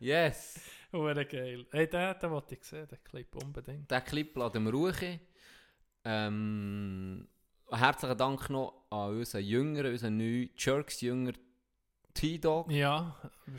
[0.00, 0.60] yes.
[0.94, 1.66] Hure geil.
[1.72, 3.90] Hey, den, den wollte ich sehen, den Clip unbedingt.
[3.90, 5.18] Den Clip laden wir ruhig.
[6.04, 7.26] Ähm,
[7.68, 11.32] herzlichen Dank noch an unseren Jüngeren, unseren neuen Jerks-Jünger
[12.14, 12.70] T-Dog.
[12.70, 13.16] Ja,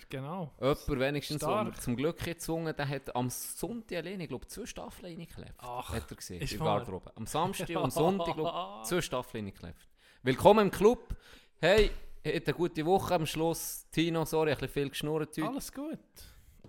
[0.07, 0.53] genau.
[0.61, 1.81] Jemand wenigstens, Stark.
[1.81, 5.55] zum Glück gezwungen der hat am Sonntag alleine, ich glaube, zwei Staffeln reingeklebt.
[5.57, 6.59] Ach, hat er gesehen, in?
[6.59, 7.11] Garderobe.
[7.17, 9.89] Am Samstag und Sonntag, glaube ich, zwei Staffeln reingeklebt.
[10.23, 11.13] Willkommen im Club.
[11.59, 11.91] Hey,
[12.25, 13.87] hat eine gute Woche am Schluss.
[13.91, 15.49] Tino, sorry, ein bisschen viel geschnurrt heute.
[15.49, 15.99] Alles gut.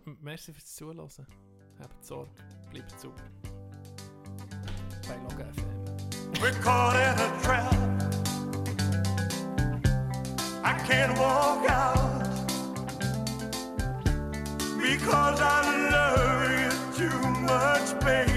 [0.06, 1.00] Merci fürs Zuhören.
[1.80, 2.30] Habt Sorge.
[2.70, 2.94] Bleibt.
[5.08, 6.40] Bei Log FM.
[6.40, 7.74] We're caught in a trap.
[10.62, 12.22] I can't walk out
[14.80, 18.30] because I love you too much, baby.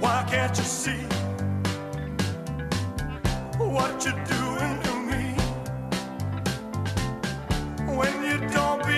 [0.00, 1.06] Why can't you see
[3.58, 4.57] what you're doing?
[8.50, 8.97] don't be